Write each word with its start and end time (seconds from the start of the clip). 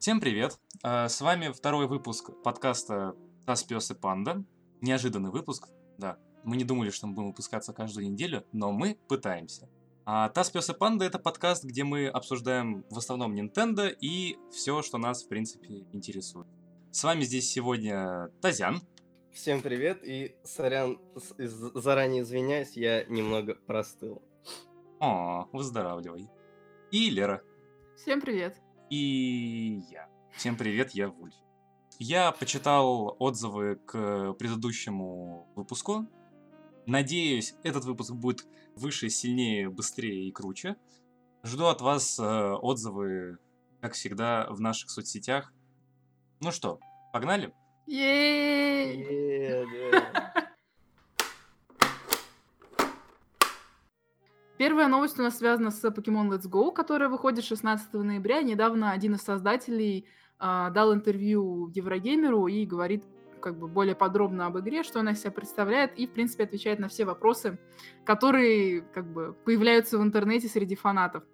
Всем 0.00 0.18
привет! 0.18 0.58
Э, 0.82 1.08
С 1.08 1.20
вами 1.20 1.52
второй 1.52 1.86
выпуск 1.86 2.30
подкаста 2.42 3.14
«Таз, 3.44 3.64
пес 3.64 3.90
и 3.90 3.94
панда». 3.94 4.42
Неожиданный 4.80 5.30
выпуск, 5.30 5.68
да. 5.98 6.16
Мы 6.42 6.56
не 6.56 6.64
думали, 6.64 6.88
что 6.88 7.06
мы 7.06 7.12
будем 7.12 7.28
выпускаться 7.28 7.74
каждую 7.74 8.10
неделю, 8.10 8.46
но 8.50 8.72
мы 8.72 8.96
пытаемся. 9.08 9.68
А 10.06 10.30
«Таз, 10.30 10.48
пес 10.48 10.70
и 10.70 10.72
панда»— 10.72 11.04
это 11.06 11.18
подкаст, 11.18 11.64
где 11.64 11.84
мы 11.84 12.08
обсуждаем 12.08 12.86
в 12.88 12.96
основном 12.96 13.34
Nintendo 13.34 13.94
и 14.00 14.38
все, 14.50 14.80
что 14.80 14.96
нас, 14.96 15.22
в 15.22 15.28
принципе, 15.28 15.84
интересует. 15.92 16.46
С 16.90 17.04
вами 17.04 17.20
здесь 17.20 17.50
сегодня 17.50 18.30
Тазян. 18.40 18.80
Всем 19.34 19.60
привет 19.60 20.02
и 20.02 20.34
сорян, 20.44 20.98
заранее 21.36 22.22
извиняюсь, 22.22 22.72
я 22.74 23.04
немного 23.04 23.54
простыл. 23.66 24.22
О, 24.98 25.46
выздоравливай. 25.52 26.26
И 26.90 27.10
Лера. 27.10 27.42
Всем 27.98 28.22
привет. 28.22 28.56
И 28.90 29.84
я. 29.88 30.08
Всем 30.32 30.56
привет, 30.56 30.90
я 30.90 31.08
Вульф. 31.10 31.34
Я 32.00 32.32
почитал 32.32 33.14
отзывы 33.20 33.76
к 33.76 34.32
предыдущему 34.32 35.46
выпуску. 35.54 36.08
Надеюсь, 36.86 37.54
этот 37.62 37.84
выпуск 37.84 38.12
будет 38.12 38.48
выше, 38.74 39.08
сильнее, 39.08 39.70
быстрее 39.70 40.26
и 40.26 40.32
круче. 40.32 40.74
Жду 41.44 41.66
от 41.66 41.80
вас 41.80 42.18
э, 42.18 42.22
отзывы, 42.22 43.38
как 43.80 43.92
всегда, 43.92 44.48
в 44.50 44.60
наших 44.60 44.90
соцсетях. 44.90 45.52
Ну 46.40 46.50
что, 46.50 46.80
погнали? 47.12 47.54
Ей! 47.86 49.04
Е, 49.04 50.02
Первая 54.60 54.88
новость 54.88 55.18
у 55.18 55.22
нас 55.22 55.38
связана 55.38 55.70
с 55.70 55.82
Pokemon 55.82 56.28
Let's 56.28 56.46
Go, 56.46 56.70
которая 56.70 57.08
выходит 57.08 57.46
16 57.46 57.94
ноября. 57.94 58.42
Недавно 58.42 58.90
один 58.90 59.14
из 59.14 59.22
создателей 59.22 60.06
а, 60.38 60.68
дал 60.68 60.92
интервью 60.92 61.70
Еврогеймеру 61.74 62.46
и 62.46 62.66
говорит 62.66 63.02
как 63.40 63.58
бы 63.58 63.68
более 63.68 63.94
подробно 63.94 64.44
об 64.44 64.58
игре, 64.58 64.82
что 64.82 65.00
она 65.00 65.12
из 65.12 65.20
себя 65.20 65.30
представляет, 65.30 65.98
и, 65.98 66.06
в 66.06 66.10
принципе, 66.10 66.44
отвечает 66.44 66.78
на 66.78 66.88
все 66.88 67.06
вопросы, 67.06 67.58
которые 68.04 68.82
как 68.82 69.10
бы 69.10 69.34
появляются 69.46 69.96
в 69.98 70.02
интернете 70.02 70.46
среди 70.46 70.76
фанатов. 70.76 71.24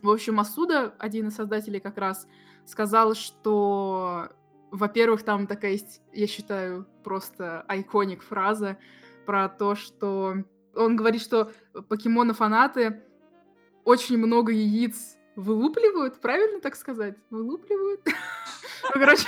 В 0.00 0.08
общем, 0.08 0.40
Асуда, 0.40 0.94
один 0.98 1.28
из 1.28 1.34
создателей 1.34 1.80
как 1.80 1.98
раз, 1.98 2.26
сказал, 2.64 3.12
что, 3.12 4.30
во-первых, 4.70 5.24
там 5.24 5.46
такая 5.46 5.72
есть, 5.72 6.00
я 6.14 6.26
считаю, 6.26 6.86
просто 7.04 7.66
айконик 7.68 8.22
фраза 8.22 8.78
про 9.26 9.50
то, 9.50 9.74
что 9.74 10.36
он 10.76 10.96
говорит, 10.96 11.22
что 11.22 11.52
покемоны-фанаты 11.88 13.02
очень 13.84 14.18
много 14.18 14.52
яиц 14.52 15.16
вылупливают, 15.36 16.20
правильно 16.20 16.60
так 16.60 16.76
сказать? 16.76 17.16
Вылупливают? 17.30 18.00
Ну, 18.94 19.00
короче, 19.00 19.26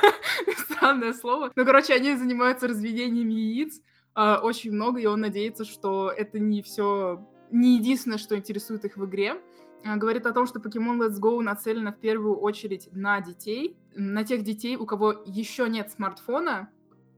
странное 0.58 1.12
слово. 1.12 1.52
Ну, 1.54 1.66
короче, 1.66 1.92
они 1.92 2.16
занимаются 2.16 2.66
разведением 2.66 3.28
яиц 3.28 3.80
а, 4.14 4.40
очень 4.42 4.72
много, 4.72 5.00
и 5.00 5.06
он 5.06 5.20
надеется, 5.20 5.64
что 5.64 6.10
это 6.10 6.38
не 6.38 6.62
все, 6.62 7.28
не 7.50 7.76
единственное, 7.76 8.16
что 8.16 8.36
интересует 8.36 8.84
их 8.84 8.96
в 8.96 9.04
игре. 9.04 9.40
А, 9.84 9.96
Говорит 9.96 10.26
о 10.26 10.32
том, 10.32 10.46
что 10.46 10.60
Pokemon 10.60 10.98
Let's 10.98 11.20
Go 11.20 11.40
нацелена 11.42 11.92
в 11.92 12.00
первую 12.00 12.36
очередь 12.38 12.88
на 12.92 13.20
детей, 13.20 13.76
на 13.94 14.24
тех 14.24 14.42
детей, 14.44 14.76
у 14.76 14.86
кого 14.86 15.12
еще 15.26 15.68
нет 15.68 15.90
смартфона, 15.90 16.70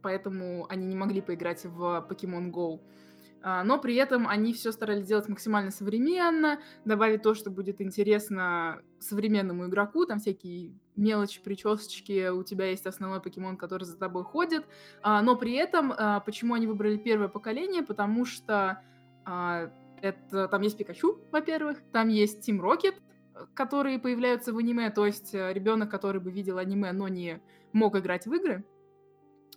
поэтому 0.03 0.66
они 0.69 0.87
не 0.87 0.97
могли 0.97 1.20
поиграть 1.20 1.64
в 1.64 2.06
Pokemon 2.09 2.50
Go. 2.50 2.81
А, 3.43 3.65
Но 3.65 3.79
при 3.79 3.97
этом 3.97 4.29
они 4.29 4.53
все 4.53 4.71
старались 4.73 5.07
делать 5.07 5.29
максимально 5.29 5.71
современно, 5.71 6.61
добавить 6.85 7.23
то, 7.23 7.35
что 7.35 7.51
будет 7.51 7.81
интересно 7.81 8.83
современному 9.01 9.67
игроку, 9.67 10.07
там 10.07 10.21
всякие 10.21 10.73
мелочи, 10.95 11.43
причесочки, 11.43 12.29
у 12.29 12.45
тебя 12.45 12.67
есть 12.67 12.87
основной 12.87 13.21
покемон, 13.21 13.56
который 13.56 13.84
за 13.84 13.99
тобой 13.99 14.22
ходит. 14.22 14.65
А, 15.03 15.22
Но 15.22 15.37
при 15.37 15.55
этом, 15.55 15.93
а, 15.97 16.21
почему 16.21 16.55
они 16.55 16.66
выбрали 16.66 16.97
первое 16.97 17.28
поколение? 17.28 17.83
Потому 17.83 18.25
что 18.25 18.83
это, 19.25 20.49
там 20.49 20.62
есть 20.62 20.77
Пикачу, 20.77 21.21
во-первых, 21.31 21.78
там 21.93 22.09
есть 22.09 22.41
Тим 22.41 22.61
Рокет, 22.61 22.97
которые 23.55 24.00
появляются 24.00 24.53
в 24.53 24.59
аниме, 24.59 24.91
то 24.91 25.06
есть 25.06 25.33
ребенок, 25.33 25.93
который 25.93 26.21
бы 26.21 26.33
видел 26.33 26.59
аниме, 26.59 26.91
но 26.91 27.06
не 27.06 27.41
мог 27.72 27.97
играть 27.97 28.27
в 28.27 28.33
игры, 28.34 28.65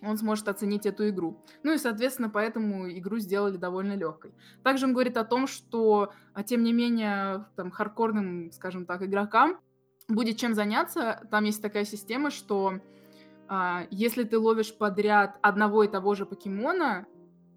он 0.05 0.17
сможет 0.17 0.47
оценить 0.47 0.85
эту 0.85 1.09
игру. 1.09 1.43
Ну 1.63 1.73
и, 1.73 1.77
соответственно, 1.77 2.29
поэтому 2.29 2.89
игру 2.89 3.17
сделали 3.19 3.57
довольно 3.57 3.95
легкой. 3.95 4.33
Также 4.63 4.85
он 4.85 4.93
говорит 4.93 5.17
о 5.17 5.25
том, 5.25 5.47
что, 5.47 6.13
а, 6.33 6.43
тем 6.43 6.63
не 6.63 6.73
менее, 6.73 7.45
там, 7.55 7.71
хардкорным, 7.71 8.51
скажем 8.51 8.85
так, 8.85 9.03
игрокам 9.03 9.59
будет 10.07 10.37
чем 10.37 10.53
заняться. 10.53 11.27
Там 11.31 11.45
есть 11.45 11.61
такая 11.61 11.85
система, 11.85 12.29
что 12.29 12.79
а, 13.47 13.85
если 13.91 14.23
ты 14.23 14.37
ловишь 14.37 14.77
подряд 14.77 15.37
одного 15.41 15.83
и 15.83 15.87
того 15.87 16.15
же 16.15 16.25
покемона, 16.25 17.05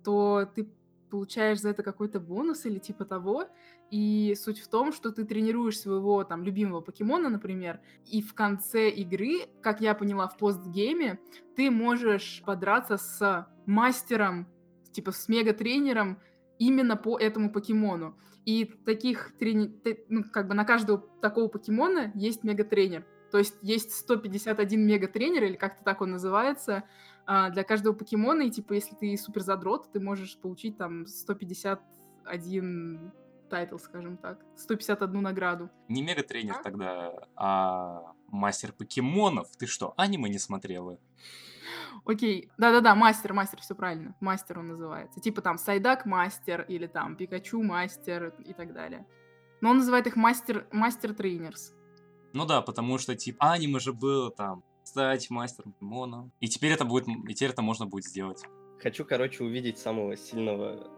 то 0.05 0.49
ты 0.55 0.71
получаешь 1.09 1.61
за 1.61 1.71
это 1.71 1.83
какой-то 1.83 2.21
бонус 2.21 2.67
или 2.67 2.79
типа 2.79 3.05
того. 3.05 3.47
И 3.91 4.35
суть 4.39 4.61
в 4.61 4.69
том, 4.69 4.93
что 4.93 5.11
ты 5.11 5.25
тренируешь 5.25 5.81
своего 5.81 6.23
там 6.25 6.43
любимого 6.43 6.81
покемона, 6.81 7.29
например, 7.29 7.81
и 8.07 8.23
в 8.23 8.35
конце 8.35 8.91
игры, 8.91 9.49
как 9.63 9.81
я 9.81 9.95
поняла 9.95 10.29
в 10.29 10.37
постгейме, 10.37 11.19
ты 11.57 11.71
можешь 11.71 12.43
подраться 12.45 12.97
с 12.97 13.49
мастером, 13.67 14.47
типа 14.93 15.13
с 15.13 15.29
мега-тренером 15.29 16.19
именно 16.59 16.97
по 16.97 17.19
этому 17.19 17.51
покемону. 17.53 18.19
И 18.45 18.65
таких 18.65 19.37
трени... 19.39 19.75
ну, 20.09 20.25
как 20.25 20.49
бы 20.49 20.55
на 20.55 20.65
каждого 20.65 20.99
такого 21.21 21.49
покемона 21.49 22.13
есть 22.15 22.45
мега-тренер. 22.45 23.07
То 23.31 23.39
есть 23.39 23.57
есть 23.63 23.93
151 23.93 24.87
мега-тренер, 24.87 25.45
или 25.45 25.57
как-то 25.57 25.85
так 25.85 26.01
он 26.01 26.13
называется, 26.13 26.85
а, 27.31 27.51
для 27.51 27.63
каждого 27.63 27.95
покемона. 27.95 28.45
И 28.45 28.51
типа, 28.51 28.73
если 28.73 28.95
ты 28.95 29.15
супер 29.19 29.43
задрот, 29.43 29.93
ты 29.93 30.01
можешь 30.01 30.39
получить 30.39 30.79
там 30.79 31.07
151 31.07 33.13
title, 33.51 33.77
скажем 33.77 34.17
так. 34.17 34.41
151 34.57 35.23
награду. 35.23 35.69
Не 35.89 36.03
мега-тренер 36.03 36.57
А? 36.59 36.63
тогда, 36.63 37.13
а 37.37 38.15
мастер 38.29 38.73
покемонов. 38.73 39.55
Ты 39.59 39.67
что, 39.67 39.93
аниме 39.99 40.31
не 40.31 40.39
смотрела? 40.39 40.99
Окей, 42.07 42.51
да-да-да, 42.57 42.95
мастер, 42.95 43.35
мастер, 43.35 43.61
все 43.61 43.75
правильно. 43.75 44.17
Мастер 44.21 44.61
он 44.61 44.69
называется. 44.69 45.21
Типа 45.21 45.43
там 45.43 45.59
Псайдак 45.59 46.07
мастер 46.07 46.63
или 46.63 46.87
там 46.87 47.15
Пикачу 47.15 47.63
мастер 47.63 48.35
и 48.39 48.55
так 48.55 48.73
далее. 48.73 49.07
Но 49.61 49.69
он 49.69 49.79
называет 49.79 50.07
их 50.07 50.17
мастер, 50.17 50.67
master 50.73 51.13
trainers. 51.13 51.75
Ну 52.33 52.47
да, 52.47 52.63
потому 52.63 52.97
что, 52.97 53.15
типа, 53.15 53.53
аниме 53.53 53.81
же 53.81 53.93
было 53.93 54.31
там, 54.31 54.63
стать 54.89 55.31
мастером 55.31 55.73
покемона. 55.73 56.31
И 56.41 56.49
теперь 56.49 56.73
это 56.73 56.85
будет, 56.85 57.07
и 57.09 57.35
теперь 57.35 57.51
это 57.51 57.63
можно 57.63 57.87
будет 57.87 58.05
сделать. 58.05 58.43
Хочу, 58.81 59.05
короче, 59.05 59.45
увидеть 59.45 59.79
самого 59.79 60.17
сильного 60.17 60.91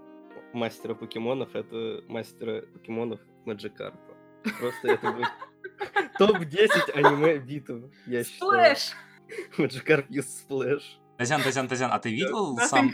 мастера 0.52 0.94
покемонов. 0.94 1.54
Это 1.54 2.02
мастера 2.08 2.62
покемонов 2.62 3.20
Маджикарпа. 3.46 4.16
Просто 4.58 4.88
это 4.88 5.12
будет 5.12 5.28
топ-10 6.18 6.92
аниме 6.94 7.38
битв, 7.38 7.90
я 8.06 8.24
считаю. 8.24 8.76
Splash! 8.76 8.92
Маджикарп 9.58 10.10
use 10.10 10.22
splash. 10.22 10.98
Тазян, 11.18 11.42
Тазян, 11.42 11.68
Тазян, 11.68 11.92
а 11.92 11.98
ты 11.98 12.10
видел 12.10 12.56
сам, 12.56 12.90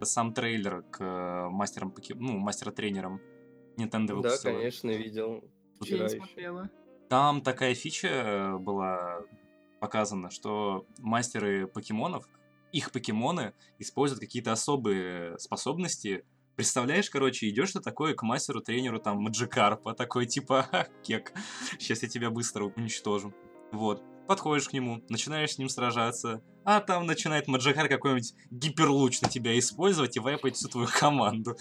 сам 0.00 0.34
трейлер 0.34 0.82
к 0.90 1.00
э, 1.00 1.48
мастерам 1.48 1.92
поке... 1.92 2.14
ну, 2.16 2.36
мастера-тренерам 2.38 3.20
Nintendo 3.76 4.20
Да, 4.20 4.36
конечно, 4.42 4.90
видел. 4.90 5.44
Вчера 5.80 6.06
еще. 6.06 6.16
смотрела. 6.16 6.70
Там 7.08 7.40
такая 7.40 7.74
фича 7.74 8.08
э, 8.08 8.58
была 8.58 9.22
показана, 9.82 10.30
что 10.30 10.86
мастеры 11.00 11.66
покемонов, 11.66 12.28
их 12.70 12.92
покемоны 12.92 13.52
используют 13.80 14.20
какие-то 14.20 14.52
особые 14.52 15.36
способности. 15.40 16.24
Представляешь, 16.54 17.10
короче, 17.10 17.48
идешь 17.48 17.72
ты 17.72 17.80
такой 17.80 18.14
к 18.14 18.22
мастеру-тренеру 18.22 19.00
там 19.00 19.18
Маджикарпа, 19.18 19.94
такой 19.94 20.26
типа, 20.26 20.68
«Ха, 20.70 20.86
кек, 21.02 21.32
сейчас 21.80 22.04
я 22.04 22.08
тебя 22.08 22.30
быстро 22.30 22.72
уничтожу. 22.76 23.34
Вот. 23.72 24.04
Подходишь 24.28 24.68
к 24.68 24.72
нему, 24.72 25.02
начинаешь 25.08 25.54
с 25.54 25.58
ним 25.58 25.68
сражаться, 25.68 26.44
а 26.64 26.80
там 26.80 27.04
начинает 27.04 27.48
Маджикар 27.48 27.88
какой-нибудь 27.88 28.34
гиперлуч 28.52 29.20
на 29.20 29.28
тебя 29.28 29.58
использовать 29.58 30.16
и 30.16 30.20
вайпать 30.20 30.54
всю 30.54 30.68
твою 30.68 30.86
команду. 30.86 31.56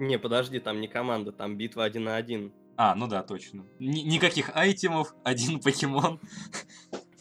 Не, 0.00 0.18
подожди, 0.18 0.58
там 0.58 0.80
не 0.80 0.88
команда, 0.88 1.30
там 1.30 1.56
битва 1.56 1.84
один 1.84 2.04
на 2.04 2.16
один. 2.16 2.52
А, 2.76 2.94
ну 2.94 3.06
да, 3.06 3.22
точно. 3.22 3.64
Ни- 3.78 4.00
никаких 4.00 4.50
айтемов, 4.56 5.14
один 5.22 5.60
покемон. 5.60 6.18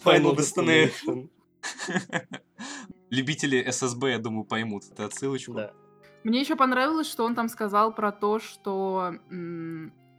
Final 0.04 0.36
Destination. 0.36 1.30
Любители 3.10 3.70
ССБ, 3.70 4.12
я 4.12 4.20
думаю, 4.20 4.46
поймут 4.46 4.84
эту 4.92 5.04
отсылочку. 5.04 5.54
Да. 5.54 5.74
Мне 6.24 6.40
еще 6.40 6.56
понравилось, 6.56 7.08
что 7.08 7.26
он 7.26 7.36
там 7.36 7.50
сказал 7.50 7.94
про 7.94 8.12
то, 8.12 8.40
что 8.40 9.14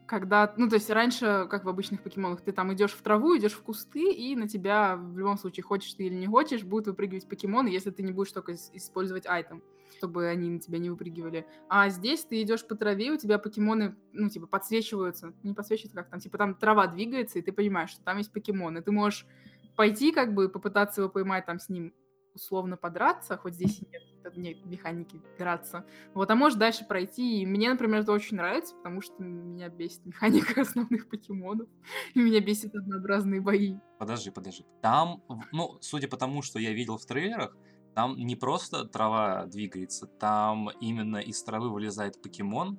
когда, 0.06 0.52
ну, 0.58 0.68
то 0.68 0.74
есть 0.74 0.90
раньше, 0.90 1.46
как 1.48 1.64
в 1.64 1.68
обычных 1.70 2.02
покемонах, 2.02 2.42
ты 2.42 2.52
там 2.52 2.70
идешь 2.74 2.92
в 2.92 3.00
траву, 3.00 3.34
идешь 3.38 3.54
в 3.54 3.62
кусты, 3.62 4.12
и 4.12 4.36
на 4.36 4.46
тебя 4.46 4.96
в 4.96 5.16
любом 5.16 5.38
случае, 5.38 5.64
хочешь 5.64 5.94
ты 5.94 6.04
или 6.04 6.14
не 6.14 6.26
хочешь, 6.26 6.64
будут 6.64 6.88
выпрыгивать 6.88 7.26
покемоны, 7.26 7.68
если 7.68 7.90
ты 7.90 8.02
не 8.02 8.12
будешь 8.12 8.32
только 8.32 8.52
использовать 8.52 9.26
айтем, 9.26 9.62
чтобы 9.96 10.26
они 10.26 10.50
на 10.50 10.60
тебя 10.60 10.78
не 10.78 10.90
выпрыгивали. 10.90 11.46
А 11.70 11.88
здесь 11.88 12.24
ты 12.24 12.42
идешь 12.42 12.66
по 12.66 12.74
траве, 12.74 13.12
у 13.12 13.16
тебя 13.16 13.38
покемоны, 13.38 13.96
ну, 14.12 14.28
типа, 14.28 14.46
подсвечиваются. 14.46 15.32
Не 15.44 15.54
подсвечиваются, 15.54 15.96
как 15.96 16.10
там, 16.10 16.20
типа, 16.20 16.36
там 16.36 16.56
трава 16.56 16.88
двигается, 16.88 17.38
и 17.38 17.42
ты 17.42 17.50
понимаешь, 17.50 17.90
что 17.90 18.02
там 18.02 18.18
есть 18.18 18.32
покемоны. 18.32 18.82
Ты 18.82 18.92
можешь 18.92 19.24
пойти, 19.76 20.12
как 20.12 20.34
бы, 20.34 20.48
попытаться 20.48 21.02
его 21.02 21.10
поймать, 21.10 21.46
там, 21.46 21.58
с 21.58 21.68
ним 21.68 21.92
условно 22.34 22.76
подраться, 22.76 23.36
хоть 23.36 23.54
здесь 23.54 23.80
и 23.80 23.86
нет, 23.86 24.36
нет 24.36 24.64
механики 24.64 25.20
драться. 25.38 25.84
Вот, 26.14 26.30
а 26.30 26.34
можешь 26.34 26.58
дальше 26.58 26.84
пройти. 26.84 27.42
И 27.42 27.46
мне, 27.46 27.70
например, 27.70 28.00
это 28.00 28.12
очень 28.12 28.36
нравится, 28.36 28.74
потому 28.76 29.00
что 29.00 29.22
меня 29.22 29.68
бесит 29.68 30.04
механика 30.06 30.62
основных 30.62 31.08
покемонов. 31.08 31.68
И 32.14 32.20
меня 32.20 32.40
бесит 32.40 32.74
однообразные 32.74 33.40
бои. 33.40 33.76
Подожди, 33.98 34.30
подожди. 34.30 34.64
Там, 34.80 35.22
ну, 35.52 35.78
судя 35.80 36.08
по 36.08 36.16
тому, 36.16 36.42
что 36.42 36.58
я 36.58 36.72
видел 36.72 36.98
в 36.98 37.06
трейлерах, 37.06 37.56
там 37.94 38.16
не 38.16 38.36
просто 38.36 38.86
трава 38.86 39.44
двигается, 39.46 40.06
там 40.06 40.70
именно 40.80 41.18
из 41.18 41.42
травы 41.42 41.70
вылезает 41.70 42.22
покемон. 42.22 42.78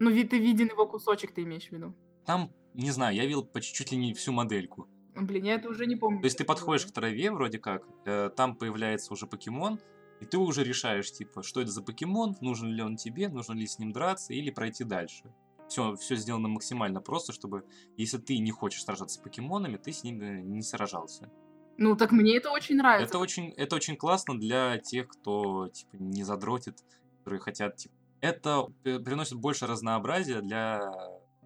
Ну, 0.00 0.10
ты 0.10 0.38
виден 0.38 0.66
его 0.66 0.86
кусочек, 0.86 1.32
ты 1.32 1.42
имеешь 1.42 1.68
в 1.68 1.72
виду? 1.72 1.94
Там, 2.24 2.52
не 2.74 2.90
знаю, 2.90 3.14
я 3.14 3.24
видел 3.24 3.44
почти 3.44 3.74
чуть 3.74 3.92
ли 3.92 3.98
не 3.98 4.14
всю 4.14 4.32
модельку. 4.32 4.88
Блин, 5.20 5.44
я 5.44 5.54
это 5.54 5.68
уже 5.68 5.86
не 5.86 5.96
помню. 5.96 6.20
То 6.20 6.26
есть 6.26 6.38
ты 6.38 6.44
подходишь 6.44 6.86
к 6.86 6.92
траве 6.92 7.30
вроде 7.30 7.58
как, 7.58 7.82
э, 8.04 8.30
там 8.36 8.54
появляется 8.54 9.12
уже 9.12 9.26
покемон, 9.26 9.80
и 10.20 10.26
ты 10.26 10.38
уже 10.38 10.64
решаешь, 10.64 11.10
типа, 11.12 11.42
что 11.42 11.60
это 11.60 11.70
за 11.70 11.82
покемон, 11.82 12.36
нужен 12.40 12.68
ли 12.68 12.82
он 12.82 12.96
тебе, 12.96 13.28
нужно 13.28 13.54
ли 13.54 13.66
с 13.66 13.78
ним 13.78 13.92
драться 13.92 14.32
или 14.32 14.50
пройти 14.50 14.84
дальше. 14.84 15.24
Все, 15.68 15.94
все 15.96 16.16
сделано 16.16 16.48
максимально 16.48 17.00
просто, 17.00 17.32
чтобы, 17.32 17.64
если 17.96 18.18
ты 18.18 18.38
не 18.38 18.50
хочешь 18.50 18.84
сражаться 18.84 19.18
с 19.18 19.22
покемонами, 19.22 19.76
ты 19.76 19.92
с 19.92 20.02
ними 20.02 20.24
э, 20.24 20.40
не 20.40 20.62
сражался. 20.62 21.30
Ну, 21.76 21.96
так 21.96 22.10
мне 22.10 22.36
это 22.36 22.50
очень 22.50 22.76
нравится. 22.76 23.08
Это 23.08 23.18
очень, 23.18 23.50
это 23.50 23.76
очень 23.76 23.96
классно 23.96 24.38
для 24.38 24.78
тех, 24.78 25.08
кто, 25.08 25.68
типа, 25.68 25.96
не 25.96 26.24
задротит, 26.24 26.82
которые 27.18 27.40
хотят, 27.40 27.76
типа... 27.76 27.94
Это 28.20 28.64
приносит 28.82 29.38
больше 29.38 29.68
разнообразия 29.68 30.40
для 30.40 30.80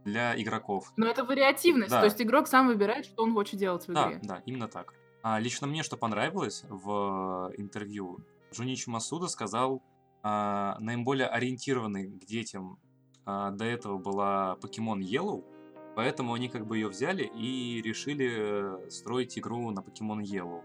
для 0.04 0.40
игроков. 0.40 0.92
Но 0.96 1.06
это 1.06 1.24
вариативность, 1.24 1.90
да. 1.90 2.00
то 2.00 2.06
есть 2.06 2.20
игрок 2.20 2.46
сам 2.46 2.68
выбирает, 2.68 3.06
что 3.06 3.22
он 3.22 3.32
хочет 3.34 3.58
делать 3.58 3.86
в 3.86 3.90
игре. 3.90 4.20
Да, 4.22 4.36
да, 4.36 4.42
именно 4.46 4.68
так. 4.68 4.94
А 5.22 5.38
лично 5.38 5.66
мне 5.66 5.82
что 5.82 5.96
понравилось 5.96 6.64
в 6.68 7.52
интервью, 7.56 8.18
Джуничи 8.52 8.88
Масуда 8.88 9.28
сказал, 9.28 9.82
а, 10.22 10.76
наиболее 10.80 11.26
ориентированный 11.26 12.10
к 12.10 12.24
детям 12.24 12.78
а, 13.24 13.50
до 13.50 13.64
этого 13.64 13.98
была 13.98 14.56
Покемон 14.56 15.00
Yellow, 15.00 15.44
поэтому 15.96 16.34
они 16.34 16.48
как 16.48 16.66
бы 16.66 16.76
ее 16.76 16.88
взяли 16.88 17.24
и 17.24 17.80
решили 17.82 18.88
строить 18.90 19.38
игру 19.38 19.70
на 19.70 19.82
Покемон 19.82 20.20
Yellow. 20.20 20.62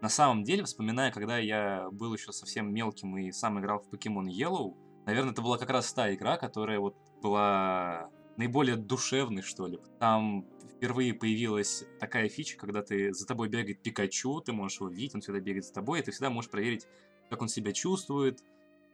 На 0.00 0.08
самом 0.08 0.44
деле, 0.44 0.64
вспоминая, 0.64 1.10
когда 1.10 1.38
я 1.38 1.88
был 1.90 2.12
еще 2.14 2.32
совсем 2.32 2.72
мелким 2.72 3.16
и 3.16 3.32
сам 3.32 3.58
играл 3.58 3.80
в 3.80 3.88
Покемон 3.88 4.28
Yellow, 4.28 4.76
наверное, 5.06 5.32
это 5.32 5.42
была 5.42 5.56
как 5.56 5.70
раз 5.70 5.92
та 5.92 6.12
игра, 6.12 6.36
которая 6.36 6.78
вот 6.78 6.96
была 7.22 8.10
наиболее 8.36 8.76
душевный, 8.76 9.42
что 9.42 9.66
ли. 9.66 9.78
Там 9.98 10.46
впервые 10.76 11.14
появилась 11.14 11.84
такая 11.98 12.28
фича, 12.28 12.56
когда 12.56 12.82
ты 12.82 13.12
за 13.12 13.26
тобой 13.26 13.48
бегает 13.48 13.82
Пикачу, 13.82 14.40
ты 14.40 14.52
можешь 14.52 14.80
его 14.80 14.90
видеть, 14.90 15.14
он 15.14 15.20
всегда 15.20 15.40
бегает 15.40 15.64
за 15.64 15.72
тобой, 15.72 16.00
и 16.00 16.02
ты 16.02 16.10
всегда 16.10 16.30
можешь 16.30 16.50
проверить, 16.50 16.86
как 17.30 17.40
он 17.42 17.48
себя 17.48 17.72
чувствует, 17.72 18.40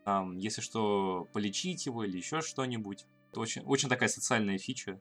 там, 0.04 0.36
если 0.36 0.60
что, 0.60 1.26
полечить 1.32 1.86
его 1.86 2.04
или 2.04 2.16
еще 2.16 2.40
что-нибудь. 2.40 3.06
Это 3.30 3.40
очень, 3.40 3.62
очень 3.62 3.88
такая 3.88 4.08
социальная 4.08 4.58
фича. 4.58 5.00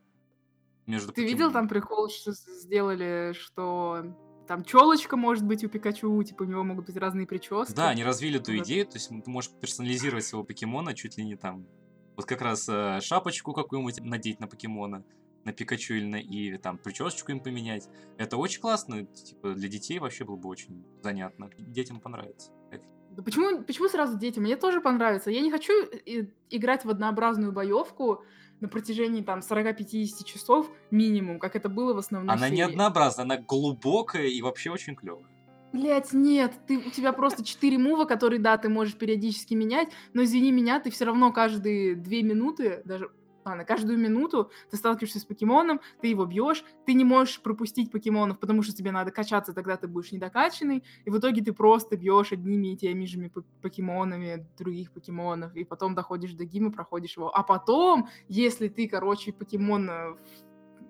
Между 0.86 1.14
ты 1.14 1.24
видел 1.24 1.52
там 1.52 1.68
прикол, 1.68 2.10
что 2.10 2.32
сделали, 2.32 3.34
что 3.34 4.04
там 4.48 4.64
челочка 4.64 5.16
может 5.16 5.46
быть 5.46 5.64
у 5.64 5.70
Пикачу, 5.70 6.24
типа 6.24 6.44
у 6.44 6.46
него 6.46 6.64
могут 6.64 6.88
быть 6.88 6.98
разные 6.98 7.28
прически. 7.28 7.76
Да, 7.76 7.90
они 7.90 8.04
развили 8.04 8.40
эту 8.40 8.58
идею, 8.58 8.88
то 8.88 8.96
есть 8.96 9.10
ты 9.10 9.30
можешь 9.30 9.52
персонализировать 9.52 10.26
своего 10.26 10.44
покемона 10.44 10.96
чуть 10.96 11.18
ли 11.18 11.26
не 11.26 11.36
там 11.36 11.68
вот 12.20 12.26
как 12.26 12.42
раз 12.42 12.68
э, 12.68 13.00
шапочку 13.02 13.54
какую-нибудь 13.54 14.02
надеть 14.02 14.42
на 14.42 14.48
покемона, 14.48 15.06
на 15.46 15.54
Пикачу 15.54 15.94
или 15.94 16.06
на 16.06 16.22
Иви, 16.22 16.58
там 16.58 16.78
причесочку 16.78 17.32
им 17.32 17.40
поменять. 17.40 17.88
Это 18.18 18.36
очень 18.36 18.60
классно, 18.60 19.06
типа 19.06 19.54
для 19.54 19.70
детей 19.70 20.00
вообще 20.00 20.26
было 20.26 20.36
бы 20.36 20.50
очень 20.50 20.84
занятно. 21.02 21.50
Детям 21.58 22.02
понравится. 22.02 22.52
Да 23.12 23.24
почему, 23.24 23.64
почему 23.64 23.88
сразу 23.88 24.20
детям? 24.20 24.44
Мне 24.44 24.58
тоже 24.58 24.82
понравится. 24.82 25.32
Я 25.32 25.40
не 25.40 25.50
хочу 25.50 25.72
э, 25.72 26.28
играть 26.50 26.84
в 26.84 26.90
однообразную 26.90 27.54
боевку 27.54 28.22
на 28.60 28.68
протяжении 28.68 29.22
там 29.22 29.40
40-50 29.40 30.26
часов 30.26 30.70
минимум, 30.92 31.40
как 31.40 31.56
это 31.56 31.70
было 31.70 31.94
в 31.94 32.00
основном. 32.00 32.32
Она 32.32 32.48
серии. 32.48 32.58
не 32.58 32.62
однообразная, 32.64 33.24
она 33.24 33.38
глубокая 33.38 34.28
и 34.28 34.42
вообще 34.42 34.72
очень 34.72 34.94
клевая. 34.94 35.24
Блять, 35.72 36.14
нет, 36.14 36.54
ты, 36.68 36.80
у 36.80 36.90
тебя 36.90 37.14
просто 37.14 37.44
четыре 37.44 37.78
мува, 37.78 38.06
которые, 38.06 38.40
да, 38.40 38.58
ты 38.58 38.70
можешь 38.70 38.96
периодически 38.96 39.54
менять, 39.54 39.90
но 40.14 40.24
извини 40.24 40.52
меня, 40.52 40.80
ты 40.80 40.90
все 40.90 41.06
равно 41.06 41.32
каждые 41.32 41.96
две 41.96 42.24
минуты, 42.24 42.82
даже 42.86 43.12
ладно, 43.46 43.66
каждую 43.66 43.98
минуту 43.98 44.52
ты 44.70 44.78
сталкиваешься 44.78 45.20
с 45.20 45.26
покемоном, 45.26 45.82
ты 46.02 46.08
его 46.08 46.26
бьешь, 46.26 46.64
ты 46.86 46.94
не 46.94 47.04
можешь 47.04 47.42
пропустить 47.42 47.92
покемонов, 47.92 48.40
потому 48.40 48.62
что 48.64 48.74
тебе 48.74 48.92
надо 48.92 49.12
качаться, 49.12 49.54
тогда 49.54 49.78
ты 49.78 49.88
будешь 49.88 50.12
недокачанный, 50.12 50.84
и 51.06 51.10
в 51.10 51.18
итоге 51.18 51.44
ты 51.44 51.54
просто 51.54 51.98
бьешь 51.98 52.32
одними 52.32 52.74
и 52.74 52.78
теми 52.78 53.06
же 53.06 53.32
покемонами 53.62 54.48
других 54.58 54.92
покемонов, 54.92 55.56
и 55.56 55.64
потом 55.64 55.96
доходишь 55.96 56.34
до 56.34 56.46
гима, 56.46 56.72
проходишь 56.72 57.18
его. 57.18 57.36
А 57.36 57.44
потом, 57.44 58.10
если 58.28 58.68
ты, 58.68 58.88
короче, 58.88 59.34
покемон 59.34 59.90
э, 59.90 60.16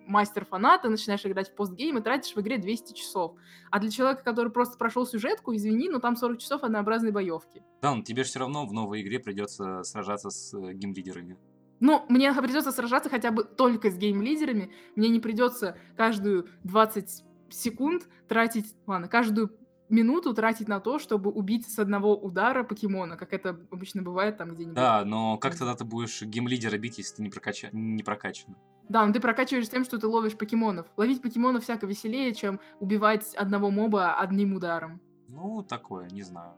мастер-фаната, 0.09 0.89
начинаешь 0.89 1.25
играть 1.25 1.49
в 1.49 1.55
постгейм 1.55 1.97
и 1.97 2.01
тратишь 2.01 2.35
в 2.35 2.41
игре 2.41 2.57
200 2.57 2.93
часов. 2.93 3.35
А 3.71 3.79
для 3.79 3.89
человека, 3.89 4.23
который 4.23 4.51
просто 4.51 4.77
прошел 4.77 5.05
сюжетку, 5.05 5.55
извини, 5.55 5.89
но 5.89 5.99
там 5.99 6.15
40 6.15 6.39
часов 6.39 6.63
однообразной 6.63 7.11
боевки. 7.11 7.63
Да, 7.81 7.95
но 7.95 8.01
тебе 8.01 8.23
же 8.23 8.29
все 8.29 8.39
равно 8.39 8.65
в 8.65 8.73
новой 8.73 9.01
игре 9.01 9.19
придется 9.19 9.83
сражаться 9.83 10.29
с 10.29 10.53
э, 10.53 10.73
геймлидерами. 10.73 11.37
Ну, 11.79 12.05
мне 12.09 12.33
придется 12.33 12.71
сражаться 12.71 13.09
хотя 13.09 13.31
бы 13.31 13.43
только 13.43 13.89
с 13.89 13.97
геймлидерами. 13.97 14.71
Мне 14.95 15.09
не 15.09 15.19
придется 15.19 15.77
каждую 15.95 16.49
20 16.63 17.23
секунд 17.49 18.07
тратить, 18.27 18.75
ладно, 18.85 19.07
каждую 19.07 19.49
минуту 19.89 20.33
тратить 20.33 20.67
на 20.67 20.79
то, 20.79 20.99
чтобы 20.99 21.31
убить 21.31 21.69
с 21.69 21.79
одного 21.79 22.15
удара 22.15 22.63
покемона, 22.63 23.17
как 23.17 23.33
это 23.33 23.59
обычно 23.71 24.01
бывает 24.01 24.37
там 24.37 24.53
где-нибудь. 24.53 24.75
Да, 24.75 25.03
но 25.05 25.37
как 25.37 25.57
тогда 25.57 25.75
ты 25.75 25.83
будешь 25.83 26.21
геймлидера 26.21 26.77
бить, 26.77 26.97
если 26.97 27.17
ты 27.17 27.23
не, 27.23 27.29
прокача... 27.29 27.69
не 27.71 28.03
прокачан? 28.03 28.55
Да, 28.87 29.05
но 29.05 29.13
ты 29.13 29.19
прокачиваешь 29.19 29.69
тем, 29.69 29.83
что 29.83 29.99
ты 29.99 30.07
ловишь 30.07 30.37
покемонов. 30.37 30.87
Ловить 30.97 31.21
покемонов 31.21 31.63
всяко 31.63 31.85
веселее, 31.85 32.33
чем 32.33 32.59
убивать 32.79 33.35
одного 33.35 33.69
моба 33.69 34.15
одним 34.15 34.55
ударом. 34.55 34.99
Ну, 35.27 35.63
такое, 35.63 36.09
не 36.09 36.23
знаю. 36.23 36.53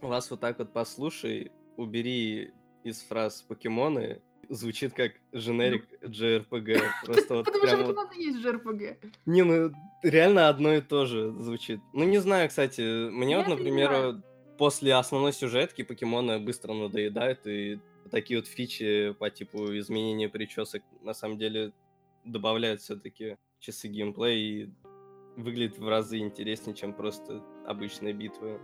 Вас 0.00 0.30
вот 0.30 0.40
так 0.40 0.58
вот 0.58 0.72
послушай, 0.72 1.52
убери 1.76 2.52
из 2.84 3.00
фраз 3.02 3.42
покемоны, 3.42 4.20
звучит 4.48 4.92
как 4.94 5.12
женерик 5.32 5.86
JRPG. 6.02 6.80
Просто 7.04 7.34
вот 7.36 7.46
Потому 7.46 7.66
что 7.66 7.84
вот... 7.84 8.14
есть 8.14 8.44
JRPG. 8.44 9.12
Не, 9.26 9.42
ну 9.42 9.72
реально 10.02 10.48
одно 10.48 10.74
и 10.74 10.80
то 10.80 11.06
же 11.06 11.32
звучит. 11.40 11.80
Ну 11.92 12.04
не 12.04 12.18
знаю, 12.18 12.48
кстати, 12.48 13.10
мне 13.10 13.36
вот, 13.36 13.48
например, 13.48 14.22
после 14.58 14.94
основной 14.94 15.32
сюжетки 15.32 15.82
покемоны 15.82 16.38
быстро 16.38 16.72
надоедают, 16.72 17.46
и 17.46 17.80
такие 18.10 18.40
вот 18.40 18.46
фичи 18.46 19.14
по 19.18 19.30
типу 19.30 19.78
изменения 19.78 20.28
причесок 20.28 20.82
на 21.02 21.14
самом 21.14 21.38
деле 21.38 21.72
добавляют 22.24 22.80
все-таки 22.80 23.36
часы 23.58 23.88
геймплея 23.88 24.36
и 24.36 24.70
выглядит 25.36 25.78
в 25.78 25.88
разы 25.88 26.18
интереснее, 26.18 26.76
чем 26.76 26.92
просто 26.92 27.42
обычные 27.66 28.12
битвы. 28.12 28.60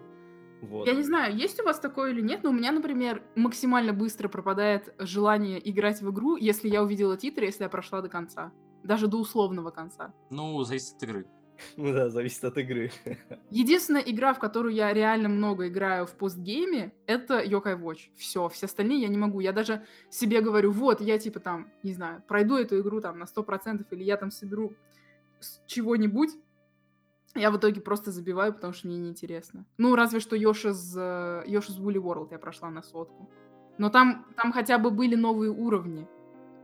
Вот. 0.60 0.86
Я 0.86 0.94
не 0.94 1.02
знаю, 1.02 1.36
есть 1.36 1.60
у 1.60 1.64
вас 1.64 1.78
такое 1.78 2.10
или 2.10 2.20
нет, 2.20 2.42
но 2.42 2.50
у 2.50 2.52
меня, 2.52 2.72
например, 2.72 3.22
максимально 3.36 3.92
быстро 3.92 4.28
пропадает 4.28 4.94
желание 4.98 5.60
играть 5.70 6.00
в 6.00 6.10
игру, 6.10 6.36
если 6.36 6.68
я 6.68 6.82
увидела 6.82 7.16
титры, 7.16 7.46
если 7.46 7.62
я 7.62 7.68
прошла 7.68 8.02
до 8.02 8.08
конца. 8.08 8.52
Даже 8.82 9.06
до 9.06 9.18
условного 9.18 9.70
конца. 9.70 10.12
Ну, 10.30 10.62
зависит 10.64 10.96
от 10.96 11.02
игры. 11.04 11.26
Ну 11.76 11.92
да, 11.92 12.08
зависит 12.08 12.44
от 12.44 12.56
игры. 12.58 12.90
Единственная 13.50 14.02
игра, 14.02 14.32
в 14.32 14.38
которую 14.38 14.74
я 14.74 14.92
реально 14.92 15.28
много 15.28 15.68
играю 15.68 16.06
в 16.06 16.12
постгейме, 16.12 16.92
это 17.06 17.42
Yokai 17.42 17.80
Watch. 17.80 18.10
Все, 18.16 18.48
все 18.48 18.66
остальные 18.66 19.00
я 19.00 19.08
не 19.08 19.18
могу. 19.18 19.40
Я 19.40 19.52
даже 19.52 19.84
себе 20.10 20.40
говорю, 20.40 20.70
вот, 20.70 21.00
я 21.00 21.18
типа 21.18 21.40
там, 21.40 21.68
не 21.82 21.92
знаю, 21.92 22.22
пройду 22.28 22.56
эту 22.56 22.80
игру 22.80 23.00
там 23.00 23.18
на 23.18 23.24
100%, 23.24 23.84
или 23.90 24.04
я 24.04 24.16
там 24.16 24.30
соберу 24.30 24.74
чего-нибудь, 25.66 26.30
я 27.34 27.50
в 27.50 27.56
итоге 27.56 27.80
просто 27.80 28.10
забиваю, 28.10 28.52
потому 28.52 28.72
что 28.72 28.88
мне 28.88 28.98
неинтересно. 28.98 29.66
Ну, 29.78 29.94
разве 29.94 30.20
что 30.20 30.36
Йоши's, 30.36 30.96
Йоши's 31.46 31.78
Woolly 31.78 32.02
World 32.02 32.28
я 32.30 32.38
прошла 32.38 32.70
на 32.70 32.82
сотку. 32.82 33.30
Но 33.78 33.90
там, 33.90 34.26
там 34.36 34.52
хотя 34.52 34.78
бы 34.78 34.90
были 34.90 35.14
новые 35.14 35.50
уровни. 35.50 36.08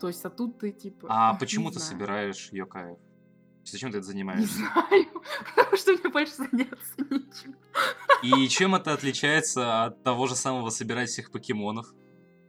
То 0.00 0.09
есть, 0.09 0.25
а 0.25 0.30
тут 0.30 0.59
ты 0.59 0.73
типа... 0.73 1.06
А 1.11 1.35
почему 1.35 1.71
ты 1.71 1.78
знаю. 1.78 1.92
собираешь 1.92 2.49
Йокаев? 2.50 2.99
Зачем 3.64 3.92
ты 3.92 3.99
это 3.99 4.06
занимаешься? 4.06 4.42
Не 4.42 4.66
знаю, 4.66 5.06
потому 5.54 5.76
что 5.76 5.92
мне 5.92 6.09
больше 6.11 6.35
заняться 6.35 6.94
нечем. 6.99 7.56
И 8.23 8.49
чем 8.49 8.75
это 8.75 8.92
отличается 8.92 9.85
от 9.85 10.02
того 10.02 10.26
же 10.26 10.35
самого 10.35 10.71
собирать 10.71 11.09
всех 11.09 11.30
покемонов? 11.30 11.94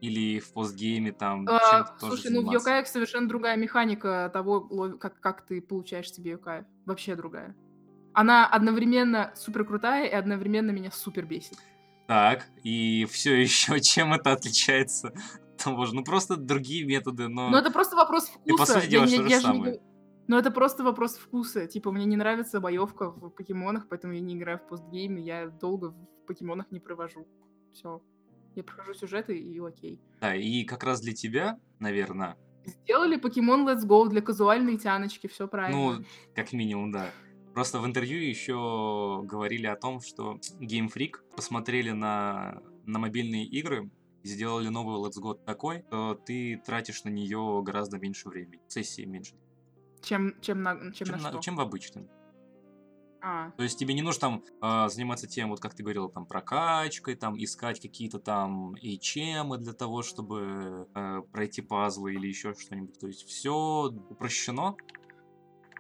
Или 0.01 0.39
в 0.39 0.51
постгейме 0.51 1.13
там 1.13 1.47
А, 1.47 1.59
чем-то 1.59 1.93
тоже 1.99 2.21
слушай, 2.21 2.31
ну 2.33 2.41
в 2.41 2.43
заниматься? 2.43 2.69
Йокаях 2.69 2.87
совершенно 2.87 3.27
другая 3.29 3.55
механика 3.55 4.29
того, 4.33 4.97
как, 4.99 5.19
как 5.21 5.45
ты 5.45 5.61
получаешь 5.61 6.11
себе 6.11 6.31
Йокаев. 6.31 6.65
Вообще 6.85 7.15
другая. 7.15 7.55
Она 8.15 8.47
одновременно 8.47 9.31
супер 9.35 9.65
крутая 9.65 10.07
и 10.07 10.13
одновременно 10.13 10.71
меня 10.71 10.89
супер 10.91 11.25
бесит. 11.25 11.57
Так, 12.07 12.47
и 12.63 13.05
все 13.11 13.35
еще 13.41 13.79
чем 13.81 14.13
это 14.13 14.31
отличается? 14.31 15.09
от 15.09 15.57
того 15.63 15.85
же? 15.85 15.93
Ну 15.95 16.03
просто 16.03 16.35
другие 16.37 16.85
методы, 16.85 17.27
но... 17.27 17.49
Но 17.49 17.57
это 17.59 17.71
просто 17.71 17.95
вопрос 17.95 18.31
Ты, 18.45 18.51
по 18.51 18.57
вкуса. 18.57 18.73
сути, 18.73 18.83
Я 18.85 18.89
делаешь 18.89 19.11
не- 19.11 19.17
то 19.17 19.23
же 19.23 19.29
я 19.29 19.39
же 19.39 19.47
не 19.47 19.53
самое. 19.53 19.61
говорю- 19.73 19.81
Но 20.27 20.37
это 20.39 20.51
просто 20.51 20.83
вопрос 20.83 21.17
вкуса. 21.17 21.67
Типа, 21.67 21.91
мне 21.91 22.05
не 22.05 22.15
нравится 22.17 22.59
боевка 22.59 23.09
в 23.11 23.29
покемонах, 23.29 23.87
поэтому 23.89 24.13
я 24.13 24.19
не 24.21 24.35
играю 24.35 24.59
в 24.59 24.67
постгейм, 24.67 25.17
и 25.17 25.21
я 25.21 25.47
долго 25.47 25.91
в 25.91 26.25
покемонах 26.27 26.71
не 26.71 26.79
провожу. 26.79 27.27
Все. 27.73 28.01
Я 28.55 28.63
прохожу 28.63 28.93
сюжеты, 28.93 29.37
и 29.37 29.59
окей. 29.59 29.99
Да, 30.21 30.35
и 30.35 30.63
как 30.63 30.83
раз 30.83 31.01
для 31.01 31.13
тебя, 31.13 31.57
наверное, 31.79 32.37
Сделали 32.65 33.17
покемон 33.17 33.67
Let's 33.67 33.85
Go 33.85 34.09
для 34.09 34.21
казуальной 34.21 34.77
тяночки, 34.77 35.27
все 35.27 35.47
правильно. 35.47 35.77
ну, 35.99 36.05
как 36.35 36.51
минимум, 36.53 36.91
да. 36.91 37.11
Просто 37.55 37.79
в 37.79 37.85
интервью 37.85 38.19
еще 38.19 39.21
говорили 39.23 39.65
о 39.65 39.77
том, 39.77 40.01
что 40.01 40.33
Game 40.59 40.93
Freak 40.93 41.19
посмотрели 41.37 41.91
на, 41.91 42.61
на 42.85 42.99
мобильные 42.99 43.45
игры 43.45 43.89
и 44.23 44.27
сделали 44.27 44.67
новую 44.67 44.99
Let's 44.99 45.23
Go 45.23 45.41
такой, 45.41 45.85
что 45.87 46.15
ты 46.15 46.61
тратишь 46.65 47.05
на 47.05 47.09
нее 47.09 47.61
гораздо 47.63 47.97
меньше 47.97 48.27
времени, 48.27 48.59
сессии 48.67 49.03
меньше, 49.05 49.35
чем, 50.01 50.35
чем 50.41 50.63
на, 50.63 50.75
чем 50.91 50.93
чем, 50.93 51.07
на 51.11 51.17
на- 51.23 51.29
что. 51.29 51.39
чем 51.39 51.55
в 51.55 51.61
обычном. 51.61 52.09
А, 53.21 53.51
То 53.51 53.63
есть 53.63 53.79
тебе 53.79 53.93
не 53.93 54.01
нужно 54.01 54.19
там 54.19 54.43
а, 54.59 54.89
заниматься 54.89 55.25
тем, 55.25 55.49
вот 55.49 55.61
как 55.61 55.75
ты 55.75 55.81
говорил, 55.81 56.09
там 56.09 56.25
прокачкой, 56.25 57.15
там 57.15 57.41
искать 57.41 57.79
какие-то 57.79 58.19
там 58.19 58.75
HM 58.75 59.57
для 59.59 59.73
того, 59.73 60.03
чтобы 60.03 60.89
э, 60.93 61.21
пройти 61.31 61.61
пазлы 61.61 62.15
или 62.15 62.27
еще 62.27 62.53
что-нибудь. 62.53 62.99
То 62.99 63.07
есть 63.07 63.25
все 63.25 63.85
упрощено 64.09 64.75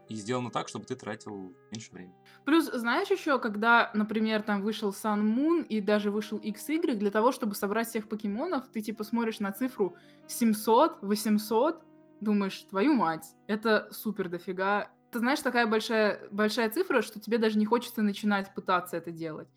и 0.09 0.15
сделано 0.15 0.51
так, 0.51 0.67
чтобы 0.67 0.85
ты 0.85 0.95
тратил 0.95 1.55
меньше 1.71 1.91
времени. 1.91 2.13
Плюс, 2.45 2.65
знаешь 2.65 3.09
еще, 3.09 3.39
когда, 3.39 3.91
например, 3.93 4.43
там 4.43 4.61
вышел 4.61 4.91
Sun 4.91 5.21
Moon 5.21 5.65
и 5.65 5.81
даже 5.81 6.11
вышел 6.11 6.37
XY, 6.37 6.95
для 6.95 7.11
того, 7.11 7.31
чтобы 7.31 7.55
собрать 7.55 7.87
всех 7.87 8.07
покемонов, 8.07 8.67
ты 8.67 8.81
типа 8.81 9.03
смотришь 9.03 9.39
на 9.39 9.51
цифру 9.51 9.95
700, 10.27 10.99
800, 11.01 11.83
думаешь, 12.21 12.61
твою 12.69 12.93
мать, 12.93 13.25
это 13.47 13.87
супер 13.91 14.29
дофига. 14.29 14.89
Ты 15.11 15.19
знаешь, 15.19 15.39
такая 15.39 15.65
большая, 15.65 16.27
большая 16.31 16.69
цифра, 16.69 17.01
что 17.01 17.19
тебе 17.19 17.37
даже 17.37 17.57
не 17.57 17.65
хочется 17.65 18.01
начинать 18.01 18.53
пытаться 18.53 18.97
это 18.97 19.11
делать. 19.11 19.47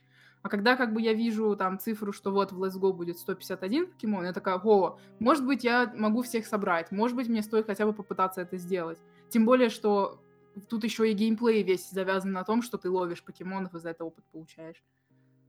А 0.42 0.48
когда 0.48 0.76
как 0.76 0.92
бы 0.92 1.02
я 1.02 1.14
вижу 1.14 1.56
там 1.56 1.78
цифру, 1.78 2.12
что 2.12 2.30
вот 2.30 2.52
в 2.52 2.62
Let's 2.62 2.78
Go 2.80 2.92
будет 2.92 3.18
151 3.18 3.88
покемон, 3.88 4.24
я 4.24 4.32
такая, 4.32 4.60
о, 4.62 4.98
может 5.18 5.44
быть, 5.44 5.64
я 5.64 5.92
могу 5.96 6.22
всех 6.22 6.46
собрать, 6.46 6.92
может 6.92 7.16
быть, 7.16 7.28
мне 7.28 7.42
стоит 7.42 7.66
хотя 7.66 7.86
бы 7.86 7.92
попытаться 7.92 8.40
это 8.40 8.56
сделать. 8.56 8.98
Тем 9.30 9.44
более, 9.44 9.68
что 9.68 10.22
тут 10.60 10.84
еще 10.84 11.10
и 11.10 11.14
геймплей 11.14 11.62
весь 11.62 11.90
завязан 11.90 12.32
на 12.32 12.44
том, 12.44 12.62
что 12.62 12.78
ты 12.78 12.90
ловишь 12.90 13.22
покемонов 13.24 13.74
и 13.74 13.78
за 13.78 13.90
это 13.90 14.04
опыт 14.04 14.24
получаешь. 14.32 14.82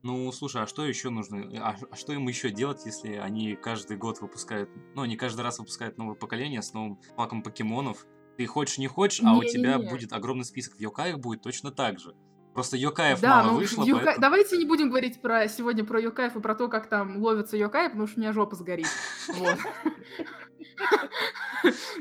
Ну, 0.02 0.32
слушай, 0.32 0.62
а 0.62 0.68
что 0.68 0.86
еще 0.86 1.10
нужно? 1.10 1.44
А, 1.62 1.76
а 1.92 1.96
что 1.96 2.14
им 2.14 2.28
еще 2.28 2.50
делать, 2.52 2.86
если 2.86 3.16
они 3.16 3.56
каждый 3.56 3.98
год 3.98 4.22
выпускают, 4.22 4.70
ну, 4.96 5.02
они 5.02 5.18
каждый 5.18 5.42
раз 5.42 5.60
выпускают 5.60 5.98
новое 5.98 6.16
поколение 6.16 6.62
с 6.62 6.74
новым 6.74 7.00
паком 7.18 7.44
покемонов? 7.44 8.06
Ты 8.38 8.46
хочешь, 8.46 8.78
не 8.78 8.88
хочешь, 8.88 9.22
а 9.26 9.36
у 9.36 9.44
тебя 9.44 9.74
Не-не-не. 9.76 9.90
будет 9.92 10.14
огромный 10.14 10.46
список 10.46 10.76
в 10.76 10.80
Йокаях 10.80 11.20
будет 11.20 11.42
точно 11.42 11.72
так 11.72 12.00
же. 12.00 12.16
Просто 12.54 12.78
Йокаев 12.78 13.20
да, 13.20 13.44
мало 13.44 13.52
ну 13.52 13.58
вышло, 13.60 13.84
Йока- 13.84 14.06
поэтому- 14.06 14.22
давайте 14.22 14.58
не 14.58 14.66
будем 14.66 14.90
говорить 14.90 15.22
про 15.22 15.48
сегодня 15.50 15.84
про 15.84 16.00
Йокаев 16.00 16.36
и 16.38 16.40
про 16.40 16.56
то, 16.56 16.70
как 16.70 16.88
там 16.88 17.18
ловятся 17.18 17.58
Йокаи, 17.58 17.88
потому 17.90 18.08
что 18.08 18.20
у 18.20 18.22
меня 18.22 18.32
жопа 18.32 18.56
сгорит. 18.56 18.88
Вот. 19.38 19.58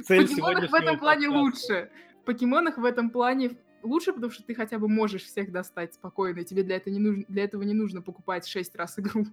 В 0.09 0.75
этом 0.75 0.99
плане 0.99 1.29
лучше. 1.29 1.91
Покемонах 2.29 2.77
в 2.77 2.85
этом 2.85 3.09
плане 3.09 3.57
лучше, 3.83 4.13
потому 4.13 4.31
что 4.31 4.43
ты 4.43 4.55
хотя 4.55 4.79
бы 4.79 4.87
можешь 4.87 5.23
всех 5.25 5.51
достать 5.51 5.95
спокойно. 5.95 6.41
и 6.41 6.45
Тебе 6.45 6.63
для, 6.63 6.77
этого 6.77 6.93
не 6.93 7.01
нужно, 7.01 7.25
для 7.29 7.45
этого 7.45 7.63
не 7.63 7.73
нужно 7.73 8.03
покупать 8.03 8.47
6 8.47 8.77
раз 8.77 8.99
игру. 8.99 9.25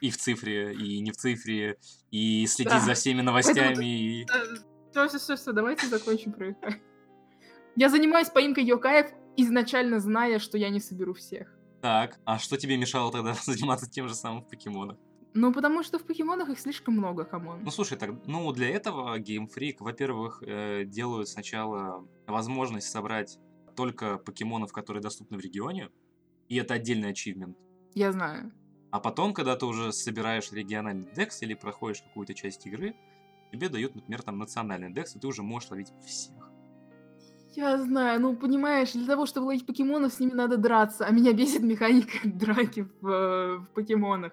и 0.00 0.10
в 0.10 0.16
цифре, 0.16 0.74
и 0.74 0.98
не 1.00 1.12
в 1.12 1.16
цифре, 1.16 1.76
и 2.10 2.44
следить 2.48 2.72
Да. 2.72 2.80
за 2.80 2.94
всеми 2.94 3.20
новостями. 3.22 3.84
и- 4.22 4.26
Все, 4.90 5.08
все, 5.08 5.18
все, 5.18 5.36
все, 5.36 5.52
давайте 5.52 5.86
закончим 5.86 6.32
про 6.32 6.48
Йокаев. 6.48 6.74
Я 7.76 7.88
занимаюсь 7.88 8.28
поимкой 8.28 8.64
Йокаев, 8.64 9.06
изначально 9.36 10.00
зная, 10.00 10.38
что 10.40 10.58
я 10.58 10.68
не 10.70 10.80
соберу 10.80 11.14
всех. 11.14 11.56
Так, 11.80 12.18
а 12.24 12.38
что 12.38 12.56
тебе 12.56 12.76
мешало 12.76 13.12
тогда 13.12 13.34
заниматься 13.46 13.88
тем 13.88 14.08
же 14.08 14.14
самым 14.14 14.42
в 14.42 14.48
покемонах? 14.48 14.96
Ну, 15.34 15.52
потому 15.52 15.82
что 15.82 15.98
в 15.98 16.04
покемонах 16.04 16.50
их 16.50 16.60
слишком 16.60 16.94
много, 16.94 17.24
come 17.24 17.45
on. 17.45 17.60
Ну, 17.62 17.70
слушай, 17.70 17.96
так, 17.96 18.10
ну, 18.26 18.52
для 18.52 18.68
этого 18.68 19.18
Game 19.18 19.48
Freak, 19.48 19.76
во-первых, 19.80 20.42
э, 20.42 20.84
делают 20.84 21.28
сначала 21.28 22.06
возможность 22.26 22.90
собрать 22.90 23.38
только 23.74 24.18
покемонов, 24.18 24.72
которые 24.72 25.02
доступны 25.02 25.38
в 25.38 25.40
регионе, 25.40 25.88
и 26.48 26.56
это 26.56 26.74
отдельный 26.74 27.10
achievement. 27.10 27.56
Я 27.94 28.12
знаю. 28.12 28.52
А 28.90 29.00
потом, 29.00 29.32
когда 29.32 29.56
ты 29.56 29.64
уже 29.64 29.90
собираешь 29.92 30.52
региональный 30.52 31.08
dex 31.14 31.40
или 31.40 31.54
проходишь 31.54 32.02
какую-то 32.02 32.34
часть 32.34 32.66
игры, 32.66 32.94
тебе 33.50 33.70
дают, 33.70 33.94
например, 33.94 34.22
там 34.22 34.38
национальный 34.38 34.92
декс, 34.92 35.16
и 35.16 35.18
ты 35.18 35.26
уже 35.26 35.42
можешь 35.42 35.70
ловить 35.70 35.92
всех. 36.04 36.50
Я 37.54 37.78
знаю, 37.78 38.20
ну, 38.20 38.36
понимаешь, 38.36 38.92
для 38.92 39.06
того, 39.06 39.26
чтобы 39.26 39.46
ловить 39.46 39.66
покемонов, 39.66 40.12
с 40.12 40.20
ними 40.20 40.32
надо 40.32 40.56
драться, 40.56 41.06
а 41.06 41.10
меня 41.10 41.32
бесит 41.32 41.62
механика 41.62 42.18
драки 42.24 42.86
в, 43.00 43.08
э, 43.08 43.56
в 43.58 43.66
покемонах. 43.74 44.32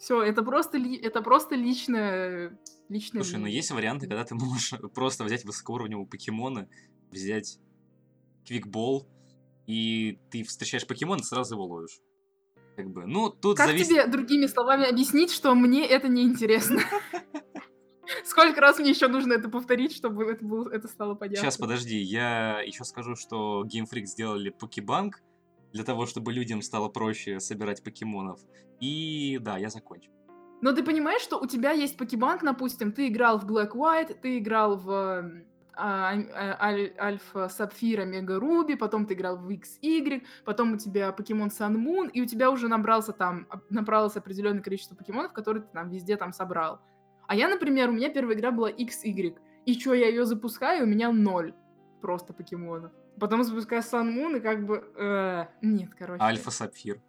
Все, 0.00 0.22
это 0.22 0.42
просто, 0.42 0.78
ли- 0.78 0.96
это 0.96 1.20
просто 1.20 1.56
личное... 1.56 2.58
личное 2.88 3.22
Слушай, 3.22 3.34
ну 3.34 3.42
мнение. 3.42 3.58
есть 3.58 3.70
варианты, 3.70 4.08
когда 4.08 4.24
ты 4.24 4.34
можешь 4.34 4.72
просто 4.94 5.24
взять 5.24 5.44
высокоуровневого 5.44 6.06
покемона, 6.06 6.70
взять 7.10 7.58
квикбол, 8.46 9.06
и 9.66 10.18
ты 10.30 10.42
встречаешь 10.42 10.86
покемона, 10.86 11.22
сразу 11.22 11.54
его 11.54 11.66
ловишь. 11.66 12.00
Как 12.76 12.88
бы, 12.90 13.04
ну, 13.04 13.28
тут 13.28 13.58
Как 13.58 13.66
зависит... 13.66 13.88
тебе 13.88 14.06
другими 14.06 14.46
словами 14.46 14.88
объяснить, 14.88 15.30
что 15.30 15.54
мне 15.54 15.86
это 15.86 16.08
неинтересно? 16.08 16.80
Сколько 18.24 18.62
раз 18.62 18.78
мне 18.78 18.90
еще 18.90 19.06
нужно 19.06 19.34
это 19.34 19.50
повторить, 19.50 19.94
чтобы 19.94 20.24
это, 20.24 20.42
было, 20.42 20.70
это 20.70 20.88
стало 20.88 21.14
понятно? 21.14 21.42
Сейчас, 21.42 21.58
подожди, 21.58 21.98
я 21.98 22.60
еще 22.62 22.84
скажу, 22.84 23.16
что 23.16 23.66
Game 23.66 23.84
Freak 23.84 24.06
сделали 24.06 24.48
покебанк 24.48 25.20
для 25.72 25.84
того, 25.84 26.06
чтобы 26.06 26.32
людям 26.32 26.62
стало 26.62 26.88
проще 26.88 27.40
собирать 27.40 27.82
покемонов. 27.82 28.40
И 28.80 29.38
да, 29.40 29.58
я 29.58 29.68
закончу. 29.68 30.10
Но 30.62 30.72
ты 30.72 30.82
понимаешь, 30.82 31.22
что 31.22 31.38
у 31.38 31.46
тебя 31.46 31.72
есть 31.72 31.96
покебанк, 31.96 32.42
допустим, 32.42 32.92
ты 32.92 33.08
играл 33.08 33.38
в 33.38 33.50
Black 33.50 33.72
White, 33.72 34.18
ты 34.20 34.38
играл 34.38 34.76
в 34.76 34.90
а, 35.82 36.12
а, 36.12 36.56
Аль- 36.60 36.92
Альфа 36.98 37.48
Сапфира 37.48 38.04
Мега 38.04 38.38
Руби, 38.38 38.74
потом 38.74 39.06
ты 39.06 39.14
играл 39.14 39.38
в 39.38 39.48
XY, 39.48 40.22
потом 40.44 40.74
у 40.74 40.76
тебя 40.76 41.12
покемон 41.12 41.48
Sun 41.48 41.76
Moon, 41.76 42.10
и 42.10 42.20
у 42.20 42.26
тебя 42.26 42.50
уже 42.50 42.68
набрался 42.68 43.12
там, 43.12 43.46
набралось 43.70 44.16
определенное 44.16 44.62
количество 44.62 44.94
покемонов, 44.94 45.32
которые 45.32 45.62
ты 45.62 45.70
там 45.72 45.88
везде 45.88 46.16
там 46.16 46.32
собрал. 46.34 46.80
А 47.26 47.34
я, 47.34 47.48
например, 47.48 47.88
у 47.88 47.92
меня 47.92 48.10
первая 48.10 48.36
игра 48.36 48.50
была 48.50 48.70
XY, 48.70 49.38
и 49.64 49.78
что, 49.78 49.94
я 49.94 50.08
ее 50.08 50.26
запускаю, 50.26 50.84
у 50.84 50.86
меня 50.86 51.10
ноль 51.10 51.54
просто 52.02 52.34
покемонов. 52.34 52.92
Потом 53.18 53.42
запускаю 53.44 53.82
Sun 53.82 54.14
Moon, 54.14 54.38
и 54.38 54.40
как 54.40 54.64
бы... 54.64 54.92
э, 54.96 55.46
нет, 55.62 55.94
короче. 55.94 56.22
Альфа 56.22 56.50
Сапфир. 56.50 57.00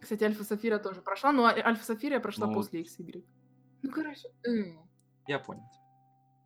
Кстати, 0.00 0.24
Альфа 0.24 0.44
Сафира 0.44 0.78
тоже 0.78 1.00
прошла, 1.02 1.32
но 1.32 1.46
А- 1.46 1.52
Альфа 1.54 1.84
Сафира 1.84 2.14
я 2.14 2.20
прошла 2.20 2.46
Ну, 2.46 2.54
после 2.54 2.82
XY. 2.82 3.24
Ну, 3.82 3.90
короче. 3.90 4.28
э. 4.46 4.74
Я 5.26 5.38
понял. 5.38 5.62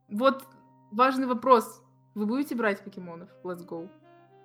Вот 0.08 0.44
важный 0.90 1.26
вопрос. 1.26 1.82
Вы 2.14 2.26
будете 2.26 2.54
брать 2.54 2.82
покемонов? 2.82 3.28
Let's 3.44 3.66
go. 3.66 3.88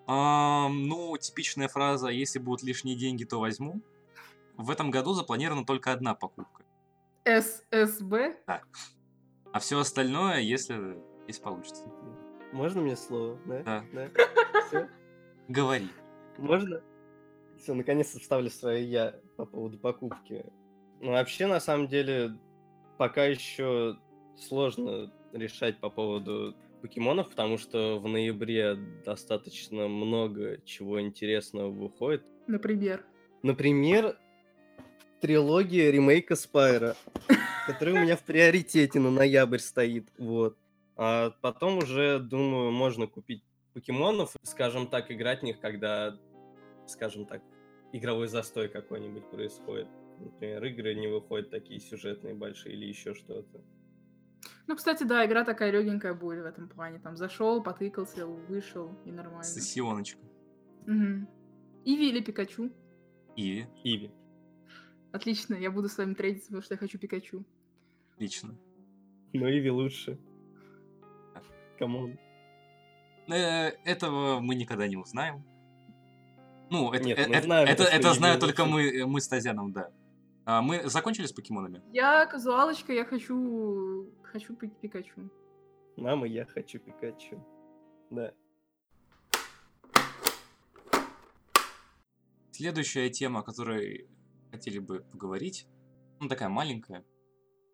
Ам, 0.05 0.87
ну, 0.87 1.15
типичная 1.17 1.67
фраза 1.67 2.09
«если 2.09 2.37
будут 2.39 2.61
лишние 2.63 2.97
деньги, 2.97 3.23
то 3.23 3.39
возьму». 3.39 3.81
В 4.57 4.69
этом 4.69 4.91
году 4.91 5.13
запланирована 5.13 5.65
только 5.65 5.91
одна 5.93 6.13
покупка. 6.13 6.63
ССБ? 7.25 8.37
А 8.45 9.59
все 9.59 9.79
остальное, 9.79 10.39
если, 10.41 10.97
если 11.27 11.41
получится. 11.41 11.85
Можно 12.53 12.81
мне 12.81 12.95
слово? 12.95 13.39
Да? 13.45 13.63
Да. 13.63 13.83
Да? 13.93 14.61
Всё? 14.67 14.87
Говори. 15.47 15.87
Можно? 16.37 16.81
Все, 17.57 17.73
наконец-то 17.73 18.19
вставлю 18.19 18.51
свое 18.51 18.83
я 18.83 19.15
по 19.37 19.45
поводу 19.45 19.79
покупки. 19.79 20.45
Ну, 21.01 21.11
вообще, 21.11 21.47
на 21.47 21.59
самом 21.59 21.87
деле, 21.87 22.37
пока 22.97 23.25
еще 23.25 23.97
сложно 24.37 25.11
решать 25.33 25.79
по 25.79 25.89
поводу 25.89 26.55
покемонов, 26.81 27.29
потому 27.29 27.57
что 27.57 27.99
в 27.99 28.07
ноябре 28.07 28.75
достаточно 29.03 29.87
много 29.87 30.59
чего 30.63 31.01
интересного 31.01 31.71
выходит. 31.71 32.23
Например. 32.45 33.03
Например, 33.41 34.15
трилогия 35.21 35.89
ремейка 35.89 36.35
Спайра, 36.35 36.95
которая 37.65 37.95
у 37.95 37.99
меня 38.03 38.15
в 38.15 38.23
приоритете 38.23 38.99
на 38.99 39.09
ноябрь 39.09 39.59
стоит. 39.59 40.07
Вот. 40.19 40.55
А 40.95 41.31
потом 41.41 41.79
уже, 41.79 42.19
думаю, 42.19 42.71
можно 42.71 43.07
купить 43.07 43.43
покемонов, 43.73 44.35
скажем 44.43 44.87
так, 44.87 45.11
играть 45.11 45.39
в 45.41 45.43
них, 45.43 45.59
когда, 45.59 46.19
скажем 46.85 47.25
так, 47.25 47.41
игровой 47.91 48.27
застой 48.27 48.69
какой-нибудь 48.69 49.29
происходит. 49.29 49.87
например, 50.19 50.63
игры 50.65 50.95
не 50.95 51.07
выходят 51.07 51.49
такие 51.49 51.79
сюжетные 51.79 52.35
большие 52.35 52.75
или 52.75 52.85
еще 52.85 53.13
что-то. 53.13 53.61
Ну, 54.67 54.75
кстати, 54.75 55.03
да, 55.03 55.25
игра 55.25 55.43
такая 55.43 55.71
легенькая 55.71 56.13
будет 56.13 56.43
в 56.43 56.45
этом 56.45 56.69
плане. 56.69 56.99
Там 56.99 57.17
зашел, 57.17 57.61
потыкался, 57.63 58.25
вышел 58.25 58.95
и 59.05 59.11
нормально. 59.11 59.43
Сессионочка. 59.43 60.21
Угу. 60.87 61.27
Иви 61.85 62.09
или 62.09 62.21
Пикачу? 62.21 62.71
Иви. 63.35 63.67
Иви. 63.83 64.11
Отлично, 65.11 65.55
я 65.55 65.69
буду 65.71 65.89
с 65.89 65.97
вами 65.97 66.13
трейдиться, 66.13 66.47
потому 66.47 66.63
что 66.63 66.73
я 66.75 66.77
хочу 66.77 66.97
Пикачу. 66.97 67.45
Отлично. 68.13 68.57
Но 69.33 69.49
Иви 69.49 69.69
лучше. 69.69 70.17
Come 71.77 72.00
on. 72.00 72.17
Э, 73.27 73.71
Этого 73.85 74.39
мы 74.39 74.55
никогда 74.55 74.87
не 74.87 74.97
узнаем. 74.97 75.43
Ну, 76.69 76.91
это, 76.91 77.05
Нет, 77.05 77.19
э- 77.19 77.27
мы 77.27 77.35
это, 77.35 77.45
знаем, 77.45 77.67
это, 77.67 77.83
это 77.83 78.07
Иви 78.09 78.15
знают 78.17 78.39
только 78.41 78.65
мы, 78.65 79.05
мы 79.05 79.21
с 79.21 79.27
Тазяном, 79.27 79.71
да. 79.71 79.89
А 80.45 80.61
мы 80.61 80.89
закончили 80.89 81.25
с 81.25 81.31
покемонами? 81.31 81.81
Я 81.93 82.25
казуалочка, 82.25 82.91
я 82.93 83.05
хочу... 83.05 84.09
Хочу 84.23 84.55
пи- 84.55 84.67
Пикачу. 84.81 85.29
Мама, 85.95 86.27
я 86.27 86.45
хочу 86.45 86.79
Пикачу. 86.79 87.41
Да. 88.09 88.33
Следующая 92.51 93.09
тема, 93.09 93.39
о 93.39 93.43
которой 93.43 94.07
хотели 94.51 94.79
бы 94.79 94.99
поговорить, 95.11 95.67
ну, 96.19 96.27
такая 96.27 96.49
маленькая. 96.49 97.03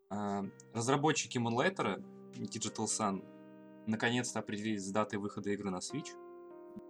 А, 0.09 0.45
Разработчики 0.73 1.37
Moonlighter, 1.37 2.01
Digital 2.35 2.85
Sun, 2.85 3.23
наконец-то 3.89 4.39
определились 4.39 4.85
с 4.85 4.91
датой 4.91 5.19
выхода 5.19 5.49
игры 5.49 5.69
на 5.69 5.77
Switch, 5.77 6.09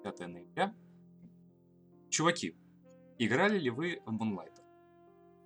5 0.03 0.19
ноября. 0.27 0.75
Чуваки, 2.09 2.55
играли 3.17 3.57
ли 3.57 3.69
вы 3.69 4.01
в 4.05 4.13
Moonlighter? 4.13 4.63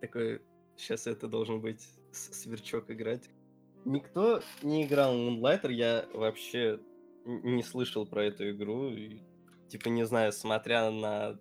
Такой, 0.02 0.42
сейчас 0.76 1.08
это 1.08 1.28
должен 1.28 1.62
быть 1.62 1.88
сверчок 2.12 2.90
играть. 2.90 3.30
Никто 3.86 4.42
не 4.62 4.86
играл 4.86 5.14
в 5.14 5.18
Moonlighter, 5.18 5.72
я 5.72 6.08
вообще 6.14 6.80
не 7.26 7.64
слышал 7.64 8.06
про 8.06 8.26
эту 8.26 8.50
игру. 8.52 8.90
И, 8.90 9.22
типа, 9.70 9.90
не 9.90 10.06
знаю, 10.06 10.32
смотря 10.32 10.90
на 10.92 11.40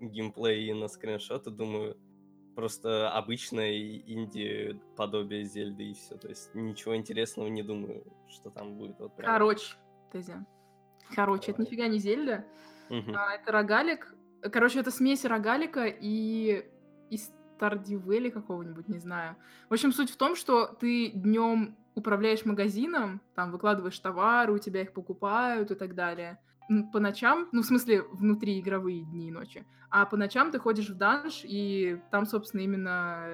геймплей 0.00 0.68
и 0.68 0.72
на 0.72 0.88
скриншоты, 0.88 1.50
думаю, 1.50 1.96
просто 2.54 3.10
обычное 3.10 3.72
инди 3.72 4.80
подобие 4.96 5.44
Зельды 5.44 5.90
и 5.90 5.94
все. 5.94 6.16
То 6.16 6.28
есть 6.28 6.54
ничего 6.54 6.96
интересного 6.96 7.48
не 7.48 7.62
думаю, 7.62 8.04
что 8.28 8.50
там 8.50 8.74
будет. 8.74 8.98
Вот 8.98 9.16
прям. 9.16 9.32
Короче, 9.32 9.74
Тезя. 10.12 10.44
Короче, 11.14 11.50
это 11.50 11.58
Давай. 11.58 11.66
нифига 11.66 11.86
не 11.88 11.98
Зельда. 11.98 12.44
Мгм. 12.88 13.14
А, 13.16 13.34
это 13.34 13.52
рогалик. 13.52 14.14
Короче, 14.40 14.80
это 14.80 14.90
смесь 14.90 15.24
рогалика 15.24 15.86
и, 15.86 16.64
и 17.10 17.16
Стардивели 17.16 18.28
какого-нибудь, 18.30 18.88
не 18.88 18.98
знаю. 18.98 19.36
В 19.68 19.74
общем, 19.74 19.92
суть 19.92 20.10
в 20.10 20.16
том, 20.16 20.34
что 20.34 20.66
ты 20.66 21.10
днем 21.10 21.76
управляешь 21.94 22.44
магазином, 22.44 23.20
там 23.34 23.52
выкладываешь 23.52 23.98
товары, 23.98 24.52
у 24.52 24.58
тебя 24.58 24.82
их 24.82 24.92
покупают 24.92 25.70
и 25.70 25.74
так 25.74 25.94
далее. 25.94 26.40
По 26.92 27.00
ночам, 27.00 27.48
ну, 27.52 27.62
в 27.62 27.66
смысле, 27.66 28.02
внутри 28.02 28.60
игровые 28.60 29.04
дни 29.04 29.28
и 29.28 29.30
ночи. 29.30 29.66
А 29.90 30.06
по 30.06 30.16
ночам 30.16 30.50
ты 30.50 30.58
ходишь 30.58 30.88
в 30.88 30.96
данж, 30.96 31.42
и 31.44 32.00
там, 32.10 32.24
собственно, 32.24 32.62
именно 32.62 33.26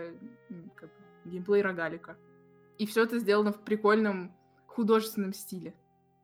как 0.75 0.91
геймплей 1.25 1.63
рогалика. 1.63 2.17
И 2.79 2.87
все 2.87 3.05
это 3.05 3.19
сделано 3.19 3.53
в 3.53 3.63
прикольном 3.63 4.33
художественном 4.67 5.33
стиле, 5.33 5.75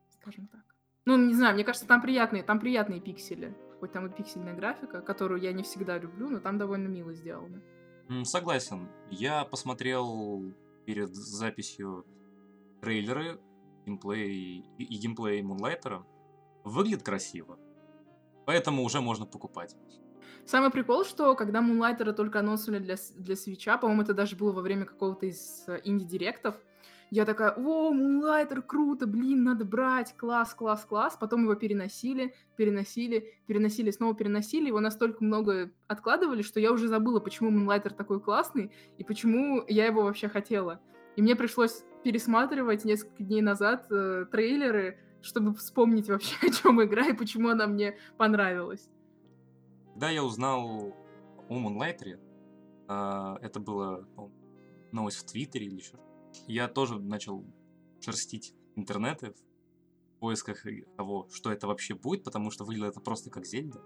скажем 0.08 0.49
так. 0.49 0.62
Ну, 1.04 1.16
не 1.16 1.34
знаю, 1.34 1.54
мне 1.54 1.64
кажется, 1.64 1.87
там 1.87 2.00
приятные, 2.00 2.42
там 2.42 2.58
приятные 2.58 3.00
пиксели. 3.00 3.54
Хоть 3.80 3.92
там 3.92 4.06
и 4.06 4.11
пиксельная 4.11 4.54
графика, 4.54 5.02
которую 5.02 5.40
я 5.40 5.52
не 5.52 5.62
всегда 5.62 5.99
люблю, 5.99 6.30
но 6.30 6.40
там 6.40 6.58
довольно 6.58 6.88
мило 6.88 7.12
сделано. 7.12 7.61
Согласен. 8.23 8.88
Я 9.11 9.44
посмотрел 9.44 10.54
перед 10.87 11.14
записью 11.14 12.06
трейлеры, 12.80 13.38
геймплей 13.84 14.64
и 14.78 14.99
геймплей 14.99 15.42
Мунлайтера. 15.42 16.06
Выглядит 16.64 17.02
красиво. 17.02 17.59
Поэтому 18.47 18.83
уже 18.83 19.00
можно 19.00 19.26
покупать. 19.26 19.76
Самый 20.47 20.71
прикол, 20.71 21.04
что 21.04 21.35
когда 21.35 21.61
Moonlighter 21.61 22.12
только 22.12 22.40
анонсировали 22.40 22.83
для, 22.83 22.97
для 23.16 23.37
свеча, 23.37 23.78
по-моему, 23.78 24.02
это 24.02 24.12
даже 24.12 24.37
было 24.37 24.52
во 24.52 24.61
время 24.61 24.85
какого-то 24.85 25.26
из 25.26 25.64
э, 25.68 25.80
инди-директов, 25.85 26.56
я 27.11 27.25
такая, 27.25 27.52
о, 27.52 27.92
Moonlighter, 27.94 28.61
круто, 28.61 29.06
блин, 29.06 29.44
надо 29.44 29.64
брать, 29.64 30.16
класс, 30.16 30.52
класс, 30.54 30.85
класс. 30.85 31.16
Потом 31.18 31.44
его 31.44 31.54
переносили, 31.54 32.35
переносили, 32.56 33.38
переносили, 33.47 33.90
снова 33.90 34.14
переносили. 34.14 34.66
Его 34.66 34.81
настолько 34.81 35.22
много 35.22 35.70
откладывали, 35.87 36.42
что 36.42 36.61
я 36.61 36.72
уже 36.72 36.88
забыла, 36.88 37.20
почему 37.20 37.50
Moonlighter 37.50 37.94
такой 37.94 38.20
классный 38.20 38.72
и 38.98 39.05
почему 39.05 39.64
я 39.68 39.87
его 39.87 40.03
вообще 40.03 40.29
хотела. 40.29 40.81
И 41.16 41.22
мне 41.22 41.37
пришлось 41.37 41.85
пересматривать 42.03 42.85
несколько 42.85 43.22
дней 43.22 43.42
назад 43.42 43.87
э, 43.90 44.27
трейлеры, 44.31 44.98
чтобы 45.24 45.54
вспомнить 45.54 46.08
вообще, 46.08 46.37
о 46.46 46.50
чем 46.50 46.82
игра 46.82 47.08
и 47.08 47.12
почему 47.12 47.48
она 47.48 47.66
мне 47.66 47.96
понравилась. 48.16 48.88
Когда 49.92 50.10
я 50.10 50.22
узнал 50.24 50.94
о 51.48 51.54
Мунлайтере, 51.54 52.20
а, 52.88 53.38
это 53.42 53.60
было 53.60 54.06
по-моему, 54.14 54.34
новость 54.92 55.18
в 55.18 55.24
Твиттере 55.26 55.66
или 55.66 55.76
еще 55.76 55.98
я 56.46 56.68
тоже 56.68 56.98
начал 56.98 57.44
шерстить 58.00 58.54
интернеты 58.76 59.32
в 59.32 60.20
поисках 60.20 60.64
того, 60.96 61.28
что 61.32 61.52
это 61.52 61.66
вообще 61.66 61.94
будет, 61.94 62.24
потому 62.24 62.50
что 62.50 62.64
выглядело 62.64 62.90
это 62.90 63.00
просто 63.00 63.30
как 63.30 63.46
Зельда. 63.46 63.80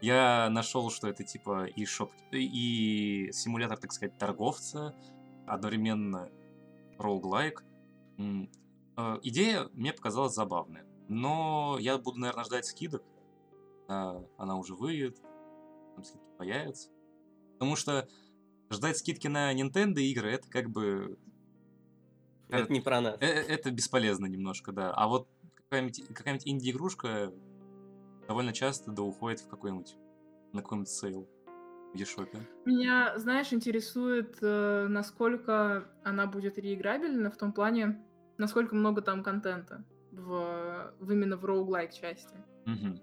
Я 0.00 0.48
нашел, 0.50 0.90
что 0.90 1.08
это 1.08 1.24
типа 1.24 1.66
и 1.66 1.84
шоп, 1.84 2.12
и 2.32 3.28
симулятор, 3.32 3.78
так 3.78 3.92
сказать, 3.92 4.16
торговца, 4.16 4.94
одновременно 5.46 6.30
роуглайк. 6.98 7.64
Э, 9.00 9.18
Идея 9.22 9.68
мне 9.72 9.92
показалась 9.92 10.34
забавная, 10.34 10.84
но 11.08 11.76
я 11.80 11.98
буду, 11.98 12.20
наверное, 12.20 12.44
ждать 12.44 12.66
скидок. 12.66 13.02
когда 13.86 14.22
Она 14.36 14.56
уже 14.56 14.74
выйдет, 14.74 15.20
там 15.94 16.04
скидки 16.04 16.30
появятся. 16.38 16.90
Потому 17.54 17.76
что 17.76 18.08
ждать 18.70 18.98
скидки 18.98 19.28
на 19.28 19.52
Nintendo 19.54 20.00
игры 20.00 20.32
это 20.32 20.48
как 20.48 20.70
бы 20.70 21.18
Это 22.48 22.72
не 22.72 22.80
про 22.80 23.00
нас. 23.00 23.16
Э, 23.20 23.26
э, 23.26 23.42
Это 23.48 23.70
бесполезно 23.70 24.26
немножко, 24.26 24.72
да. 24.72 24.92
А 24.92 25.08
вот 25.08 25.28
какая-нибудь 25.54 26.14
какая 26.14 26.38
инди-игрушка 26.44 27.32
довольно 28.26 28.52
часто 28.52 28.92
да 28.92 29.02
уходит 29.02 29.40
в 29.40 29.48
какой-нибудь 29.48 29.96
на 30.52 30.62
какой-нибудь 30.62 30.88
sale 30.88 31.28
в 31.92 31.96
eShop. 31.96 32.28
Меня, 32.64 33.18
знаешь, 33.18 33.52
интересует, 33.52 34.38
э, 34.40 34.86
насколько 34.88 35.88
она 36.04 36.26
будет 36.26 36.58
реиграбельна 36.58 37.30
в 37.30 37.36
том 37.36 37.52
плане, 37.52 38.00
насколько 38.40 38.74
много 38.74 39.02
там 39.02 39.22
контента 39.22 39.84
в, 40.10 40.92
в 40.98 41.12
именно 41.12 41.36
в 41.36 41.44
роуглайк 41.44 41.92
части. 41.92 42.34
Мгм. 42.64 42.98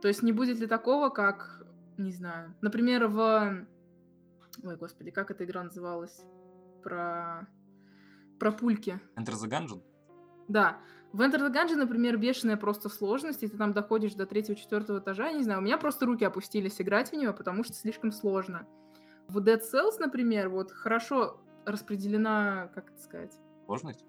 То 0.00 0.08
есть 0.08 0.22
не 0.22 0.32
будет 0.32 0.58
ли 0.58 0.66
такого, 0.66 1.10
как, 1.10 1.66
не 1.98 2.12
знаю, 2.12 2.54
например, 2.60 3.08
в... 3.08 3.66
Ой, 4.64 4.76
господи, 4.76 5.10
как 5.10 5.30
эта 5.30 5.44
игра 5.44 5.64
называлась? 5.64 6.24
Про... 6.82 7.48
Про 8.38 8.52
пульки. 8.52 9.00
Enter 9.16 9.34
the 9.34 9.50
Gungeon? 9.50 9.82
Да. 10.46 10.78
В 11.12 11.20
Enter 11.20 11.40
the 11.40 11.52
Gungeon, 11.52 11.76
например, 11.76 12.16
бешеная 12.16 12.56
просто 12.56 12.88
сложность, 12.88 13.42
и 13.42 13.48
ты 13.48 13.56
там 13.56 13.72
доходишь 13.72 14.14
до 14.14 14.24
третьего-четвертого 14.24 15.00
этажа, 15.00 15.28
я 15.28 15.32
не 15.32 15.42
знаю, 15.42 15.60
у 15.60 15.62
меня 15.62 15.78
просто 15.78 16.06
руки 16.06 16.24
опустились 16.24 16.80
играть 16.80 17.10
в 17.10 17.14
нее, 17.14 17.32
потому 17.32 17.64
что 17.64 17.74
слишком 17.74 18.12
сложно. 18.12 18.66
В 19.26 19.38
Dead 19.38 19.60
Cells, 19.60 19.98
например, 19.98 20.48
вот 20.48 20.70
хорошо 20.70 21.40
распределена, 21.64 22.70
как 22.74 22.90
это 22.90 23.00
сказать, 23.00 23.34
Сложность? 23.68 24.06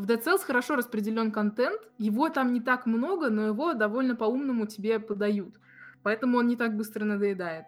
В 0.00 0.06
Cells 0.06 0.44
хорошо 0.44 0.76
распределен 0.76 1.30
контент, 1.30 1.80
его 1.98 2.28
там 2.28 2.52
не 2.52 2.60
так 2.60 2.86
много, 2.86 3.30
но 3.30 3.46
его 3.46 3.74
довольно 3.74 4.16
по-умному 4.16 4.66
тебе 4.66 4.98
подают. 4.98 5.58
Поэтому 6.02 6.38
он 6.38 6.48
не 6.48 6.56
так 6.56 6.76
быстро 6.76 7.04
надоедает. 7.04 7.66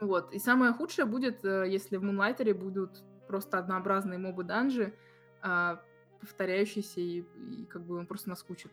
Вот. 0.00 0.32
И 0.32 0.38
самое 0.38 0.72
худшее 0.72 1.06
будет, 1.06 1.44
э, 1.44 1.64
если 1.68 1.96
в 1.96 2.04
Moonlighter 2.04 2.52
будут 2.54 3.02
просто 3.28 3.58
однообразные 3.58 4.18
мобы-данжи, 4.18 4.94
а, 5.42 5.80
повторяющиеся, 6.20 7.00
и, 7.00 7.24
и 7.50 7.66
как 7.66 7.84
бы 7.84 7.96
он 7.96 8.06
просто 8.06 8.28
наскучит. 8.28 8.72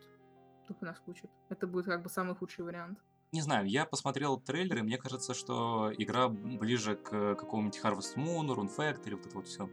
Тупо 0.68 0.86
наскучит. 0.86 1.30
Это 1.50 1.68
будет 1.68 1.86
как 1.86 2.04
бы 2.04 2.10
самый 2.10 2.36
худший 2.36 2.64
вариант. 2.64 3.00
Не 3.32 3.42
знаю, 3.42 3.68
я 3.68 3.86
посмотрел 3.86 4.40
трейлеры, 4.40 4.84
мне 4.84 4.98
кажется, 4.98 5.34
что 5.34 5.92
игра 5.98 6.30
ближе 6.30 6.96
к 6.96 7.36
какому-нибудь 7.36 7.80
Harvest 7.84 8.16
Moon, 8.16 8.48
Rune 8.48 8.70
Factory, 8.76 9.16
вот 9.16 9.26
это 9.26 9.36
вот 9.36 9.48
все. 9.48 9.70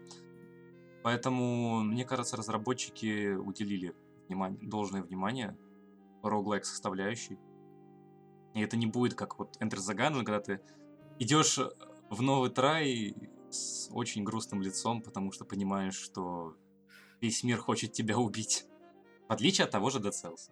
Поэтому, 1.03 1.81
мне 1.81 2.05
кажется, 2.05 2.37
разработчики 2.37 3.35
уделили 3.35 3.95
внимание, 4.29 4.59
должное 4.61 5.03
внимание 5.03 5.57
роглайк 6.23 6.65
составляющей. 6.65 7.39
И 8.55 8.61
это 8.61 8.77
не 8.77 8.87
будет 8.87 9.15
как 9.15 9.39
вот 9.39 9.57
Enter 9.61 9.79
the 9.79 9.97
Gungeon, 9.97 10.25
когда 10.25 10.41
ты 10.41 10.61
идешь 11.19 11.59
в 12.11 12.23
новый 12.23 12.51
трай 12.51 13.15
с 13.51 13.89
очень 13.93 14.25
грустным 14.25 14.61
лицом, 14.63 15.03
потому 15.03 15.33
что 15.33 15.45
понимаешь, 15.45 15.97
что 15.97 16.57
весь 17.21 17.43
мир 17.45 17.59
хочет 17.59 17.93
тебя 17.93 18.19
убить. 18.19 18.67
В 19.29 19.33
отличие 19.33 19.65
от 19.65 19.71
того 19.71 19.91
же 19.91 20.01
Dead 20.01 20.13
Cells. 20.13 20.51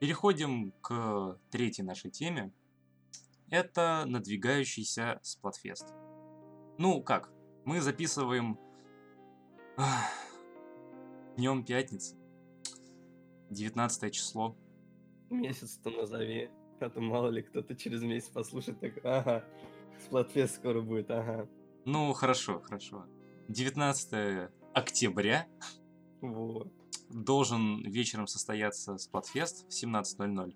Переходим 0.00 0.72
к 0.80 1.38
третьей 1.50 1.84
нашей 1.84 2.10
теме. 2.10 2.52
это 3.50 4.04
надвигающийся 4.06 5.20
Сплатфест. 5.22 5.94
Ну, 6.78 7.02
как? 7.02 7.30
Мы 7.64 7.80
записываем 7.80 8.58
днем 11.36 11.64
пятницы, 11.64 12.16
19 13.50 14.12
число. 14.12 14.56
Месяц-то 15.30 15.90
назови. 15.90 16.50
А 16.80 16.90
то 16.90 17.00
мало 17.00 17.28
ли 17.28 17.42
кто-то 17.42 17.76
через 17.76 18.02
месяц 18.02 18.28
послушает, 18.28 18.80
так, 18.80 19.04
ага, 19.04 19.44
Сплатфест 20.04 20.56
скоро 20.56 20.80
будет, 20.80 21.10
ага. 21.10 21.48
Ну, 21.84 22.12
хорошо, 22.12 22.60
хорошо. 22.60 23.06
19 23.48 24.50
октября 24.74 25.46
Вот. 26.20 26.72
должен 27.08 27.82
вечером 27.84 28.26
состояться 28.26 28.98
Сплатфест 28.98 29.66
в 29.68 29.84
17.00 29.84 30.54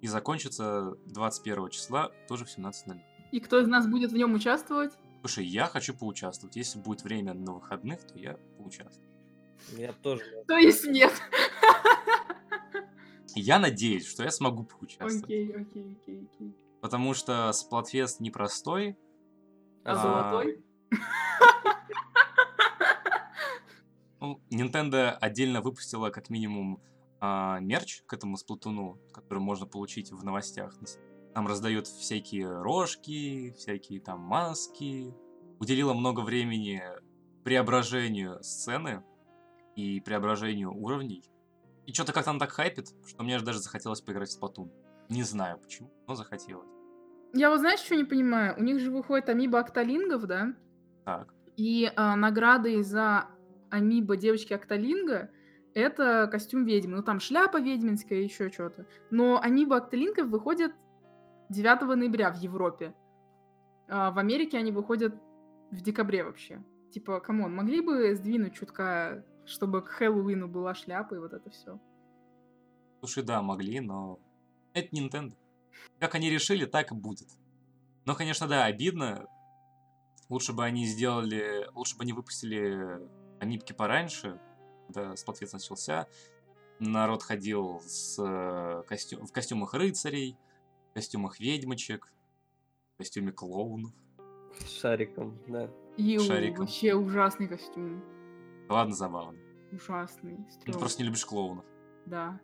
и 0.00 0.06
закончится 0.08 0.96
21 1.06 1.70
числа 1.70 2.10
тоже 2.26 2.44
в 2.44 2.58
17.00. 2.58 3.00
И 3.30 3.40
кто 3.40 3.60
из 3.60 3.68
нас 3.68 3.86
будет 3.86 4.10
в 4.10 4.16
нем 4.16 4.34
участвовать? 4.34 4.92
Слушай, 5.20 5.46
я 5.46 5.66
хочу 5.66 5.94
поучаствовать. 5.94 6.56
Если 6.56 6.78
будет 6.78 7.02
время 7.02 7.34
на 7.34 7.52
выходных, 7.54 8.06
то 8.06 8.18
я 8.18 8.34
поучаствую. 8.56 9.08
Я 9.76 9.92
тоже. 9.92 10.24
То 10.46 10.56
есть 10.56 10.86
нет. 10.86 11.12
Я 13.34 13.58
надеюсь, 13.58 14.06
что 14.06 14.24
я 14.24 14.30
смогу 14.30 14.64
поучаствовать. 14.64 15.24
Окей, 15.24 15.50
окей, 15.52 15.98
окей, 16.00 16.28
окей. 16.32 16.56
Потому 16.80 17.14
что 17.14 17.52
Сплатфест 17.52 18.20
непростой. 18.20 18.96
А 19.84 19.92
А, 19.92 19.96
золотой? 19.96 20.64
Ну, 24.20 24.40
Nintendo 24.50 25.10
отдельно 25.10 25.60
выпустила 25.60 26.10
как 26.10 26.28
минимум 26.28 26.82
а, 27.20 27.60
мерч 27.60 28.02
к 28.04 28.12
этому 28.12 28.36
сплатуну, 28.36 28.98
который 29.12 29.38
можно 29.38 29.64
получить 29.64 30.10
в 30.10 30.24
новостях. 30.24 30.74
Там 31.38 31.46
раздают 31.46 31.86
всякие 31.86 32.50
рожки, 32.62 33.54
всякие 33.56 34.00
там 34.00 34.18
маски. 34.18 35.14
Уделила 35.60 35.94
много 35.94 36.22
времени 36.22 36.82
преображению 37.44 38.42
сцены 38.42 39.04
и 39.76 40.00
преображению 40.00 40.74
уровней. 40.74 41.22
И 41.86 41.92
что-то 41.92 42.12
как-то 42.12 42.30
она 42.30 42.40
так 42.40 42.50
хайпит, 42.50 42.88
что 43.06 43.22
мне 43.22 43.38
даже 43.38 43.60
захотелось 43.60 44.00
поиграть 44.00 44.30
в 44.30 44.32
Сплатун. 44.32 44.72
Не 45.08 45.22
знаю 45.22 45.60
почему, 45.60 45.92
но 46.08 46.16
захотелось. 46.16 46.66
Я 47.32 47.50
вот 47.50 47.60
знаешь, 47.60 47.78
что 47.78 47.94
не 47.94 48.02
понимаю? 48.02 48.56
У 48.58 48.62
них 48.64 48.80
же 48.80 48.90
выходит 48.90 49.28
амиба 49.28 49.60
Окталингов, 49.60 50.26
да? 50.26 50.56
Так. 51.04 51.32
И 51.56 51.88
а, 51.94 52.16
награды 52.16 52.82
за 52.82 53.28
amiibo 53.70 54.16
девочки 54.16 54.54
Октолинга 54.54 55.30
это 55.72 56.26
костюм 56.32 56.64
ведьмы. 56.64 56.96
Ну, 56.96 57.02
там 57.04 57.20
шляпа 57.20 57.60
ведьминская, 57.60 58.22
еще 58.22 58.50
что-то. 58.50 58.86
Но 59.12 59.40
amiibo 59.40 59.76
Октолингов 59.76 60.26
выходят 60.26 60.72
9 61.50 61.96
ноября 61.96 62.30
в 62.30 62.36
Европе. 62.36 62.94
А 63.88 64.10
в 64.10 64.18
Америке 64.18 64.58
они 64.58 64.70
выходят 64.72 65.14
в 65.70 65.80
декабре 65.80 66.24
вообще. 66.24 66.62
Типа, 66.92 67.20
come 67.20 67.39
on, 67.39 67.54
могли 67.54 67.80
бы 67.80 68.14
сдвинуть 68.14 68.54
чутка, 68.54 69.24
чтобы 69.44 69.82
к 69.82 69.88
Хэллоуину 69.88 70.48
была 70.48 70.74
шляпа 70.74 71.14
и 71.14 71.18
вот 71.18 71.32
это 71.32 71.50
все. 71.50 71.80
Слушай, 73.00 73.22
да, 73.22 73.42
могли, 73.42 73.80
но 73.80 74.18
это 74.74 74.94
Nintendo. 74.94 75.34
Как 75.98 76.14
они 76.14 76.30
решили, 76.30 76.64
так 76.64 76.92
и 76.92 76.94
будет. 76.94 77.28
Но, 78.04 78.14
конечно, 78.14 78.46
да, 78.46 78.64
обидно. 78.64 79.26
Лучше 80.28 80.52
бы 80.52 80.64
они 80.64 80.86
сделали... 80.86 81.68
Лучше 81.74 81.96
бы 81.96 82.02
они 82.02 82.12
выпустили 82.12 83.00
амипки 83.40 83.72
пораньше, 83.72 84.40
когда 84.86 85.16
Сплатфест 85.16 85.54
начался. 85.54 86.06
Народ 86.80 87.22
ходил 87.22 87.80
с 87.80 88.18
э, 88.18 88.82
костю- 88.86 89.24
в 89.24 89.32
костюмах 89.32 89.74
рыцарей, 89.74 90.36
костюмах 90.94 91.40
ведьмочек, 91.40 92.12
в 92.94 92.98
костюме 92.98 93.32
клоунов. 93.32 93.92
С 94.58 94.80
шариком, 94.80 95.38
да. 95.46 95.70
И 95.96 96.18
Шариком. 96.18 96.66
вообще 96.66 96.94
ужасный 96.94 97.48
костюм. 97.48 98.02
Ладно, 98.68 98.94
забавно. 98.94 99.38
Ужасный. 99.72 100.36
Ты 100.36 100.52
стрёмный. 100.52 100.78
просто 100.80 101.02
не 101.02 101.06
любишь 101.06 101.24
клоунов. 101.24 101.64
Да. 102.06 102.40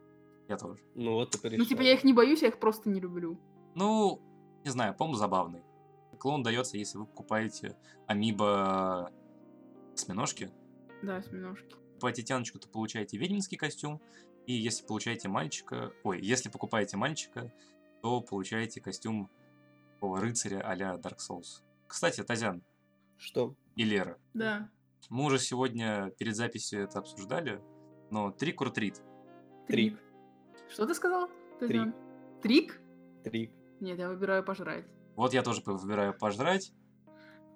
Я 0.48 0.56
тоже. 0.56 0.82
Ну 0.94 1.12
вот 1.14 1.30
ты 1.30 1.56
Ну, 1.56 1.64
типа, 1.64 1.82
я 1.82 1.94
их 1.94 2.04
не 2.04 2.12
боюсь, 2.12 2.42
я 2.42 2.48
их 2.48 2.58
просто 2.58 2.90
не 2.90 3.00
люблю. 3.00 3.38
Ну, 3.74 4.20
не 4.64 4.70
знаю, 4.70 4.94
по-моему, 4.94 5.16
забавный. 5.16 5.62
Клоун 6.18 6.42
дается, 6.42 6.78
если 6.78 6.98
вы 6.98 7.06
покупаете 7.06 7.76
амибо 8.06 9.10
осьминожки. 9.94 10.50
Да, 11.02 11.16
осьминожки. 11.16 11.74
Покупаете 11.94 12.22
тяночку, 12.22 12.58
то 12.58 12.68
получаете 12.68 13.18
ведьминский 13.18 13.56
костюм. 13.56 14.00
И 14.46 14.52
если 14.52 14.84
получаете 14.86 15.28
мальчика... 15.28 15.92
Ой, 16.02 16.20
если 16.20 16.48
покупаете 16.50 16.96
мальчика, 16.96 17.52
то 18.04 18.20
получаете 18.20 18.82
костюм 18.82 19.30
такого 19.94 20.20
рыцаря 20.20 20.60
а-ля 20.60 20.96
Dark 20.96 21.16
Souls. 21.26 21.62
Кстати, 21.86 22.22
Тазян 22.22 22.62
Что? 23.16 23.54
и 23.76 23.84
Лера, 23.84 24.18
Да. 24.34 24.68
мы 25.08 25.24
уже 25.24 25.38
сегодня 25.38 26.10
перед 26.18 26.36
записью 26.36 26.82
это 26.82 26.98
обсуждали, 26.98 27.62
но 28.10 28.30
трик 28.30 28.60
or 28.60 28.70
treat. 28.74 28.96
Трик. 29.68 29.98
Что 30.68 30.86
ты 30.86 30.92
сказал? 30.92 31.28
Трик. 31.60 31.70
Тазян? 31.70 31.94
Трик? 32.42 32.80
Трик. 33.24 33.50
Нет, 33.80 33.98
я 33.98 34.10
выбираю 34.10 34.44
пожрать. 34.44 34.84
Вот 35.16 35.32
я 35.32 35.42
тоже 35.42 35.62
выбираю 35.64 36.12
пожрать. 36.12 36.74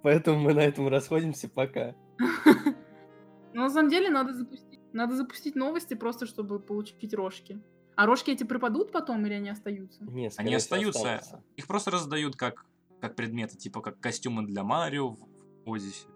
Поэтому 0.02 0.40
мы 0.40 0.54
на 0.54 0.60
этом 0.60 0.88
расходимся 0.88 1.50
пока. 1.50 1.94
Но 3.52 3.64
на 3.64 3.68
самом 3.70 3.90
деле 3.90 4.08
надо 4.08 4.32
запустить, 4.32 4.80
надо 4.94 5.14
запустить 5.14 5.56
новости 5.56 5.92
просто, 5.92 6.24
чтобы 6.24 6.58
получить 6.58 7.12
рожки. 7.12 7.60
А 7.98 8.06
рожки 8.06 8.30
эти 8.30 8.44
пропадут 8.44 8.92
потом 8.92 9.26
или 9.26 9.34
они 9.34 9.48
остаются? 9.48 10.04
Не, 10.04 10.30
Они 10.36 10.54
остаются. 10.54 11.00
останутся. 11.16 11.44
Их 11.56 11.66
просто 11.66 11.90
раздают 11.90 12.36
как, 12.36 12.64
как 13.00 13.16
предметы, 13.16 13.56
типа 13.56 13.80
как 13.80 13.98
костюмы 13.98 14.46
для 14.46 14.62
Марио 14.62 15.16
в 15.64 15.72
Одиссе. 15.72 16.06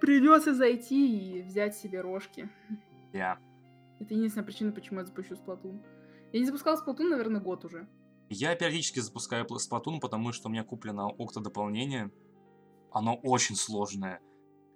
Придется 0.00 0.54
зайти 0.54 1.38
и 1.38 1.42
взять 1.42 1.76
себе 1.76 2.00
рожки. 2.00 2.48
Я. 3.12 3.40
Это 3.98 4.14
единственная 4.14 4.46
причина, 4.46 4.70
почему 4.70 5.00
я 5.00 5.04
запущу 5.04 5.34
Сплатун. 5.34 5.82
Я 6.32 6.38
не 6.38 6.46
запускала 6.46 6.76
Сплатун, 6.76 7.10
наверное, 7.10 7.40
год 7.40 7.64
уже. 7.64 7.88
Я 8.28 8.54
периодически 8.54 9.00
запускаю 9.00 9.44
пл- 9.44 9.56
Splatoon, 9.56 9.98
потому 9.98 10.30
что 10.30 10.48
у 10.48 10.52
меня 10.52 10.62
куплено 10.62 11.08
Окта 11.08 11.40
дополнение. 11.40 12.12
Оно 12.92 13.16
очень 13.16 13.56
сложное. 13.56 14.20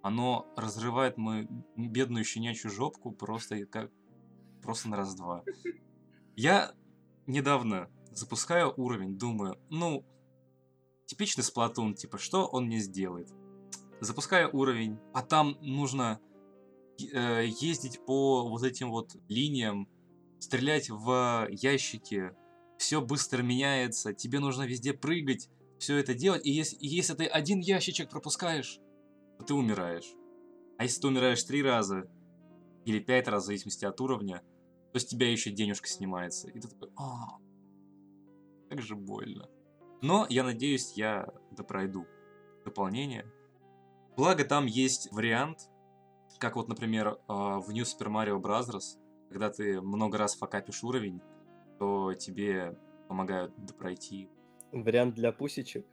Оно 0.03 0.53
разрывает 0.57 1.17
мою 1.17 1.47
бедную 1.77 2.25
щенячью 2.25 2.73
жопку 2.73 3.13
просто 3.13 3.65
как 3.67 3.93
просто 4.63 4.89
на 4.89 4.97
раз-два. 4.97 5.45
Я 6.37 6.75
недавно 7.27 7.91
запускаю 8.13 8.73
уровень, 8.77 9.19
думаю, 9.19 9.59
ну, 9.71 10.05
типичный 11.07 11.43
Splatoon, 11.43 11.95
типа, 11.95 12.19
что 12.19 12.47
он 12.47 12.67
мне 12.67 12.79
сделает? 12.79 13.29
Запускаю 14.01 14.55
уровень, 14.55 14.99
а 15.15 15.23
там 15.23 15.57
нужно 15.63 16.21
э, 17.01 17.47
ездить 17.47 18.05
по 18.05 18.47
вот 18.49 18.63
этим 18.63 18.91
вот 18.91 19.17
линиям, 19.29 19.89
стрелять 20.39 20.91
в 20.91 21.49
ящики, 21.51 22.33
все 22.77 23.01
быстро 23.01 23.43
меняется, 23.43 24.13
тебе 24.13 24.39
нужно 24.39 24.65
везде 24.65 24.93
прыгать, 24.93 25.49
все 25.79 25.97
это 25.97 26.13
делать, 26.13 26.45
и 26.45 26.51
если, 26.51 26.77
и 26.77 26.87
если 26.87 27.15
ты 27.15 27.25
один 27.25 27.61
ящичек 27.61 28.11
пропускаешь, 28.11 28.79
то 29.39 29.45
ты 29.45 29.55
умираешь. 29.55 30.13
А 30.77 30.83
если 30.83 31.01
ты 31.01 31.09
умираешь 31.09 31.43
три 31.45 31.63
раза 31.63 32.11
или 32.85 32.99
пять 32.99 33.27
раз, 33.27 33.45
в 33.45 33.47
зависимости 33.47 33.87
от 33.87 33.99
уровня, 34.03 34.43
то 34.97 35.01
с 35.01 35.05
тебя 35.05 35.31
еще 35.31 35.51
денежка 35.51 35.87
снимается. 35.89 36.49
И 36.49 36.59
ты 36.59 36.69
такой, 36.69 36.89
а, 36.97 37.37
как 38.71 38.81
же 38.81 38.97
больно. 38.97 39.47
Но 40.01 40.27
я 40.31 40.43
надеюсь, 40.43 40.95
я 40.97 41.29
допройду 41.51 42.07
дополнение. 42.65 43.31
Благо 44.17 44.43
там 44.47 44.65
есть 44.65 45.13
вариант, 45.13 45.69
как 46.39 46.57
вот, 46.57 46.69
например, 46.69 47.19
а, 47.29 47.61
в 47.61 47.75
New 47.75 47.85
Super 47.85 48.09
Mario 48.09 48.41
Bros., 48.41 48.99
когда 49.29 49.51
ты 49.51 49.83
много 49.83 50.17
раз 50.17 50.35
факапишь 50.35 50.83
уровень, 50.83 51.21
то 51.79 52.15
тебе 52.15 52.81
помогают 53.07 53.53
допройти. 53.67 54.31
Вариант 54.73 55.15
для 55.15 55.31
пусечек. 55.31 55.85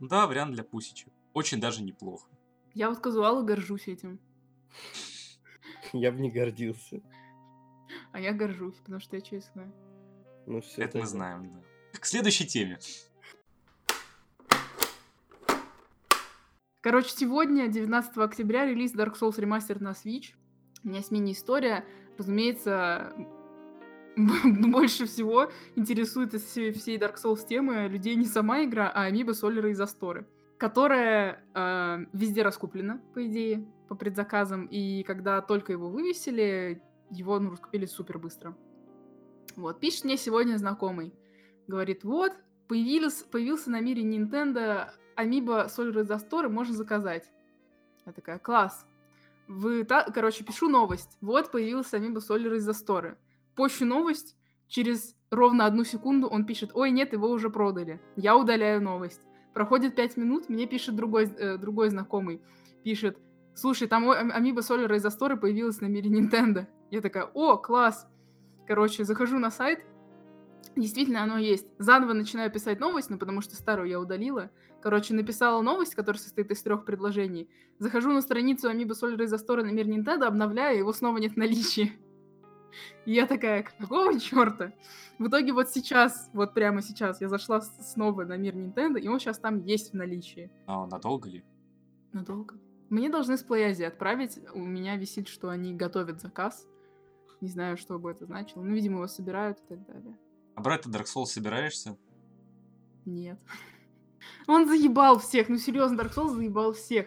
Да, 0.00 0.26
вариант 0.26 0.54
для 0.54 0.64
пусечек. 0.64 1.12
Очень 1.34 1.60
даже 1.60 1.82
неплохо. 1.82 2.30
Я 2.72 2.88
вот 2.88 3.00
казуал 3.00 3.42
и 3.42 3.46
горжусь 3.46 3.86
этим. 3.86 4.18
Я 5.92 6.10
бы 6.10 6.20
не 6.20 6.30
гордился. 6.30 7.02
А 8.16 8.18
я 8.18 8.32
горжусь, 8.32 8.76
потому 8.76 8.98
что 8.98 9.16
я 9.16 9.20
честная. 9.20 9.70
Ну 10.46 10.62
все. 10.62 10.84
Это 10.84 10.96
мы 10.96 11.04
знаем, 11.04 11.52
да. 11.52 11.98
К 12.00 12.06
следующей 12.06 12.46
теме. 12.46 12.78
Короче, 16.80 17.10
сегодня, 17.10 17.68
19 17.68 18.16
октября, 18.16 18.64
релиз 18.64 18.94
Dark 18.94 19.20
Souls 19.20 19.36
Remastered 19.36 19.82
на 19.82 19.90
Switch. 19.90 20.32
У 20.82 20.88
меня 20.88 21.02
с 21.02 21.10
мини-история. 21.10 21.84
Разумеется, 22.16 23.12
больше 24.16 25.04
всего 25.04 25.50
интересует 25.74 26.32
из 26.32 26.44
всей 26.44 26.96
Dark 26.96 27.16
Souls 27.22 27.46
темы 27.46 27.86
людей 27.86 28.14
не 28.14 28.24
сама 28.24 28.64
игра, 28.64 28.88
а 28.88 29.02
Амиба, 29.02 29.32
Солеры 29.32 29.72
и 29.72 29.74
Засторы, 29.74 30.26
которая 30.56 31.44
э, 31.54 32.06
везде 32.14 32.40
раскуплена, 32.40 32.98
по 33.12 33.26
идее, 33.26 33.66
по 33.90 33.94
предзаказам. 33.94 34.64
И 34.68 35.02
когда 35.02 35.42
только 35.42 35.72
его 35.72 35.90
вывесили, 35.90 36.80
его 37.10 37.38
ну, 37.38 37.50
раскупили 37.50 37.86
супер 37.86 38.18
быстро. 38.18 38.56
Вот, 39.56 39.80
пишет 39.80 40.04
мне 40.04 40.16
сегодня 40.16 40.56
знакомый. 40.56 41.14
Говорит, 41.66 42.04
вот, 42.04 42.32
появились, 42.68 43.22
появился 43.22 43.70
на 43.70 43.80
мире 43.80 44.02
Nintendo 44.02 44.90
Amiibo 45.16 45.66
Solar 45.66 46.04
Засторы, 46.04 46.48
можно 46.48 46.74
заказать. 46.74 47.30
Я 48.04 48.12
такая, 48.12 48.38
класс. 48.38 48.86
Вы 49.48 49.84
та... 49.84 50.04
Короче, 50.04 50.44
пишу 50.44 50.68
новость. 50.68 51.16
Вот 51.20 51.50
появился 51.50 51.96
Amiibo 51.96 52.18
Solar 52.18 52.58
Засторы. 52.58 53.18
Пощу 53.54 53.86
новость, 53.86 54.36
через 54.68 55.16
ровно 55.30 55.66
одну 55.66 55.84
секунду 55.84 56.28
он 56.28 56.44
пишет, 56.44 56.70
ой, 56.74 56.90
нет, 56.90 57.12
его 57.12 57.28
уже 57.30 57.50
продали. 57.50 58.00
Я 58.16 58.36
удаляю 58.36 58.82
новость. 58.82 59.20
Проходит 59.54 59.96
пять 59.96 60.16
минут, 60.16 60.48
мне 60.48 60.66
пишет 60.66 60.96
другой, 60.96 61.24
э, 61.24 61.56
другой 61.56 61.88
знакомый. 61.88 62.42
Пишет, 62.84 63.18
слушай, 63.56 63.88
там 63.88 64.08
Amiibo 64.10 64.58
Solar 64.58 64.96
Засторы 64.98 65.36
появилась 65.36 65.80
на 65.80 65.86
мире 65.86 66.10
Nintendo. 66.10 66.66
Я 66.90 67.00
такая, 67.00 67.24
о, 67.24 67.56
класс. 67.56 68.06
Короче, 68.68 69.04
захожу 69.04 69.38
на 69.38 69.50
сайт, 69.50 69.80
Действительно, 70.76 71.22
оно 71.22 71.38
есть. 71.38 71.66
Заново 71.78 72.12
начинаю 72.12 72.50
писать 72.50 72.80
новость, 72.80 73.08
ну, 73.08 73.16
потому 73.16 73.40
что 73.40 73.56
старую 73.56 73.88
я 73.88 73.98
удалила. 73.98 74.50
Короче, 74.82 75.14
написала 75.14 75.62
новость, 75.62 75.94
которая 75.94 76.20
состоит 76.20 76.50
из 76.50 76.62
трех 76.62 76.84
предложений. 76.84 77.48
Захожу 77.78 78.12
на 78.12 78.20
страницу 78.20 78.70
Amiibo 78.70 78.90
Solar 78.90 79.22
из 79.24 79.32
Store 79.32 79.62
на 79.62 79.70
мир 79.70 79.86
Nintendo, 79.88 80.24
обновляю, 80.24 80.78
его 80.78 80.92
снова 80.92 81.16
нет 81.16 81.32
в 81.32 81.36
наличии. 81.36 81.92
И 83.06 83.12
я 83.12 83.26
такая, 83.26 83.62
какого 83.62 84.20
черта? 84.20 84.72
В 85.18 85.28
итоге 85.28 85.54
вот 85.54 85.70
сейчас, 85.70 86.28
вот 86.34 86.52
прямо 86.52 86.82
сейчас, 86.82 87.22
я 87.22 87.28
зашла 87.30 87.62
снова 87.62 88.24
на 88.24 88.36
мир 88.36 88.54
Nintendo, 88.54 89.00
и 89.00 89.08
он 89.08 89.18
сейчас 89.18 89.38
там 89.38 89.64
есть 89.64 89.92
в 89.92 89.94
наличии. 89.94 90.50
А 90.66 90.86
надолго 90.86 91.30
ли? 91.30 91.42
Надолго. 92.12 92.56
Мне 92.88 93.08
должны 93.08 93.36
с 93.36 93.42
Плеязи 93.42 93.82
отправить. 93.82 94.38
У 94.54 94.60
меня 94.60 94.96
висит, 94.96 95.28
что 95.28 95.48
они 95.48 95.74
готовят 95.74 96.20
заказ. 96.20 96.66
Не 97.40 97.48
знаю, 97.48 97.76
что 97.76 97.98
бы 97.98 98.10
это 98.10 98.26
значило. 98.26 98.62
Ну, 98.62 98.74
видимо, 98.74 98.96
его 98.96 99.08
собирают 99.08 99.58
и 99.58 99.74
так 99.74 99.86
далее. 99.86 100.16
А 100.54 100.60
брать 100.60 100.82
ты 100.82 100.90
Dark 100.90 101.04
Souls 101.04 101.26
собираешься? 101.26 101.96
Нет. 103.04 103.38
Он 104.46 104.66
заебал 104.66 105.18
всех. 105.18 105.48
Ну, 105.48 105.58
серьезно, 105.58 106.00
Dark 106.00 106.14
Souls 106.14 106.30
заебал 106.30 106.72
всех. 106.72 107.06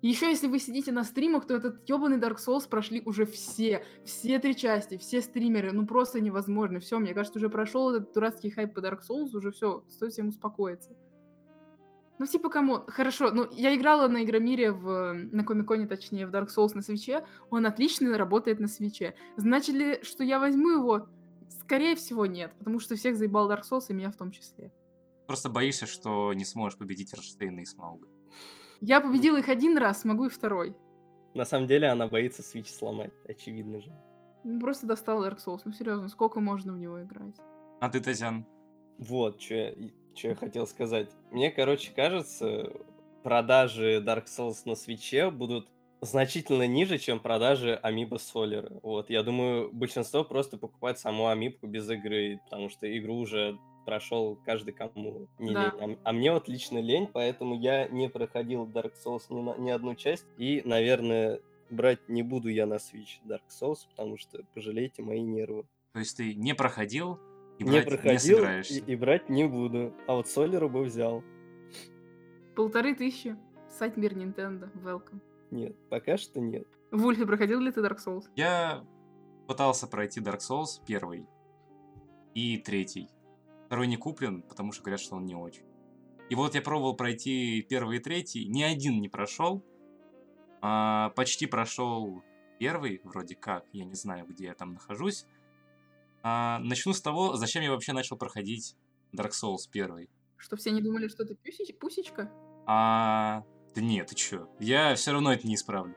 Еще 0.00 0.30
если 0.30 0.48
вы 0.48 0.58
сидите 0.58 0.90
на 0.90 1.04
стримах, 1.04 1.46
то 1.46 1.54
этот 1.54 1.88
ебаный 1.88 2.18
Dark 2.18 2.38
Souls 2.38 2.68
прошли 2.68 3.02
уже 3.04 3.24
все. 3.24 3.84
Все 4.04 4.40
три 4.40 4.56
части, 4.56 4.98
все 4.98 5.22
стримеры. 5.22 5.70
Ну, 5.72 5.86
просто 5.86 6.20
невозможно. 6.20 6.80
Все, 6.80 6.98
мне 6.98 7.14
кажется, 7.14 7.38
уже 7.38 7.48
прошел 7.48 7.94
этот 7.94 8.12
дурацкий 8.12 8.50
хайп 8.50 8.74
по 8.74 8.80
Dark 8.80 9.00
Souls. 9.08 9.36
Уже 9.36 9.52
все, 9.52 9.84
стоит 9.88 10.12
всем 10.12 10.28
успокоиться. 10.28 10.96
Ну, 12.18 12.26
типа, 12.26 12.50
кому? 12.50 12.84
Хорошо, 12.86 13.30
ну, 13.32 13.48
я 13.52 13.74
играла 13.74 14.06
на 14.08 14.22
Игромире, 14.22 14.72
в, 14.72 15.12
на 15.12 15.44
Комиконе, 15.44 15.86
точнее, 15.86 16.26
в 16.26 16.30
Dark 16.30 16.48
Souls 16.56 16.72
на 16.74 16.82
свече. 16.82 17.24
Он 17.50 17.66
отлично 17.66 18.16
работает 18.16 18.60
на 18.60 18.68
свече. 18.68 19.14
Значит 19.36 19.74
ли, 19.74 20.02
что 20.02 20.22
я 20.22 20.38
возьму 20.38 20.70
его? 20.70 21.08
Скорее 21.48 21.96
всего, 21.96 22.26
нет, 22.26 22.52
потому 22.58 22.80
что 22.80 22.96
всех 22.96 23.16
заебал 23.16 23.50
Dark 23.50 23.62
Souls, 23.68 23.86
и 23.88 23.92
меня 23.92 24.10
в 24.10 24.16
том 24.16 24.30
числе. 24.30 24.70
Просто 25.26 25.48
боишься, 25.48 25.86
что 25.86 26.32
не 26.34 26.44
сможешь 26.44 26.78
победить 26.78 27.14
Раштейна 27.14 27.60
и 27.60 27.64
Смауга. 27.64 28.06
Я 28.80 29.00
победила 29.00 29.38
их 29.38 29.48
один 29.48 29.78
раз, 29.78 30.04
могу 30.04 30.26
и 30.26 30.28
второй. 30.28 30.76
На 31.34 31.44
самом 31.44 31.66
деле 31.66 31.88
она 31.88 32.08
боится 32.08 32.42
Switch 32.42 32.66
сломать, 32.66 33.12
очевидно 33.26 33.80
же. 33.80 33.92
Ну, 34.44 34.60
просто 34.60 34.86
достал 34.86 35.24
Dark 35.24 35.38
Souls. 35.44 35.60
Ну, 35.64 35.72
серьезно, 35.72 36.08
сколько 36.08 36.40
можно 36.40 36.72
в 36.72 36.78
него 36.78 37.02
играть? 37.02 37.36
А 37.80 37.88
ты, 37.88 38.00
Татьян? 38.00 38.44
Вот, 38.98 39.40
что 39.40 39.54
я, 39.54 39.74
что 40.14 40.28
я 40.28 40.34
хотел 40.34 40.66
сказать. 40.66 41.10
Мне, 41.30 41.50
короче, 41.50 41.92
кажется, 41.94 42.72
продажи 43.22 44.02
Dark 44.04 44.26
Souls 44.26 44.62
на 44.64 44.74
свече 44.74 45.30
будут 45.30 45.68
значительно 46.00 46.66
ниже, 46.66 46.98
чем 46.98 47.20
продажи 47.20 47.78
Amiibo 47.82 48.18
Solar. 48.18 48.80
Вот, 48.82 49.08
я 49.08 49.22
думаю, 49.22 49.70
большинство 49.72 50.24
просто 50.24 50.58
покупает 50.58 50.98
саму 50.98 51.28
Амибку 51.28 51.66
без 51.66 51.88
игры, 51.88 52.40
потому 52.44 52.68
что 52.68 52.98
игру 52.98 53.16
уже 53.16 53.58
прошел 53.86 54.38
каждый 54.44 54.72
кому 54.72 55.28
не 55.38 55.52
да. 55.52 55.64
лень. 55.64 55.98
А, 56.04 56.10
а 56.10 56.12
мне 56.12 56.32
вот 56.32 56.48
лично 56.48 56.78
лень, 56.78 57.08
поэтому 57.12 57.58
я 57.58 57.88
не 57.88 58.08
проходил 58.08 58.66
Dark 58.66 58.92
Souls 59.04 59.22
ни, 59.30 59.40
на, 59.40 59.56
ни 59.56 59.70
одну 59.70 59.94
часть. 59.94 60.26
И, 60.36 60.62
наверное, 60.64 61.40
брать 61.70 62.08
не 62.08 62.22
буду 62.22 62.48
я 62.48 62.66
на 62.66 62.74
Switch 62.74 63.20
Dark 63.24 63.42
Souls, 63.48 63.78
потому 63.90 64.18
что 64.18 64.42
пожалейте 64.54 65.02
мои 65.02 65.22
нервы. 65.22 65.64
То 65.92 66.00
есть 66.00 66.16
ты 66.16 66.34
не 66.34 66.54
проходил 66.54 67.18
и 67.58 67.64
не 67.64 67.82
проходил 67.82 68.38
не 68.44 68.60
и, 68.60 68.92
и 68.92 68.96
брать 68.96 69.28
не 69.28 69.46
буду. 69.46 69.94
А 70.06 70.14
вот 70.14 70.28
Солеру 70.28 70.68
бы 70.68 70.82
взял. 70.82 71.22
Полторы 72.54 72.94
тысячи. 72.94 73.36
Сайт 73.68 73.96
Мир 73.96 74.14
Nintendo. 74.14 74.70
Welcome. 74.82 75.20
Нет, 75.50 75.76
пока 75.88 76.16
что 76.16 76.40
нет. 76.40 76.66
Вульфи, 76.90 77.24
проходил 77.24 77.60
ли 77.60 77.70
ты 77.72 77.80
Dark 77.80 77.98
Souls? 78.04 78.24
Я 78.36 78.84
пытался 79.46 79.86
пройти 79.86 80.20
Dark 80.20 80.38
Souls 80.38 80.80
первый 80.86 81.26
и 82.34 82.58
третий. 82.58 83.08
Второй 83.66 83.86
не 83.86 83.96
куплен, 83.96 84.42
потому 84.42 84.72
что 84.72 84.82
говорят, 84.82 85.00
что 85.00 85.16
он 85.16 85.24
не 85.24 85.34
очень. 85.34 85.64
И 86.28 86.34
вот 86.34 86.54
я 86.54 86.62
пробовал 86.62 86.96
пройти 86.96 87.62
первый 87.62 87.98
и 87.98 88.00
третий, 88.00 88.46
ни 88.46 88.62
один 88.62 89.00
не 89.00 89.08
прошел. 89.08 89.62
А, 90.60 91.10
почти 91.10 91.46
прошел 91.46 92.22
первый, 92.58 93.00
вроде 93.04 93.34
как, 93.34 93.66
я 93.72 93.84
не 93.84 93.94
знаю, 93.94 94.26
где 94.26 94.46
я 94.46 94.54
там 94.54 94.74
нахожусь. 94.74 95.26
А, 96.22 96.58
начну 96.60 96.92
с 96.92 97.00
того, 97.00 97.36
зачем 97.36 97.62
я 97.62 97.70
вообще 97.70 97.92
начал 97.92 98.16
проходить 98.16 98.76
Dark 99.16 99.30
Souls 99.30 99.68
первый. 99.70 100.08
Что 100.36 100.56
все 100.56 100.70
не 100.70 100.80
думали, 100.80 101.08
что 101.08 101.24
ты 101.24 101.36
пусечка? 101.80 102.30
А, 102.66 103.44
да 103.74 103.80
нет, 103.80 104.08
ты 104.08 104.14
чё? 104.14 104.48
Я 104.60 104.94
все 104.94 105.12
равно 105.12 105.32
это 105.32 105.46
не 105.46 105.54
исправлю. 105.54 105.94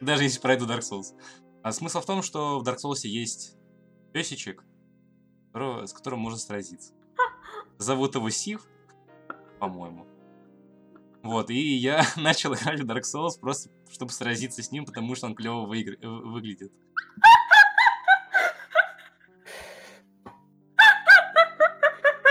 Даже 0.00 0.24
если 0.24 0.40
пройду 0.40 0.66
Dark 0.66 0.80
Souls. 0.80 1.14
А 1.62 1.72
смысл 1.72 2.00
в 2.00 2.06
том, 2.06 2.22
что 2.22 2.60
в 2.60 2.68
Dark 2.68 2.76
Souls 2.84 3.00
есть 3.04 3.56
песичек, 4.12 4.64
с 5.54 5.92
которым 5.92 6.20
можно 6.20 6.38
сразиться. 6.38 6.92
Зовут 7.78 8.14
его 8.14 8.30
Сив, 8.30 8.66
по-моему. 9.58 10.06
Вот, 11.22 11.50
и 11.50 11.74
я 11.76 12.04
начал 12.16 12.54
играть 12.54 12.80
в 12.80 12.86
Dark 12.86 13.02
Souls 13.02 13.40
просто, 13.40 13.70
чтобы 13.90 14.12
сразиться 14.12 14.62
с 14.62 14.70
ним, 14.70 14.84
потому 14.84 15.14
что 15.14 15.26
он 15.26 15.34
клево 15.34 15.66
выигр... 15.66 15.96
выглядит. 16.06 16.72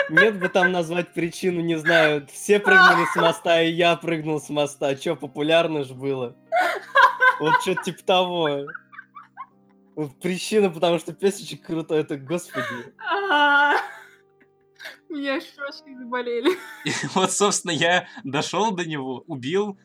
Нет 0.09 0.39
бы 0.39 0.49
там 0.49 0.71
назвать 0.71 1.13
причину, 1.13 1.61
не 1.61 1.77
знаю. 1.77 2.27
Все 2.31 2.59
прыгнули 2.59 3.05
с 3.11 3.15
моста, 3.15 3.61
и 3.61 3.71
я 3.71 3.95
прыгнул 3.95 4.41
с 4.41 4.49
моста. 4.49 4.95
Че, 4.95 5.15
популярно 5.15 5.83
же 5.83 5.93
было? 5.93 6.35
Вот 7.39 7.61
что-то 7.61 7.83
типа 7.83 8.03
того. 8.03 8.59
Причина, 10.21 10.69
потому 10.69 10.99
что 10.99 11.13
песочек 11.13 11.65
крутой, 11.65 12.01
это 12.01 12.17
господи. 12.17 12.93
У 15.09 15.15
меня 15.15 15.39
щечки 15.39 15.95
заболели. 15.95 16.57
И 16.85 16.91
вот, 17.13 17.31
собственно, 17.31 17.71
я 17.71 18.07
дошел 18.23 18.71
до 18.71 18.83
него, 18.83 19.23
убил, 19.27 19.77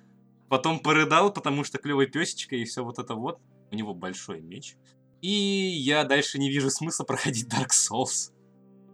потом 0.49 0.81
порыдал, 0.81 1.31
потому 1.31 1.65
что 1.65 1.77
клевый 1.77 2.07
песечка 2.07 2.57
и 2.57 2.65
все 2.65 2.83
вот 2.83 2.99
это 2.99 3.15
вот. 3.15 3.39
У 3.71 3.75
него 3.75 3.93
большой 3.93 4.41
меч. 4.41 4.77
И 5.21 5.29
я 5.29 6.05
дальше 6.05 6.39
не 6.39 6.49
вижу 6.49 6.71
смысла 6.71 7.05
проходить 7.05 7.47
Dark 7.53 7.69
Souls. 7.69 8.33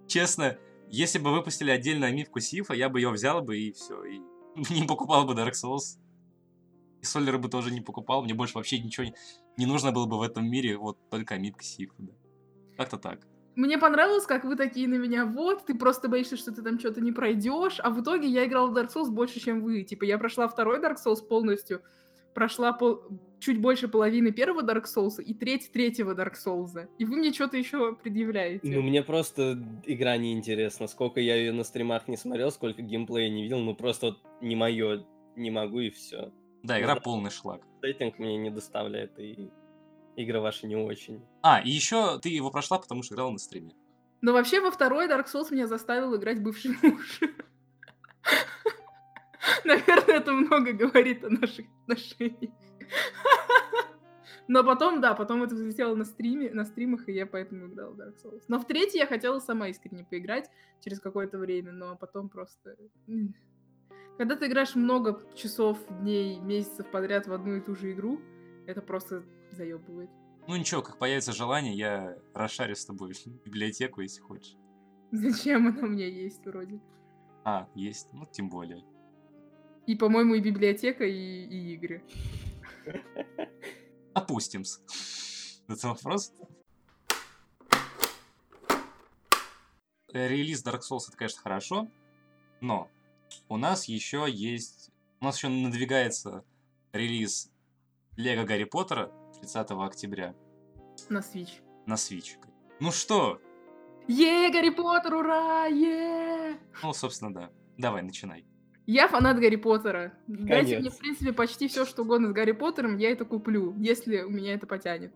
Честно, 0.09 0.59
если 0.95 1.19
бы 1.19 1.33
выпустили 1.33 1.71
отдельно 1.71 2.07
амивку 2.07 2.41
Сифа, 2.41 2.75
я 2.75 2.89
бы 2.89 3.01
ее 3.01 3.11
взял 3.11 3.43
бы 3.43 3.59
и 3.59 3.73
все. 3.73 4.03
И 4.05 4.21
не 4.71 4.87
покупал 4.87 5.25
бы 5.25 5.35
Dark 5.35 5.53
Souls. 5.53 5.99
И 7.01 7.05
Солера 7.05 7.39
бы 7.39 7.49
тоже 7.49 7.73
не 7.73 7.81
покупал. 7.81 8.23
Мне 8.23 8.35
больше 8.35 8.55
вообще 8.55 8.79
ничего 8.79 9.07
не, 9.07 9.15
не 9.57 9.67
нужно 9.67 9.93
было 9.93 10.07
бы 10.07 10.19
в 10.19 10.23
этом 10.23 10.49
мире. 10.49 10.77
Вот 10.77 10.99
только 11.11 11.35
амивка 11.35 11.65
Сифа, 11.65 11.95
да. 11.99 12.13
Как-то 12.77 12.97
так. 12.97 13.27
Мне 13.57 13.79
понравилось, 13.79 14.27
как 14.27 14.45
вы 14.45 14.57
такие 14.57 14.89
на 14.89 14.97
меня, 14.97 15.27
вот, 15.27 15.65
ты 15.67 15.75
просто 15.77 16.09
боишься, 16.09 16.37
что 16.37 16.51
ты 16.51 16.61
там 16.61 16.81
что-то 16.81 17.01
не 17.01 17.13
пройдешь, 17.13 17.79
а 17.79 17.91
в 17.91 18.01
итоге 18.01 18.27
я 18.27 18.47
играла 18.47 18.67
в 18.69 18.77
Dark 18.77 18.89
Souls 18.93 19.11
больше, 19.11 19.39
чем 19.39 19.63
вы. 19.63 19.85
Типа, 19.85 20.05
я 20.05 20.19
прошла 20.19 20.49
второй 20.49 20.81
Dark 20.81 20.97
Souls 21.05 21.25
полностью, 21.25 21.81
прошла 22.35 22.73
пол... 22.73 23.03
чуть 23.39 23.61
больше 23.61 23.89
половины 23.89 24.33
первого 24.33 24.63
Dark 24.63 24.85
Souls 24.85 25.23
и 25.23 25.35
треть 25.35 25.71
третьего 25.73 26.15
Dark 26.15 26.35
Souls. 26.35 26.89
И 26.99 27.05
вы 27.05 27.17
мне 27.17 27.33
что-то 27.33 27.57
еще 27.57 27.95
предъявляете. 27.95 28.69
Ну, 28.69 28.83
мне 28.83 29.03
просто 29.03 29.63
игра 29.85 30.17
не 30.17 30.33
интересна. 30.33 30.87
Сколько 30.87 31.21
я 31.21 31.37
ее 31.37 31.53
на 31.53 31.65
стримах 31.65 32.09
не 32.09 32.17
смотрел, 32.17 32.51
сколько 32.51 32.83
геймплея 32.83 33.31
не 33.31 33.45
видел, 33.45 33.61
ну 33.61 33.75
просто 33.75 34.07
вот 34.07 34.19
не 34.41 34.57
мое, 34.57 35.07
не 35.37 35.51
могу 35.51 35.81
и 35.81 35.91
все. 35.91 36.33
Да, 36.63 36.81
игра 36.81 36.97
полный 36.97 37.31
шлак. 37.31 37.63
Сеттинг 37.83 38.19
мне 38.19 38.37
не 38.39 38.51
доставляет, 38.51 39.19
и 39.19 39.51
игры 40.17 40.41
ваши 40.41 40.67
не 40.67 40.77
очень. 40.77 41.23
А, 41.43 41.61
и 41.61 41.71
еще 41.71 42.19
ты 42.21 42.31
его 42.31 42.51
прошла, 42.51 42.79
потому 42.79 43.03
что 43.03 43.15
играла 43.15 43.31
на 43.31 43.39
стриме. 43.39 43.73
Но 44.23 44.33
вообще 44.33 44.61
во 44.61 44.71
второй 44.71 45.07
Dark 45.07 45.27
Souls 45.27 45.49
меня 45.51 45.67
заставил 45.67 46.17
играть 46.17 46.43
бывший 46.43 46.75
муж. 46.83 47.21
Наверное, 49.65 50.17
это 50.17 50.33
много 50.33 50.73
говорит 50.73 51.25
о 51.25 51.31
наших 51.31 51.67
отношениях. 51.83 52.53
Но 54.49 54.63
потом, 54.63 55.01
да, 55.01 55.15
потом 55.15 55.43
это 55.43 55.55
взлетело 55.55 55.95
на 55.95 56.05
стриме, 56.05 56.51
на 56.51 56.65
стримах, 56.65 57.09
и 57.09 57.13
я 57.13 57.27
поэтому 57.27 57.67
играла 57.67 57.93
в 57.93 57.99
Dark 57.99 58.15
Souls. 58.23 58.43
Но 58.49 58.59
в 58.59 58.67
третий 58.67 58.99
я 58.99 59.07
хотела 59.07 59.41
сама 59.41 59.69
искренне 59.69 60.05
поиграть 60.05 60.51
через 60.81 61.01
какое-то 61.01 61.39
время, 61.39 61.73
но 61.73 61.97
потом 61.97 62.29
просто... 62.29 62.77
Когда 64.19 64.37
ты 64.37 64.47
играешь 64.47 64.75
много 64.77 65.27
часов, 65.35 65.79
дней, 66.01 66.39
месяцев 66.39 66.89
подряд 66.91 67.27
в 67.27 67.33
одну 67.33 67.57
и 67.57 67.61
ту 67.61 67.75
же 67.75 67.93
игру, 67.93 68.21
это 68.67 68.81
просто 68.81 69.25
заебывает. 69.51 70.11
Ну 70.47 70.57
ничего, 70.57 70.83
как 70.83 70.99
появится 70.99 71.33
желание, 71.33 71.75
я 71.75 72.19
расшарю 72.35 72.75
с 72.75 72.85
тобой 72.85 73.15
библиотеку, 73.45 74.03
если 74.03 74.21
хочешь. 74.21 74.57
Зачем 75.11 75.67
она 75.69 75.83
у 75.83 75.87
меня 75.89 76.07
есть 76.07 76.45
вроде? 76.45 76.81
А, 77.45 77.69
есть, 77.75 78.13
ну 78.13 78.27
тем 78.31 78.49
более. 78.49 78.85
И, 79.87 79.95
по-моему, 79.97 80.35
и 80.35 80.41
библиотека, 80.41 81.05
и, 81.05 81.45
и 81.45 81.75
игры. 81.75 82.03
Опустимся. 84.15 84.81
Это 85.69 85.89
вопрос. 85.89 86.33
Релиз 90.13 90.65
Dark 90.65 90.81
Souls 90.81 91.09
это, 91.09 91.17
конечно, 91.17 91.43
хорошо, 91.43 91.89
но 92.61 92.89
у 93.49 93.57
нас 93.57 93.87
еще 93.87 94.27
есть... 94.29 94.91
У 95.21 95.25
нас 95.25 95.37
еще 95.37 95.49
надвигается 95.49 96.45
релиз 96.93 97.51
Лего 98.17 98.45
Гарри 98.45 98.65
Поттера 98.65 99.11
30 99.41 99.71
октября 99.73 100.35
На 101.09 101.19
Switch. 101.19 101.61
на 101.87 101.95
Switch. 101.95 102.37
Ну 102.81 102.93
что? 102.93 103.41
Е, 104.07 104.51
Гарри 104.53 104.71
Поттер, 104.71 105.15
ура! 105.15 105.67
Е! 105.67 106.59
Ну, 106.83 106.93
собственно, 106.93 107.33
да. 107.33 107.51
Давай, 107.79 108.03
начинай. 108.03 108.45
Я 108.87 109.09
фанат 109.09 109.39
Гарри 109.39 109.57
Поттера. 109.57 110.13
Дайте 110.27 110.77
Конец. 110.77 110.81
мне, 110.81 110.91
в 110.91 110.99
принципе, 110.99 111.33
почти 111.33 111.69
все, 111.69 111.85
что 111.87 112.03
угодно 112.03 112.29
с 112.29 112.33
Гарри 112.33 112.53
Поттером, 112.53 112.99
я 112.99 113.11
это 113.11 113.25
куплю, 113.25 113.75
если 113.79 114.23
у 114.23 114.31
меня 114.31 114.55
это 114.55 114.67
потянет. 114.67 115.13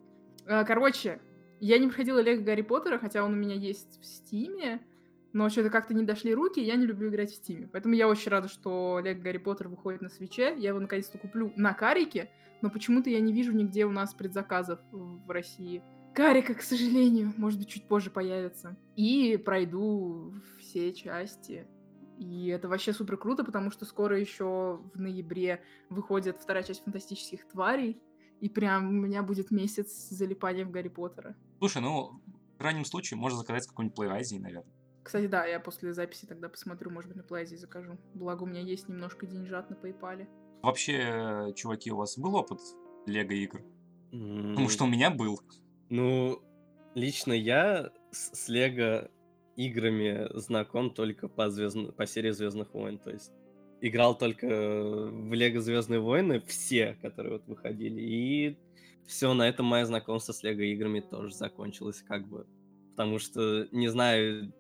А, 0.47 0.65
Короче, 0.65 1.21
я 1.61 1.79
не 1.79 1.89
проходила 1.89 2.21
Лего 2.21 2.43
Гарри 2.43 2.63
Поттера, 2.63 2.99
хотя 2.99 3.25
он 3.25 3.35
у 3.35 3.37
меня 3.37 3.55
есть 3.55 4.01
в 4.01 4.07
Стиме, 4.07 4.81
но 5.33 5.51
что-то 5.51 5.69
как-то 5.71 5.93
не 5.93 6.05
дошли 6.05 6.35
руки, 6.35 6.61
и 6.61 6.65
я 6.65 6.77
не 6.77 6.87
люблю 6.87 7.11
играть 7.11 7.31
в 7.31 7.35
Стиме. 7.35 7.69
Поэтому 7.71 7.95
я 7.95 8.09
очень 8.09 8.31
рада, 8.31 8.49
что 8.49 9.01
Лего 9.05 9.21
Гарри 9.21 9.39
Поттер 9.39 9.69
выходит 9.69 10.01
на 10.01 10.09
свече. 10.09 10.55
Я 10.57 10.71
его 10.71 10.81
наконец-то 10.81 11.19
куплю 11.19 11.53
на 11.57 11.75
карике, 11.75 12.31
но 12.63 12.71
почему-то 12.71 13.11
я 13.11 13.21
не 13.21 13.33
вижу 13.33 13.53
нигде 13.53 13.85
у 13.85 13.91
нас 13.91 14.15
предзаказов 14.15 14.79
в 14.91 15.31
России. 15.31 15.83
Карика, 16.15 16.55
к 16.55 16.63
сожалению, 16.63 17.33
может 17.37 17.59
быть, 17.59 17.69
чуть 17.69 17.85
позже 17.87 18.11
появится. 18.11 18.77
И 18.97 19.37
пройду 19.37 20.33
все 20.59 20.93
части. 20.93 21.67
И 22.19 22.49
это 22.49 22.69
вообще 22.69 22.93
супер 22.93 23.17
круто, 23.17 23.45
потому 23.45 23.71
что 23.71 23.85
скоро 23.85 24.19
еще 24.19 24.81
в 24.93 25.01
ноябре 25.01 25.63
выходит 25.89 26.37
вторая 26.41 26.65
часть 26.65 26.83
фантастических 26.83 27.47
тварей. 27.49 28.03
И 28.41 28.49
прям 28.49 28.89
у 28.89 28.93
меня 28.93 29.23
будет 29.23 29.51
месяц 29.51 30.09
залипания 30.11 30.65
в 30.65 30.71
Гарри 30.71 30.89
Поттера. 30.89 31.37
Слушай, 31.59 31.83
ну, 31.83 32.21
в 32.55 32.59
крайнем 32.59 32.85
случае, 32.85 33.19
можно 33.19 33.39
заказать 33.39 33.65
с 33.65 33.67
какой-нибудь 33.69 33.99
Азии, 34.07 34.37
наверное. 34.39 34.73
Кстати, 35.03 35.27
да, 35.27 35.47
я 35.47 35.59
после 35.61 35.93
записи 35.95 36.27
тогда 36.27 36.49
посмотрю, 36.49 36.91
может 36.91 37.09
быть, 37.09 37.17
на 37.17 37.23
Плайзе 37.23 37.57
закажу. 37.57 37.99
Благо, 38.15 38.43
у 38.43 38.47
меня 38.47 38.61
есть 38.61 38.89
немножко 38.89 39.27
деньжат 39.27 39.71
на 39.71 39.75
PayPal. 39.75 40.27
Вообще, 40.63 41.53
чуваки, 41.57 41.91
у 41.93 41.97
вас 41.97 42.19
был 42.19 42.35
опыт 42.35 42.61
Лего 43.07 43.33
игр? 43.33 43.63
М, 44.13 44.51
Потому 44.51 44.69
что 44.69 44.85
у 44.85 44.89
меня 44.89 45.11
был. 45.11 45.41
Ну, 45.89 46.43
лично 46.95 47.33
я 47.33 47.91
с 48.11 48.49
Лего 48.49 49.11
играми 49.59 50.29
знаком 50.39 50.91
только 50.91 51.29
по, 51.29 51.49
звездн- 51.49 51.93
по 51.93 52.07
серии 52.07 52.31
Звездных 52.31 52.73
войн. 52.73 52.99
То 52.99 53.11
есть 53.11 53.33
играл 53.81 54.17
только 54.17 54.47
в 54.47 55.35
Лего 55.35 55.61
Звездные 55.61 56.01
войны, 56.01 56.41
все, 56.47 56.97
которые 57.03 57.35
вот 57.35 57.47
выходили. 57.47 58.01
И 58.01 58.59
все, 59.07 59.35
на 59.35 59.49
этом 59.49 59.67
мое 59.67 59.85
знакомство 59.85 60.33
с 60.33 60.45
Лего 60.45 60.63
играми 60.63 61.01
тоже 61.01 61.35
закончилось, 61.35 62.03
как 62.07 62.29
бы. 62.29 62.47
Потому 62.93 63.19
что, 63.19 63.67
не 63.73 63.89
знаю, 63.89 64.53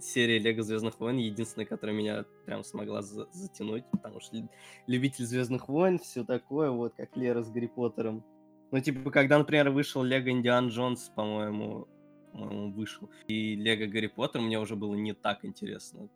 серия 0.00 0.40
Лего 0.40 0.62
Звездных 0.62 0.98
войн 0.98 1.18
единственная, 1.18 1.66
которая 1.66 1.96
меня 1.96 2.24
прям 2.44 2.64
смогла 2.64 3.02
за- 3.02 3.28
затянуть, 3.32 3.84
потому 3.92 4.18
что 4.18 4.36
лю- 4.36 4.50
любитель 4.88 5.26
Звездных 5.26 5.68
войн, 5.68 6.00
все 6.00 6.24
такое, 6.24 6.70
вот 6.70 6.94
как 6.96 7.16
Лера 7.16 7.42
с 7.42 7.50
Гарри 7.50 7.68
Поттером. 7.68 8.24
Ну, 8.72 8.80
типа, 8.80 9.12
когда, 9.12 9.38
например, 9.38 9.70
вышел 9.70 10.02
Лего 10.02 10.28
Индиан 10.30 10.68
Джонс, 10.68 11.12
по-моему, 11.14 11.86
по-моему, 12.32 12.72
вышел, 12.72 13.10
и 13.28 13.54
Лего 13.54 13.86
Гарри 13.86 14.06
Поттер, 14.08 14.40
мне 14.40 14.58
уже 14.58 14.74
было 14.74 14.94
не 14.94 15.12
так 15.12 15.44
интересно 15.44 16.08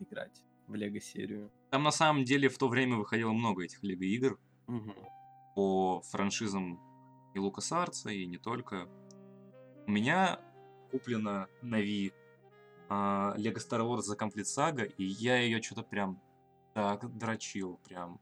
играть 0.00 0.44
в 0.66 0.74
Лего 0.74 1.00
серию. 1.00 1.50
Там 1.70 1.82
на 1.82 1.90
самом 1.90 2.24
деле 2.24 2.48
в 2.48 2.58
то 2.58 2.68
время 2.68 2.96
выходило 2.96 3.32
много 3.32 3.64
этих 3.64 3.82
Лего 3.82 4.04
игр 4.04 4.38
по 5.54 6.00
франшизам 6.10 6.80
и 7.34 7.38
Лукас 7.38 7.72
Арца, 7.72 8.10
и 8.10 8.26
не 8.26 8.38
только. 8.38 8.88
У 9.86 9.90
меня 9.90 10.40
куплена 10.90 11.48
на 11.62 11.80
Wii 11.80 12.12
а, 12.88 13.34
Lego 13.36 13.56
Star 13.56 13.80
Wars 13.80 14.02
The 14.10 14.18
Complete 14.18 14.44
Saga, 14.44 14.86
и 14.96 15.04
я 15.04 15.38
ее 15.38 15.62
что-то 15.62 15.82
прям 15.82 16.20
так 16.74 17.16
дрочил, 17.16 17.78
прям 17.84 18.20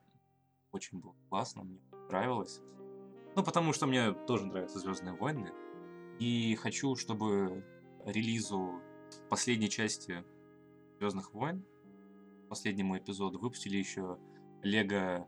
очень 0.73 0.99
было 0.99 1.15
классно, 1.29 1.65
мне 1.65 1.81
нравилось. 2.09 2.61
Ну, 3.35 3.43
потому 3.43 3.73
что 3.73 3.87
мне 3.87 4.13
тоже 4.13 4.47
нравятся 4.47 4.79
Звездные 4.79 5.15
войны, 5.15 5.53
и 6.19 6.55
хочу, 6.57 6.97
чтобы 6.97 7.65
релизу 8.05 8.81
последней 9.29 9.69
части 9.69 10.25
Звездных 10.99 11.35
войн, 11.35 11.63
последнему 12.49 12.97
эпизоду, 12.97 13.39
выпустили 13.39 13.77
еще 13.77 14.19
Лего 14.63 15.27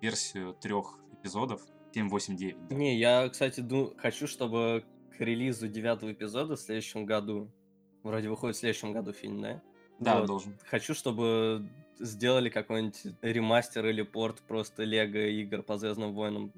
версию 0.00 0.54
трех 0.54 0.98
эпизодов 1.12 1.62
7, 1.92 2.08
8, 2.08 2.36
9. 2.36 2.68
да. 2.68 2.74
Не, 2.76 2.96
я, 2.98 3.28
кстати, 3.28 3.60
ду- 3.60 3.92
хочу, 3.98 4.26
чтобы 4.28 4.84
к 5.16 5.20
релизу 5.20 5.66
девятого 5.68 6.12
эпизода 6.12 6.54
в 6.56 6.60
следующем 6.60 7.04
году, 7.06 7.50
вроде 8.04 8.28
выходит 8.28 8.56
в 8.56 8.60
следующем 8.60 8.92
году 8.92 9.12
фильм, 9.12 9.40
да? 9.42 9.62
Да, 9.98 10.18
Вот. 10.20 10.26
должен. 10.26 10.56
Хочу, 10.66 10.94
чтобы 10.94 11.68
сделали 11.98 12.48
какой-нибудь 12.48 13.16
ремастер 13.20 13.84
или 13.86 14.02
порт 14.02 14.40
просто 14.46 14.84
Лего 14.84 15.18
игр 15.28 15.62
по 15.62 15.76
Звездным 15.76 16.14
войнам. 16.14 16.52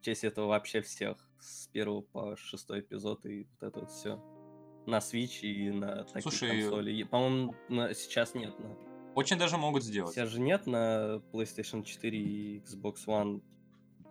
В 0.00 0.04
честь 0.04 0.24
этого 0.24 0.46
вообще 0.46 0.80
всех. 0.80 1.18
С 1.40 1.68
первого 1.68 2.02
по 2.02 2.36
шестой 2.36 2.80
эпизод 2.80 3.24
и 3.26 3.46
вот 3.60 3.68
это 3.68 3.80
вот 3.80 3.90
все. 3.90 4.22
На 4.86 4.98
Switch 4.98 5.40
и 5.40 5.70
на 5.70 6.04
такие 6.04 6.22
Слушай, 6.22 6.62
консоли. 6.62 7.02
По-моему, 7.02 7.54
на- 7.68 7.94
сейчас 7.94 8.34
нет. 8.34 8.58
На... 8.58 8.76
Очень 9.14 9.38
даже 9.38 9.56
могут 9.56 9.82
сделать. 9.82 10.14
Сейчас 10.14 10.28
же 10.28 10.40
нет 10.40 10.66
на 10.66 11.20
PlayStation 11.32 11.82
4 11.82 12.18
и 12.18 12.60
Xbox 12.60 13.06
One 13.06 13.42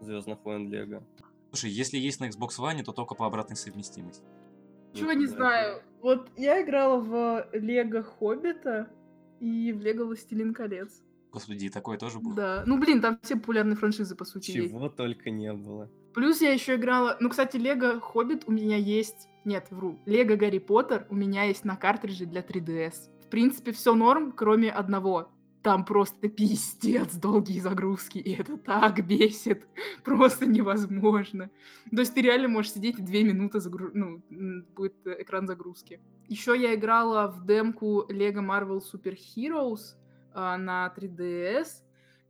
Звездных 0.02 0.44
войн 0.44 0.70
Лего. 0.70 1.04
Слушай, 1.52 1.72
если 1.72 1.98
есть 1.98 2.20
на 2.20 2.26
Xbox 2.26 2.60
One, 2.60 2.84
то 2.84 2.92
только 2.92 3.16
по 3.16 3.26
обратной 3.26 3.56
совместимости. 3.56 4.26
Чего 4.94 5.14
не 5.14 5.26
знаю. 5.26 5.82
Вот 6.02 6.30
я 6.38 6.62
играла 6.62 7.00
в 7.00 7.50
Лего 7.54 8.04
Хоббита 8.04 8.90
и 9.40 9.72
в 9.74 9.82
Лего 9.82 10.06
Властелин 10.06 10.54
колец. 10.54 11.02
Господи, 11.32 11.70
такое 11.70 11.98
тоже 11.98 12.20
было. 12.20 12.34
Да. 12.34 12.64
Ну, 12.66 12.80
блин, 12.80 13.02
там 13.02 13.20
все 13.22 13.36
популярные 13.36 13.76
франшизы, 13.76 14.16
по 14.16 14.24
сути, 14.24 14.52
есть. 14.52 14.70
Чего 14.72 14.90
только 14.90 15.30
не 15.32 15.52
было. 15.52 15.92
Плюс 16.16 16.42
я 16.42 16.54
еще 16.54 16.76
играла... 16.76 17.18
Ну, 17.20 17.30
кстати, 17.30 17.58
Лего 17.58 18.00
Хоббит 18.00 18.46
у 18.48 18.52
меня 18.52 18.78
есть... 18.78 19.28
Нет, 19.44 19.68
вру. 19.70 20.00
Лего 20.06 20.38
Гарри 20.38 20.60
Поттер 20.60 21.06
у 21.10 21.16
меня 21.16 21.44
есть 21.44 21.66
на 21.66 21.76
картридже 21.76 22.26
для 22.26 22.42
3DS. 22.42 23.12
В 23.26 23.30
принципе, 23.30 23.74
все 23.74 23.94
норм, 23.94 24.32
кроме 24.32 24.72
одного. 24.72 25.30
Там 25.62 25.84
просто 25.84 26.30
пиздец 26.30 27.16
долгие 27.16 27.60
загрузки, 27.60 28.20
и 28.20 28.32
это 28.34 28.56
так 28.56 29.06
бесит. 29.06 29.68
Просто 30.06 30.46
невозможно. 30.46 31.50
То 31.90 32.00
есть 32.00 32.14
ты 32.14 32.22
реально 32.22 32.48
можешь 32.48 32.74
сидеть 32.74 33.00
и 33.00 33.02
две 33.02 33.24
минуты 33.24 33.60
загру... 33.60 33.90
ну, 33.94 34.22
будет 34.76 34.96
экран 35.06 35.48
загрузки. 35.48 36.00
Еще 36.30 36.56
я 36.58 36.76
играла 36.76 37.28
в 37.28 37.46
демку 37.46 38.06
Lego 38.08 38.46
Marvel 38.46 38.80
Super 38.80 39.18
Heroes 39.18 39.96
на 40.34 40.94
3DS. 40.96 41.68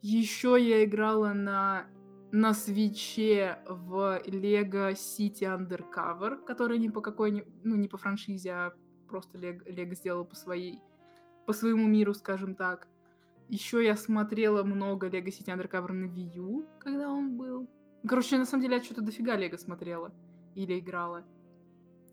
Еще 0.01 0.55
я 0.57 0.85
играла 0.85 1.33
на 1.33 1.87
на 2.35 2.53
свече 2.53 3.59
в 3.65 4.21
Lego 4.25 4.91
City 4.91 5.43
Undercover, 5.43 6.43
который 6.43 6.79
не 6.79 6.89
по 6.89 6.99
какой 6.99 7.47
ну 7.63 7.75
не 7.77 7.87
по 7.87 7.97
франшизе, 7.97 8.51
а 8.51 8.73
просто 9.07 9.37
Лего, 9.37 9.63
Лего 9.65 9.95
сделал 9.95 10.25
по 10.25 10.35
своей 10.35 10.81
по 11.45 11.53
своему 11.53 11.87
миру, 11.87 12.13
скажем 12.13 12.53
так. 12.55 12.89
Еще 13.47 13.85
я 13.85 13.95
смотрела 13.95 14.63
много 14.63 15.07
Lego 15.07 15.27
City 15.27 15.47
Undercover 15.47 15.93
на 15.93 16.05
Wii 16.07 16.35
U, 16.35 16.65
когда 16.79 17.09
он 17.09 17.37
был. 17.37 17.69
Короче, 18.05 18.37
на 18.37 18.43
самом 18.43 18.63
деле 18.63 18.77
я 18.77 18.83
что-то 18.83 19.01
дофига 19.01 19.37
Лего 19.37 19.55
смотрела 19.55 20.11
или 20.55 20.77
играла. 20.77 21.23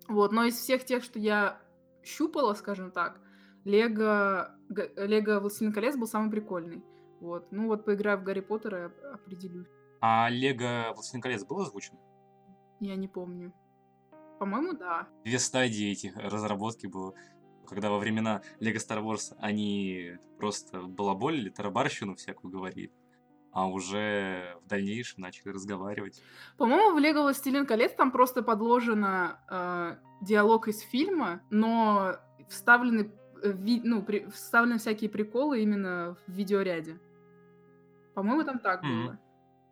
Вот, 0.06 0.30
но 0.30 0.44
из 0.44 0.54
всех 0.54 0.84
тех, 0.84 1.02
что 1.02 1.18
я 1.18 1.60
щупала, 2.04 2.54
скажем 2.54 2.92
так, 2.92 3.20
Лего, 3.64 4.56
Лего 4.68 5.40
Властелин 5.40 5.72
колец 5.72 5.96
был 5.96 6.06
самый 6.06 6.30
прикольный. 6.30 6.84
Вот, 7.18 7.50
ну 7.50 7.66
вот 7.66 7.84
поиграю 7.84 8.18
в 8.18 8.22
Гарри 8.22 8.40
Поттера 8.40 8.92
определюсь. 9.12 9.81
А 10.04 10.28
Лего 10.28 10.92
Властелин 10.94 11.22
колец 11.22 11.44
был 11.44 11.60
озвучен? 11.60 11.94
Я 12.80 12.96
не 12.96 13.06
помню. 13.06 13.52
По-моему, 14.40 14.72
да. 14.72 15.06
Две 15.24 15.38
стадии 15.38 15.92
этих 15.92 16.16
разработки 16.16 16.86
было. 16.88 17.14
Когда 17.68 17.88
во 17.90 17.98
времена 17.98 18.42
Лего 18.58 18.76
Star 18.78 19.00
Wars 19.00 19.32
они 19.38 20.16
просто 20.38 20.82
балаболили, 20.82 21.48
тарабарщину 21.50 22.16
всякую 22.16 22.50
говорили. 22.50 22.92
А 23.52 23.68
уже 23.68 24.56
в 24.64 24.66
дальнейшем 24.66 25.20
начали 25.22 25.50
разговаривать. 25.50 26.20
По-моему, 26.56 26.92
в 26.94 26.98
Лего 26.98 27.20
Властелин 27.20 27.64
колец 27.66 27.92
там 27.94 28.10
просто 28.10 28.42
подложено 28.42 29.38
э, 29.48 29.96
диалог 30.24 30.66
из 30.66 30.80
фильма, 30.80 31.42
но 31.50 32.16
вставлены, 32.48 33.12
э, 33.44 33.52
ви- 33.52 33.82
ну, 33.84 34.02
при- 34.02 34.26
вставлены 34.30 34.78
всякие 34.78 35.08
приколы 35.10 35.60
именно 35.62 36.16
в 36.26 36.32
видеоряде. 36.32 36.98
По-моему, 38.14 38.42
там 38.42 38.58
так 38.58 38.82
Мгм. 38.82 39.04
было. 39.06 39.18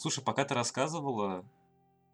Слушай, 0.00 0.24
пока 0.24 0.46
ты 0.46 0.54
рассказывала 0.54 1.44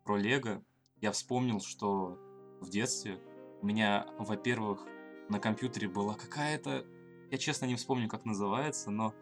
про 0.02 0.16
Лего, 0.16 0.60
я 1.00 1.12
вспомнил, 1.12 1.60
что 1.60 2.18
в 2.60 2.68
детстве 2.68 3.20
у 3.62 3.66
меня, 3.66 4.08
во-первых, 4.18 4.84
на 5.28 5.38
компьютере 5.38 5.88
была 5.88 6.14
какая-то 6.14 6.84
Я 7.30 7.38
честно 7.38 7.66
не 7.66 7.76
вспомню, 7.76 8.08
как 8.08 8.24
называется, 8.24 8.90
но 8.90 9.14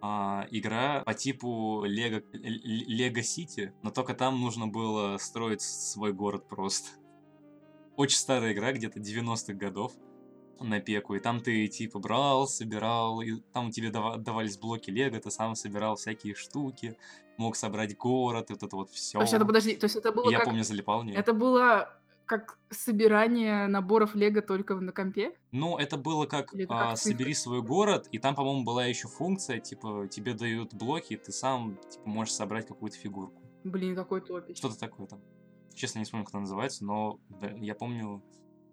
а, 0.00 0.44
игра 0.50 1.04
по 1.04 1.14
типу 1.14 1.84
Лего, 1.84 2.20
Лего 2.32 3.22
Сити, 3.22 3.72
но 3.84 3.92
только 3.92 4.14
там 4.14 4.40
нужно 4.40 4.66
было 4.66 5.16
строить 5.18 5.62
свой 5.62 6.12
город 6.12 6.48
просто. 6.48 6.88
Очень 7.94 8.18
старая 8.18 8.54
игра, 8.54 8.72
где-то 8.72 8.98
90-х 8.98 9.52
годов 9.52 9.92
на 10.60 10.80
пеку, 10.80 11.14
и 11.14 11.20
там 11.20 11.40
ты 11.40 11.66
типа 11.68 11.98
брал, 11.98 12.46
собирал, 12.46 13.20
и 13.20 13.40
там 13.52 13.70
тебе 13.70 13.90
давались 13.90 14.58
блоки 14.58 14.90
Лего, 14.90 15.18
ты 15.18 15.30
сам 15.30 15.54
собирал 15.54 15.96
всякие 15.96 16.34
штуки, 16.34 16.96
мог 17.36 17.56
собрать 17.56 17.96
город, 17.96 18.50
и 18.50 18.52
вот 18.54 18.62
это 18.62 18.76
вот 18.76 18.90
все. 18.90 19.18
То 19.18 19.22
есть 19.22 19.34
это, 19.34 19.44
подожди, 19.44 19.76
то 19.76 19.84
есть 19.84 19.96
это 19.96 20.12
было 20.12 20.30
Я 20.30 20.38
как... 20.38 20.46
помню, 20.46 20.64
залипал 20.64 21.02
в 21.02 21.04
нее. 21.04 21.16
Это 21.16 21.32
было 21.32 21.90
как 22.26 22.58
собирание 22.70 23.66
наборов 23.66 24.14
Лего 24.14 24.40
только 24.40 24.74
на 24.74 24.92
компе? 24.92 25.34
Ну, 25.52 25.78
это 25.78 25.96
было 25.96 26.26
как, 26.26 26.54
это 26.54 26.74
а, 26.74 26.90
как 26.90 26.98
собери 26.98 27.34
цифры? 27.34 27.34
свой 27.34 27.62
город, 27.62 28.08
и 28.12 28.18
там, 28.18 28.34
по-моему, 28.34 28.64
была 28.64 28.86
еще 28.86 29.08
функция, 29.08 29.60
типа, 29.60 30.08
тебе 30.10 30.34
дают 30.34 30.74
блоки, 30.74 31.14
и 31.14 31.16
ты 31.16 31.32
сам, 31.32 31.78
типа, 31.90 32.08
можешь 32.08 32.34
собрать 32.34 32.66
какую-то 32.66 32.96
фигурку. 32.96 33.42
Блин, 33.64 33.94
какой 33.94 34.20
топич. 34.20 34.58
Что-то 34.58 34.78
такое 34.78 35.06
там. 35.06 35.20
Честно, 35.74 35.98
не 35.98 36.04
вспомню, 36.04 36.24
как 36.24 36.34
она 36.34 36.42
называется, 36.42 36.84
но 36.84 37.18
да, 37.28 37.48
я 37.50 37.74
помню, 37.74 38.22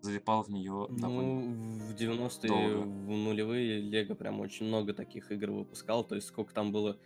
залипал 0.02 0.44
в 0.44 0.50
нее 0.50 0.88
довольно. 0.90 1.42
Ну, 1.42 1.88
в 1.88 1.96
90-е, 1.96 2.48
долго. 2.48 2.88
в 2.88 3.10
нулевые 3.10 3.80
Лего 3.80 4.16
прям 4.16 4.40
очень 4.40 4.66
много 4.66 4.94
таких 4.94 5.32
игр 5.32 5.52
выпускал. 5.52 6.04
То 6.04 6.16
есть 6.16 6.28
сколько 6.28 6.54
там 6.54 6.72
было 6.72 6.98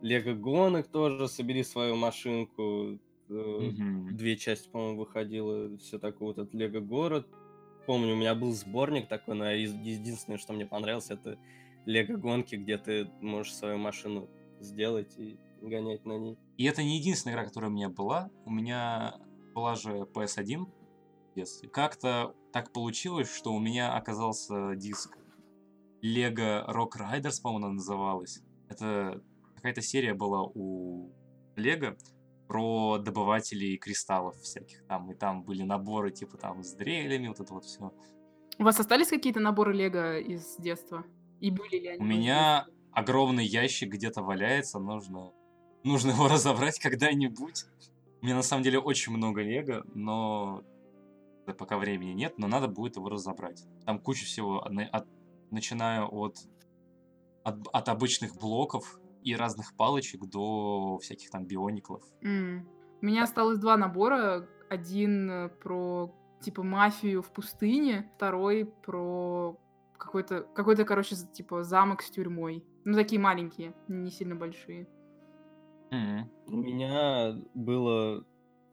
Лего 0.00 0.34
гонок 0.34 0.88
тоже, 0.88 1.28
собери 1.28 1.62
свою 1.62 1.96
машинку. 1.96 2.98
Мгм. 3.28 4.16
Две 4.16 4.36
части, 4.36 4.68
по-моему, 4.68 4.98
выходило. 4.98 5.76
Все 5.78 5.98
такое 5.98 6.28
вот 6.28 6.38
этот 6.38 6.54
Лего 6.54 6.80
город. 6.80 7.28
Помню, 7.86 8.14
у 8.14 8.16
меня 8.16 8.34
был 8.34 8.52
сборник 8.52 9.08
такой, 9.08 9.34
но 9.34 9.50
единственное, 9.50 10.38
что 10.38 10.52
мне 10.52 10.66
понравилось, 10.66 11.10
это 11.10 11.38
Лего 11.86 12.16
гонки, 12.16 12.56
где 12.56 12.78
ты 12.78 13.10
можешь 13.20 13.54
свою 13.54 13.78
машину 13.78 14.28
сделать 14.60 15.16
и 15.18 15.38
гонять 15.62 16.04
на 16.04 16.18
ней. 16.18 16.38
И 16.56 16.64
это 16.64 16.82
не 16.82 16.98
единственная 16.98 17.36
игра, 17.36 17.46
которая 17.46 17.70
у 17.70 17.74
меня 17.74 17.88
была. 17.88 18.30
У 18.44 18.50
меня 18.50 19.16
была 19.54 19.76
же 19.76 19.90
PS1 19.90 20.66
в 20.66 21.34
детстве. 21.34 21.68
Как-то 21.68 22.34
так 22.52 22.72
получилось, 22.72 23.32
что 23.34 23.52
у 23.52 23.60
меня 23.60 23.94
оказался 23.94 24.74
диск 24.74 25.16
Lego 26.02 26.66
Rock 26.68 26.92
Riders, 26.98 27.40
по-моему, 27.42 27.66
она 27.66 27.74
называлась. 27.74 28.40
Это 28.68 29.22
какая-то 29.56 29.82
серия 29.82 30.14
была 30.14 30.42
у 30.42 31.12
Лего 31.56 31.96
про 32.48 32.98
добывателей 32.98 33.76
кристаллов 33.76 34.36
всяких 34.40 34.84
там. 34.86 35.10
И 35.12 35.14
там 35.14 35.44
были 35.44 35.62
наборы 35.62 36.10
типа 36.10 36.36
там 36.36 36.62
с 36.62 36.72
дрелями, 36.72 37.28
вот 37.28 37.40
это 37.40 37.52
вот 37.52 37.64
все. 37.64 37.92
У 38.58 38.64
вас 38.64 38.80
остались 38.80 39.08
какие-то 39.08 39.40
наборы 39.40 39.72
Лего 39.72 40.18
из 40.18 40.56
детства? 40.56 41.04
И 41.40 41.50
были 41.50 41.78
ли 41.78 41.88
они 41.88 42.00
У 42.00 42.04
меня 42.04 42.66
огромный 42.92 43.46
ящик 43.46 43.92
где-то 43.92 44.22
валяется, 44.22 44.78
нужно, 44.78 45.32
нужно 45.84 46.10
его 46.10 46.28
разобрать 46.28 46.78
когда-нибудь. 46.78 47.64
У 48.20 48.26
меня 48.26 48.36
на 48.36 48.42
самом 48.42 48.62
деле 48.62 48.78
очень 48.78 49.12
много 49.12 49.40
лего, 49.40 49.82
но 49.94 50.62
пока 51.54 51.78
времени 51.78 52.12
нет, 52.12 52.38
но 52.38 52.46
надо 52.46 52.68
будет 52.68 52.96
его 52.96 53.08
разобрать. 53.08 53.64
Там 53.84 53.98
куча 53.98 54.24
всего, 54.24 54.62
от- 54.64 55.08
начиная 55.50 56.02
от, 56.04 56.36
от, 57.44 57.66
от 57.72 57.88
обычных 57.88 58.36
блоков 58.36 59.00
и 59.22 59.34
разных 59.36 59.74
палочек 59.76 60.24
до 60.26 60.98
всяких 60.98 61.30
там 61.30 61.44
биониклов. 61.46 62.02
М. 62.22 62.68
У 63.02 63.06
меня 63.06 63.24
осталось 63.24 63.58
два 63.58 63.76
набора. 63.76 64.48
Один 64.68 65.30
э, 65.30 65.48
про 65.48 66.14
типа 66.40 66.62
мафию 66.62 67.22
в 67.22 67.32
пустыне, 67.32 68.10
второй 68.16 68.64
про 68.64 69.58
какой-то, 69.98 70.42
какой-то, 70.54 70.84
короче, 70.84 71.16
типа 71.32 71.62
замок 71.62 72.02
с 72.02 72.10
тюрьмой. 72.10 72.64
Ну, 72.84 72.94
такие 72.94 73.20
маленькие, 73.20 73.74
не 73.88 74.10
сильно 74.10 74.34
большие. 74.36 74.88
Мгм. 75.90 76.30
У 76.46 76.56
меня 76.56 77.34
было 77.54 78.24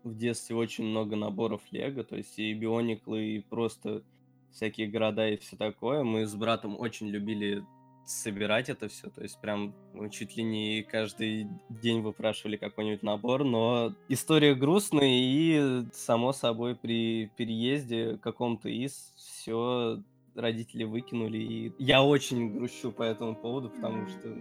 в 0.08 0.18
детстве 0.18 0.56
очень 0.56 0.86
много 0.86 1.16
наборов 1.16 1.62
Лего, 1.72 2.04
то 2.04 2.16
есть 2.16 2.38
и 2.40 2.54
биониклы, 2.54 3.24
и 3.24 3.40
просто 3.40 4.04
всякие 4.52 4.88
города 4.88 5.28
и 5.28 5.38
все 5.38 5.56
такое. 5.56 6.04
Мы 6.04 6.26
с 6.26 6.36
братом 6.36 6.80
очень 6.80 7.08
любили 7.08 7.64
собирать 8.06 8.70
это 8.70 8.88
все, 8.88 9.10
то 9.10 9.22
есть 9.22 9.40
прям 9.42 9.76
ну, 9.94 10.08
чуть 10.10 10.38
ли 10.38 10.44
не 10.44 10.82
каждый 10.84 11.48
день 11.70 12.02
выпрашивали 12.02 12.56
какой-нибудь 12.56 13.04
набор, 13.04 13.44
но 13.44 13.94
история 14.08 14.56
грустная, 14.56 15.10
и 15.10 15.86
само 15.92 16.32
собой 16.32 16.76
при 16.76 17.30
переезде 17.36 18.18
каком-то 18.24 18.70
из 18.70 19.14
все 19.18 20.02
родители 20.36 20.86
выкинули, 20.86 21.38
и 21.38 21.74
я 21.80 22.02
очень 22.02 22.54
грущу 22.54 22.94
по 22.94 23.04
этому 23.04 23.36
поводу, 23.36 23.70
потому 23.70 24.08
что 24.08 24.38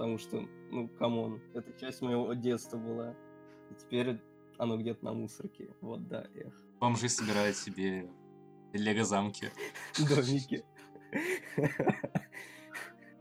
потому 0.00 0.16
что, 0.16 0.48
ну, 0.70 0.88
come 0.98 1.23
on, 1.23 1.42
это 1.52 1.78
часть 1.78 2.00
моего 2.00 2.32
детства 2.32 2.78
была. 2.78 3.14
И 3.70 3.74
теперь 3.74 4.18
оно 4.60 4.76
где-то 4.76 5.04
на 5.04 5.12
мусорке. 5.12 5.74
Вот, 5.80 6.06
да, 6.08 6.26
эх. 6.34 6.54
Бомжи 6.78 7.08
собирают 7.08 7.56
себе 7.56 8.10
лего-замки. 8.72 9.50
Домики. 9.98 10.64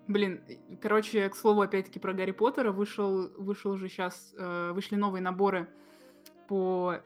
Блин, 0.07 0.41
короче, 0.81 1.29
к 1.29 1.35
слову, 1.35 1.61
опять-таки 1.61 1.99
про 1.99 2.13
Гарри 2.13 2.31
Поттера 2.31 2.71
вышел, 2.71 3.29
вышел 3.37 3.71
уже 3.71 3.89
сейчас, 3.89 4.33
вышли 4.37 4.95
новые 4.95 5.21
наборы 5.21 5.69
по 6.47 6.97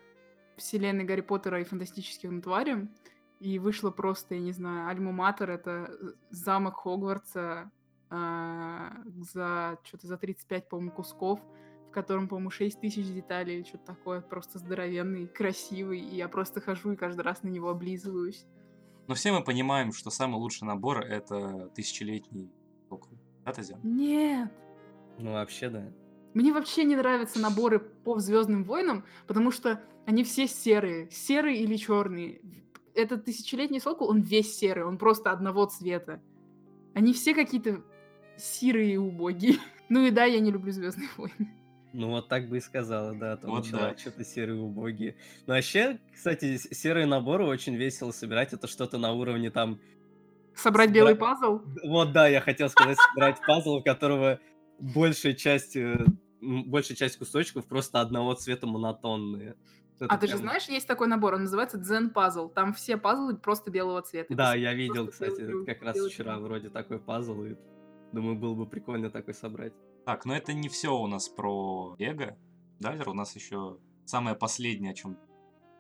вселенной 0.58 1.04
Гарри 1.04 1.22
Поттера 1.22 1.60
и 1.60 1.64
фантастическим 1.64 2.42
тварям. 2.42 2.90
И 3.40 3.60
вышло 3.60 3.92
просто, 3.92 4.36
я 4.36 4.42
не 4.42 4.54
знаю, 4.54 4.90
Альма-Матер, 4.90 5.52
это 5.52 5.90
э, 5.90 6.14
замок 6.30 6.78
Хогвартса 6.78 7.70
а, 8.10 8.94
за 9.18 9.78
что-то 9.84 10.08
за 10.08 10.18
35, 10.18 10.70
по-моему, 10.70 10.92
кусков, 10.92 11.42
котором, 11.94 12.28
по-моему, 12.28 12.50
6 12.50 12.80
тысяч 12.82 13.08
деталей 13.08 13.58
или 13.58 13.64
что-то 13.64 13.86
такое, 13.86 14.22
просто 14.22 14.60
здоровенный, 14.60 15.28
красивый, 15.28 16.00
и 16.00 16.16
я 16.16 16.28
просто 16.28 16.60
хожу 16.62 16.92
и 16.92 16.96
каждый 16.96 17.22
раз 17.22 17.44
на 17.44 17.50
него 17.50 17.70
облизываюсь. 17.70 18.46
Но 19.08 19.16
все 19.16 19.32
мы 19.32 19.44
понимаем, 19.44 19.92
что 19.92 20.10
самый 20.10 20.36
лучший 20.36 20.66
набор 20.66 21.02
это 21.06 21.70
тысячелетний 21.76 22.52
сокол. 22.90 23.18
Да, 23.46 23.52
Тазян? 23.52 23.80
Нет! 23.84 24.52
Ну, 25.20 25.34
вообще, 25.34 25.70
да. 25.70 25.92
Мне 26.34 26.52
вообще 26.52 26.84
не 26.84 26.96
нравятся 26.96 27.40
наборы 27.40 27.80
по 27.80 28.20
Звездным 28.20 28.64
войнам, 28.64 29.06
потому 29.28 29.52
что 29.52 29.82
они 30.06 30.24
все 30.24 30.48
серые, 30.48 31.10
серые 31.12 31.62
или 31.62 31.76
черные. 31.76 32.42
Этот 32.96 33.26
тысячелетний 33.26 33.80
сокол, 33.80 34.10
он 34.10 34.22
весь 34.22 34.58
серый, 34.58 34.86
он 34.86 34.98
просто 34.98 35.32
одного 35.32 35.66
цвета. 35.66 36.22
Они 36.94 37.14
все 37.14 37.34
какие-то 37.34 37.84
серые 38.38 38.94
и 38.94 38.98
убогие. 38.98 39.58
Ну 39.90 40.06
и 40.06 40.12
да, 40.12 40.24
я 40.24 40.40
не 40.40 40.50
люблю 40.50 40.72
Звездные 40.72 41.10
войны. 41.18 41.54
Ну, 41.94 42.10
вот 42.10 42.28
так 42.28 42.50
бы 42.50 42.58
и 42.58 42.60
сказала, 42.60 43.14
да. 43.14 43.38
Там, 43.38 43.52
Вот 43.52 43.70
да. 43.72 43.96
что-то 43.96 44.26
серые 44.26 44.60
убогие. 44.60 45.16
Но 45.46 45.54
вообще, 45.54 46.00
кстати, 46.14 46.58
с- 46.58 46.68
серые 46.76 47.06
наборы 47.06 47.46
очень 47.46 47.76
весело 47.76 48.12
собирать. 48.12 48.52
Это 48.52 48.68
что-то 48.68 48.98
на 48.98 49.14
уровне 49.14 49.52
там... 49.52 49.80
Собрать 50.56 50.90
Собра- 50.90 50.94
белый 50.94 51.16
пазл. 51.16 51.62
Вот, 51.84 52.12
да, 52.12 52.28
я 52.28 52.42
хотел 52.42 52.70
сказать, 52.70 52.98
собирать 53.12 53.38
пазл, 53.46 53.76
у 53.76 53.84
которого 53.84 54.40
большая 54.80 55.34
часть, 55.34 55.76
э, 55.76 56.04
большая 56.42 56.98
часть 56.98 57.18
кусочков 57.18 57.66
просто 57.68 58.02
одного 58.02 58.34
цвета 58.34 58.66
монотонные. 58.68 59.56
Это 60.00 60.08
А 60.14 60.18
ты 60.18 60.26
же 60.26 60.34
прям- 60.34 60.42
знаешь, 60.48 60.66
есть 60.70 60.88
такой 60.88 61.08
набор, 61.08 61.36
он 61.36 61.42
называется 61.44 61.78
Дзен 61.78 62.10
пазл. 62.10 62.50
Там 62.50 62.74
все 62.74 62.98
пазлы 62.98 63.38
просто 63.38 63.70
белого 63.72 64.02
цвета. 64.02 64.34
Да, 64.36 64.56
я 64.56 64.74
видел, 64.74 65.08
кстати, 65.08 65.42
белый- 65.42 65.66
как 65.68 65.84
раз 65.84 65.96
белый 65.96 66.10
вчера 66.12 66.40
вроде 66.40 66.70
такой 66.70 66.98
пазл, 67.00 67.44
и 67.44 67.56
думаю, 68.12 68.36
было 68.36 68.56
бы 68.56 68.66
прикольно 68.66 69.12
такой 69.12 69.36
собрать. 69.36 69.74
Так, 70.06 70.26
но 70.26 70.36
это 70.36 70.54
не 70.54 70.70
все 70.70 70.96
у 70.96 71.08
нас 71.08 71.30
про 71.30 71.96
Лего. 71.98 72.38
Дальше 72.80 73.10
у 73.10 73.14
нас 73.14 73.36
еще 73.36 73.78
самое 74.06 74.36
последнее, 74.36 74.92
о 74.92 74.96
чем 74.96 75.18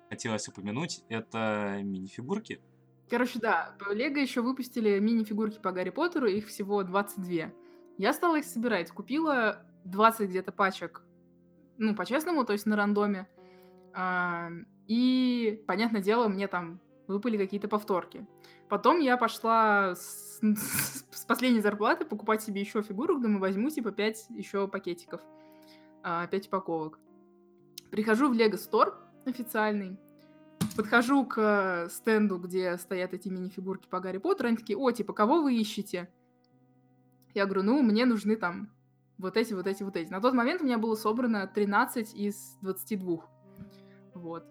хотелось 0.09 0.47
упомянуть, 0.47 1.03
это 1.09 1.79
мини-фигурки. 1.83 2.61
Короче, 3.09 3.39
да, 3.39 3.75
Лего 3.91 4.17
еще 4.17 4.41
выпустили 4.41 4.97
мини-фигурки 4.99 5.59
по 5.59 5.71
Гарри 5.71 5.89
Поттеру, 5.89 6.27
их 6.27 6.47
всего 6.47 6.83
22. 6.83 7.51
Я 7.97 8.13
стала 8.13 8.39
их 8.39 8.45
собирать, 8.45 8.91
купила 8.91 9.65
20 9.83 10.29
где-то 10.29 10.51
пачек, 10.51 11.03
ну, 11.77 11.93
по-честному, 11.95 12.45
то 12.45 12.53
есть 12.53 12.65
на 12.65 12.75
рандоме. 12.75 13.27
И, 14.87 15.63
понятное 15.67 16.01
дело, 16.01 16.27
мне 16.27 16.47
там 16.47 16.79
выпали 17.07 17.37
какие-то 17.37 17.67
повторки. 17.67 18.25
Потом 18.73 19.01
я 19.01 19.17
пошла 19.17 19.93
с, 19.93 20.39
с 21.11 21.25
последней 21.27 21.61
зарплаты 21.61 22.05
покупать 22.05 22.41
себе 22.41 22.61
еще 22.61 22.81
фигурок, 22.81 23.21
думаю, 23.21 23.39
возьму 23.39 23.69
типа 23.69 23.91
5 23.91 24.31
еще 24.31 24.67
пакетиков, 24.67 25.21
5 26.01 26.47
упаковок. 26.47 26.97
Прихожу 27.91 28.29
в 28.29 28.33
Лего 28.33 28.55
Стор 28.55 28.97
официальный, 29.25 29.99
подхожу 30.75 31.23
к 31.23 31.87
стенду, 31.91 32.39
где 32.39 32.75
стоят 32.79 33.13
эти 33.13 33.29
мини-фигурки 33.29 33.87
по 33.87 33.99
Гарри 33.99 34.17
Поттеру, 34.17 34.47
они 34.47 34.57
такие, 34.57 34.75
о, 34.75 34.89
типа, 34.89 35.13
кого 35.13 35.43
вы 35.43 35.53
ищете? 35.53 36.09
Я 37.35 37.45
говорю, 37.45 37.61
ну, 37.61 37.83
мне 37.83 38.07
нужны 38.07 38.37
там 38.37 38.71
вот 39.19 39.37
эти, 39.37 39.53
вот 39.53 39.67
эти, 39.67 39.83
вот 39.83 39.95
эти. 39.95 40.09
На 40.09 40.19
тот 40.19 40.33
момент 40.33 40.61
у 40.61 40.65
меня 40.65 40.79
было 40.79 40.95
собрано 40.95 41.45
13 41.45 42.15
из 42.15 42.57
22. 42.61 43.19
Вот. 44.15 44.47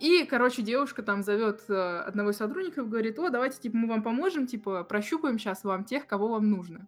И, 0.00 0.24
короче, 0.24 0.62
девушка 0.62 1.02
там 1.02 1.22
зовет 1.22 1.62
э, 1.68 1.98
одного 2.00 2.30
из 2.30 2.36
сотрудников, 2.36 2.88
говорит, 2.88 3.18
о, 3.18 3.30
давайте, 3.30 3.58
типа, 3.58 3.76
мы 3.76 3.88
вам 3.88 4.02
поможем, 4.02 4.46
типа, 4.46 4.84
прощупаем 4.84 5.38
сейчас 5.38 5.64
вам 5.64 5.84
тех, 5.84 6.06
кого 6.06 6.28
вам 6.28 6.48
нужно. 6.48 6.86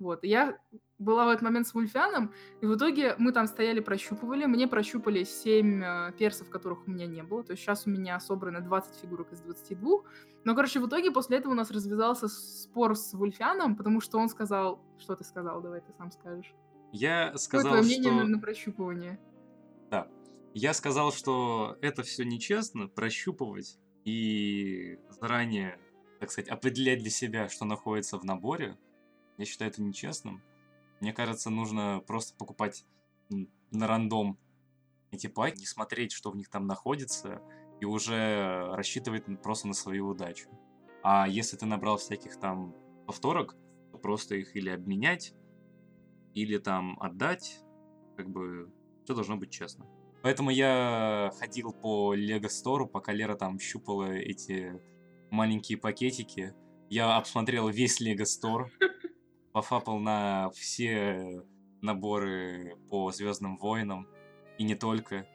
Вот, 0.00 0.24
и 0.24 0.28
я 0.28 0.58
была 0.98 1.26
в 1.26 1.28
этот 1.28 1.42
момент 1.42 1.66
с 1.66 1.74
Вульфяном, 1.74 2.32
и 2.60 2.66
в 2.66 2.76
итоге 2.76 3.14
мы 3.18 3.32
там 3.32 3.46
стояли, 3.46 3.80
прощупывали. 3.80 4.46
Мне 4.46 4.66
прощупали 4.66 5.24
7 5.24 5.82
э, 5.82 6.12
персов, 6.18 6.50
которых 6.50 6.86
у 6.86 6.90
меня 6.90 7.06
не 7.06 7.22
было. 7.22 7.44
То 7.44 7.52
есть 7.52 7.62
сейчас 7.62 7.86
у 7.86 7.90
меня 7.90 8.18
собрано 8.18 8.60
20 8.60 9.00
фигурок 9.00 9.32
из 9.32 9.40
22. 9.40 10.00
Но, 10.44 10.54
короче, 10.54 10.80
в 10.80 10.88
итоге 10.88 11.10
после 11.10 11.38
этого 11.38 11.52
у 11.52 11.56
нас 11.56 11.70
развязался 11.70 12.28
спор 12.28 12.96
с 12.96 13.12
Вульфяном, 13.12 13.76
потому 13.76 14.00
что 14.00 14.18
он 14.18 14.28
сказал... 14.28 14.80
Что 14.98 15.14
ты 15.14 15.24
сказал? 15.24 15.60
Давай 15.60 15.80
ты 15.80 15.92
сам 15.96 16.10
скажешь. 16.10 16.52
Я 16.92 17.26
Какое 17.26 17.38
сказал, 17.38 17.72
твое 17.72 17.82
мнение 17.84 18.12
что... 18.12 18.24
на 18.24 18.38
прощупывание? 18.40 19.20
Я 20.60 20.74
сказал, 20.74 21.12
что 21.12 21.78
это 21.82 22.02
все 22.02 22.24
нечестно, 22.24 22.88
прощупывать 22.88 23.78
и 24.04 24.98
заранее, 25.08 25.78
так 26.18 26.32
сказать, 26.32 26.50
определять 26.50 26.98
для 26.98 27.10
себя, 27.10 27.48
что 27.48 27.64
находится 27.64 28.18
в 28.18 28.24
наборе. 28.24 28.76
Я 29.36 29.44
считаю 29.44 29.70
это 29.70 29.80
нечестным. 29.80 30.42
Мне 30.98 31.12
кажется, 31.12 31.48
нужно 31.50 32.02
просто 32.04 32.36
покупать 32.36 32.84
на 33.70 33.86
рандом 33.86 34.36
эти 35.12 35.28
паки, 35.28 35.60
не 35.60 35.66
смотреть, 35.66 36.10
что 36.10 36.32
в 36.32 36.36
них 36.36 36.48
там 36.48 36.66
находится, 36.66 37.40
и 37.80 37.84
уже 37.84 38.66
рассчитывать 38.72 39.26
просто 39.40 39.68
на 39.68 39.74
свою 39.74 40.08
удачу. 40.08 40.50
А 41.04 41.28
если 41.28 41.56
ты 41.56 41.66
набрал 41.66 41.98
всяких 41.98 42.36
там 42.40 42.74
повторок, 43.06 43.54
то 43.92 43.98
просто 43.98 44.34
их 44.34 44.56
или 44.56 44.70
обменять, 44.70 45.34
или 46.34 46.58
там 46.58 47.00
отдать, 47.00 47.60
как 48.16 48.28
бы 48.28 48.72
все 49.04 49.14
должно 49.14 49.36
быть 49.36 49.52
честно. 49.52 49.86
Поэтому 50.22 50.50
я 50.50 51.32
ходил 51.38 51.72
по 51.72 52.14
Лего 52.14 52.48
Стору, 52.48 52.86
пока 52.86 53.12
Лера 53.12 53.36
там 53.36 53.58
щупала 53.60 54.12
эти 54.12 54.80
маленькие 55.30 55.78
пакетики. 55.78 56.54
Я 56.90 57.16
обсмотрел 57.16 57.68
весь 57.68 58.00
Лего 58.00 58.24
Стор, 58.24 58.70
пофапал 59.52 59.98
на 59.98 60.50
все 60.54 61.42
наборы 61.82 62.76
по 62.88 63.10
Звездным 63.12 63.58
войнам, 63.58 64.08
и 64.58 64.64
не 64.64 64.74
только, 64.74 65.26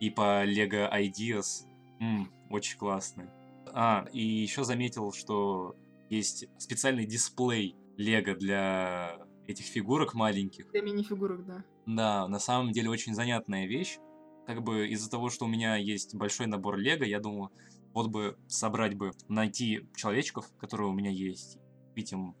и 0.00 0.08
по 0.08 0.46
Lego 0.46 0.90
Ideas. 0.90 1.66
М, 2.00 2.32
очень 2.48 2.78
классные. 2.78 3.30
А, 3.72 4.06
и 4.12 4.22
еще 4.22 4.64
заметил, 4.64 5.12
что 5.12 5.76
есть 6.08 6.46
специальный 6.58 7.04
дисплей 7.04 7.76
Лего 7.96 8.34
для 8.34 9.18
этих 9.46 9.66
фигурок 9.66 10.14
маленьких. 10.14 10.70
Для 10.70 10.80
мини-фигурок, 10.80 11.44
да. 11.44 11.64
Да, 11.86 12.28
на 12.28 12.38
самом 12.38 12.72
деле 12.72 12.88
очень 12.88 13.14
занятная 13.14 13.66
вещь. 13.66 13.98
Как 14.50 14.64
бы 14.64 14.88
из-за 14.88 15.08
того, 15.08 15.30
что 15.30 15.44
у 15.44 15.48
меня 15.48 15.76
есть 15.76 16.16
большой 16.16 16.48
набор 16.48 16.76
Лего, 16.76 17.04
я 17.04 17.20
думаю, 17.20 17.52
вот 17.94 18.08
бы 18.08 18.36
собрать 18.48 18.94
бы, 18.94 19.12
найти 19.28 19.88
человечков, 19.94 20.44
которые 20.58 20.88
у 20.88 20.92
меня 20.92 21.12
есть, 21.12 21.60
купить 21.86 22.10
им 22.10 22.34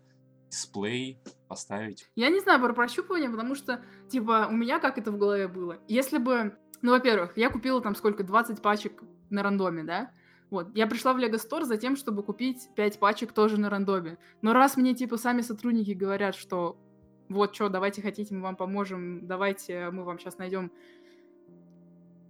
дисплей, 0.50 1.20
поставить. 1.46 2.10
Я 2.16 2.30
не 2.30 2.40
знаю 2.40 2.60
про 2.60 2.72
прощупывание, 2.72 3.30
потому 3.30 3.54
что, 3.54 3.84
типа, 4.08 4.48
у 4.50 4.54
меня 4.56 4.80
как 4.80 4.98
это 4.98 5.12
в 5.12 5.18
голове 5.18 5.46
было. 5.46 5.78
Если 5.86 6.18
бы, 6.18 6.58
ну, 6.82 6.90
во-первых, 6.90 7.36
я 7.36 7.48
купила 7.48 7.80
там 7.80 7.94
сколько, 7.94 8.24
20 8.24 8.60
пачек 8.60 9.04
на 9.30 9.44
рандоме, 9.44 9.84
да? 9.84 10.10
Вот, 10.50 10.74
я 10.74 10.88
пришла 10.88 11.14
в 11.14 11.18
Лего 11.18 11.36
Стор 11.36 11.62
за 11.62 11.76
тем, 11.76 11.94
чтобы 11.94 12.24
купить 12.24 12.70
5 12.74 12.98
пачек 12.98 13.32
тоже 13.32 13.56
на 13.56 13.70
рандоме. 13.70 14.18
Но 14.42 14.52
раз 14.52 14.76
мне, 14.76 14.96
типа, 14.96 15.16
сами 15.16 15.42
сотрудники 15.42 15.92
говорят, 15.92 16.34
что 16.34 16.76
вот 17.28 17.54
что, 17.54 17.68
давайте 17.68 18.02
хотите, 18.02 18.34
мы 18.34 18.42
вам 18.42 18.56
поможем, 18.56 19.28
давайте 19.28 19.90
мы 19.90 20.02
вам 20.02 20.18
сейчас 20.18 20.38
найдем 20.38 20.72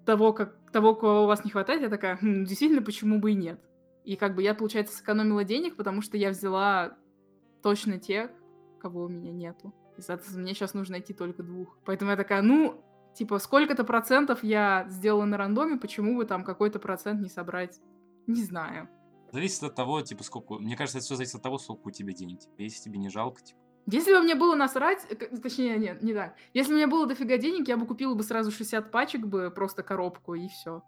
того, 0.05 0.32
как, 0.32 0.57
того, 0.70 0.94
кого 0.94 1.24
у 1.24 1.26
вас 1.26 1.44
не 1.44 1.51
хватает, 1.51 1.82
я 1.82 1.88
такая, 1.88 2.16
«Хм, 2.16 2.44
действительно, 2.44 2.82
почему 2.82 3.20
бы 3.20 3.32
и 3.32 3.34
нет? 3.34 3.61
И 4.05 4.16
как 4.16 4.34
бы 4.34 4.42
я, 4.42 4.55
получается, 4.55 4.96
сэкономила 4.96 5.44
денег, 5.44 5.76
потому 5.76 6.03
что 6.03 6.16
я 6.16 6.30
взяла 6.30 6.96
точно 7.62 7.98
тех, 7.98 8.30
кого 8.80 9.05
у 9.05 9.09
меня 9.09 9.30
нету. 9.30 9.74
И, 9.96 10.01
соответственно, 10.01 10.42
мне 10.42 10.55
сейчас 10.55 10.74
нужно 10.74 10.92
найти 10.92 11.12
только 11.12 11.42
двух. 11.42 11.76
Поэтому 11.84 12.11
я 12.11 12.16
такая, 12.16 12.42
ну, 12.42 12.82
типа, 13.14 13.38
сколько-то 13.38 13.84
процентов 13.84 14.42
я 14.42 14.86
сделала 14.88 15.26
на 15.26 15.36
рандоме, 15.36 15.78
почему 15.78 16.16
бы 16.16 16.24
там 16.24 16.44
какой-то 16.44 16.78
процент 16.78 17.20
не 17.20 17.28
собрать? 17.28 17.78
Не 18.26 18.42
знаю. 18.42 18.88
Зависит 19.32 19.62
от 19.62 19.74
того, 19.74 20.01
типа, 20.03 20.24
сколько... 20.24 20.55
Мне 20.55 20.76
кажется, 20.76 20.98
это 20.98 21.05
все 21.05 21.14
зависит 21.14 21.36
от 21.36 21.42
того, 21.42 21.59
сколько 21.59 21.88
у 21.88 21.90
тебя 21.90 22.12
денег. 22.12 22.40
Типа, 22.40 22.55
если 22.59 22.82
тебе 22.82 22.98
не 22.98 23.11
жалко, 23.11 23.42
типа... 23.42 23.61
Если 23.91 24.12
бы 24.12 24.20
мне 24.20 24.34
было 24.34 24.55
насрать, 24.55 25.05
э, 25.11 25.14
точнее, 25.38 25.76
нет, 25.78 26.03
не 26.03 26.14
так. 26.14 26.34
Если 26.55 26.70
бы 26.70 26.76
мне 26.76 26.86
было 26.86 27.07
дофига 27.07 27.36
денег, 27.36 27.68
я 27.68 27.76
бы 27.76 27.86
купила 27.86 28.14
бы 28.14 28.22
сразу 28.22 28.51
60 28.51 28.91
пачек 28.91 29.22
бы, 29.26 29.51
просто 29.51 29.82
коробку, 29.82 30.34
и 30.34 30.49
все. 30.49 30.82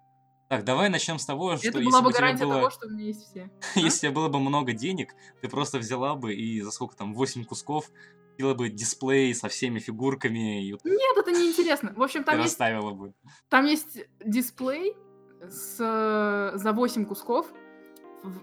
Так, 0.49 0.65
давай 0.65 0.91
начнем 0.91 1.19
с 1.19 1.25
того, 1.25 1.57
что 1.57 1.69
Это 1.69 1.79
если 1.79 1.91
была 1.91 2.03
бы 2.03 2.11
бы 2.11 2.13
гарантия 2.13 2.45
было... 2.45 2.57
того, 2.57 2.71
что 2.71 2.87
у 2.87 2.91
меня 2.91 3.07
есть 3.07 3.23
все. 3.31 3.51
А? 3.75 3.79
Если 3.81 4.01
тебя 4.01 4.13
было 4.13 4.29
бы 4.29 4.39
много 4.39 4.73
денег, 4.73 5.15
ты 5.41 5.49
просто 5.49 5.79
взяла 5.79 6.15
бы 6.15 6.35
и 6.35 6.61
за 6.61 6.71
сколько 6.71 6.95
там, 6.95 7.15
8 7.15 7.45
кусков, 7.45 7.91
купила 8.33 8.55
бы 8.55 8.69
дисплей 8.69 9.35
со 9.35 9.49
всеми 9.49 9.79
фигурками 9.79 10.67
и 10.67 10.73
Нет, 10.73 11.17
это 11.17 11.33
неинтересно. 11.33 11.95
В 11.97 12.03
общем, 12.03 12.25
там 12.25 12.37
есть 12.37 12.51
расставила 12.51 12.93
бы. 12.93 13.15
Там 13.49 13.65
есть 13.67 13.99
дисплей 14.25 14.95
с, 15.41 15.77
э, 15.81 16.59
за 16.59 16.73
8 16.73 17.07
кусков, 17.07 17.47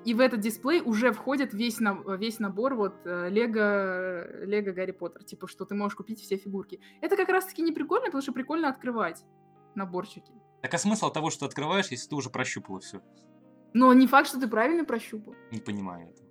и 0.05 0.13
в 0.13 0.19
этот 0.19 0.39
дисплей 0.41 0.81
уже 0.81 1.11
входит 1.11 1.53
весь, 1.53 1.79
на, 1.79 1.93
весь 2.17 2.39
набор 2.39 2.75
вот 2.75 2.95
э, 3.05 3.29
Лего, 3.29 4.45
Лего 4.45 4.71
Гарри 4.71 4.91
Поттер. 4.91 5.23
Типа, 5.23 5.47
что 5.47 5.65
ты 5.65 5.75
можешь 5.75 5.95
купить 5.95 6.19
все 6.19 6.37
фигурки. 6.37 6.79
Это 7.01 7.15
как 7.15 7.29
раз-таки 7.29 7.61
не 7.61 7.71
прикольно, 7.71 8.05
потому 8.07 8.21
что 8.21 8.31
прикольно 8.33 8.69
открывать 8.69 9.23
наборчики. 9.75 10.31
Так 10.61 10.73
а 10.73 10.77
смысл 10.77 11.09
того, 11.11 11.29
что 11.29 11.41
ты 11.41 11.45
открываешь, 11.45 11.87
если 11.87 12.09
ты 12.09 12.15
уже 12.15 12.29
прощупала 12.29 12.79
все? 12.79 13.01
Но 13.73 13.93
не 13.93 14.07
факт, 14.07 14.27
что 14.27 14.39
ты 14.39 14.47
правильно 14.47 14.83
прощупал. 14.83 15.35
Не 15.51 15.59
понимаю 15.59 16.09
это. 16.09 16.23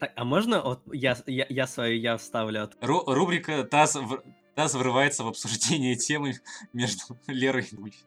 Так, 0.00 0.12
а 0.16 0.24
можно 0.24 0.62
вот 0.62 0.82
я, 0.92 1.16
я, 1.26 1.46
я 1.48 1.66
свою 1.66 1.98
я 1.98 2.16
вставлю? 2.16 2.64
от- 2.64 2.76
Ру- 2.82 3.04
рубрика 3.06 3.64
«Таз, 3.64 3.94
в- 3.96 4.22
«Таз 4.54 4.74
врывается 4.74 5.24
в 5.24 5.28
обсуждение 5.28 5.94
темы 5.96 6.32
между 6.72 7.16
Лерой 7.28 7.66
и 7.70 7.76
Вульфи». 7.76 8.04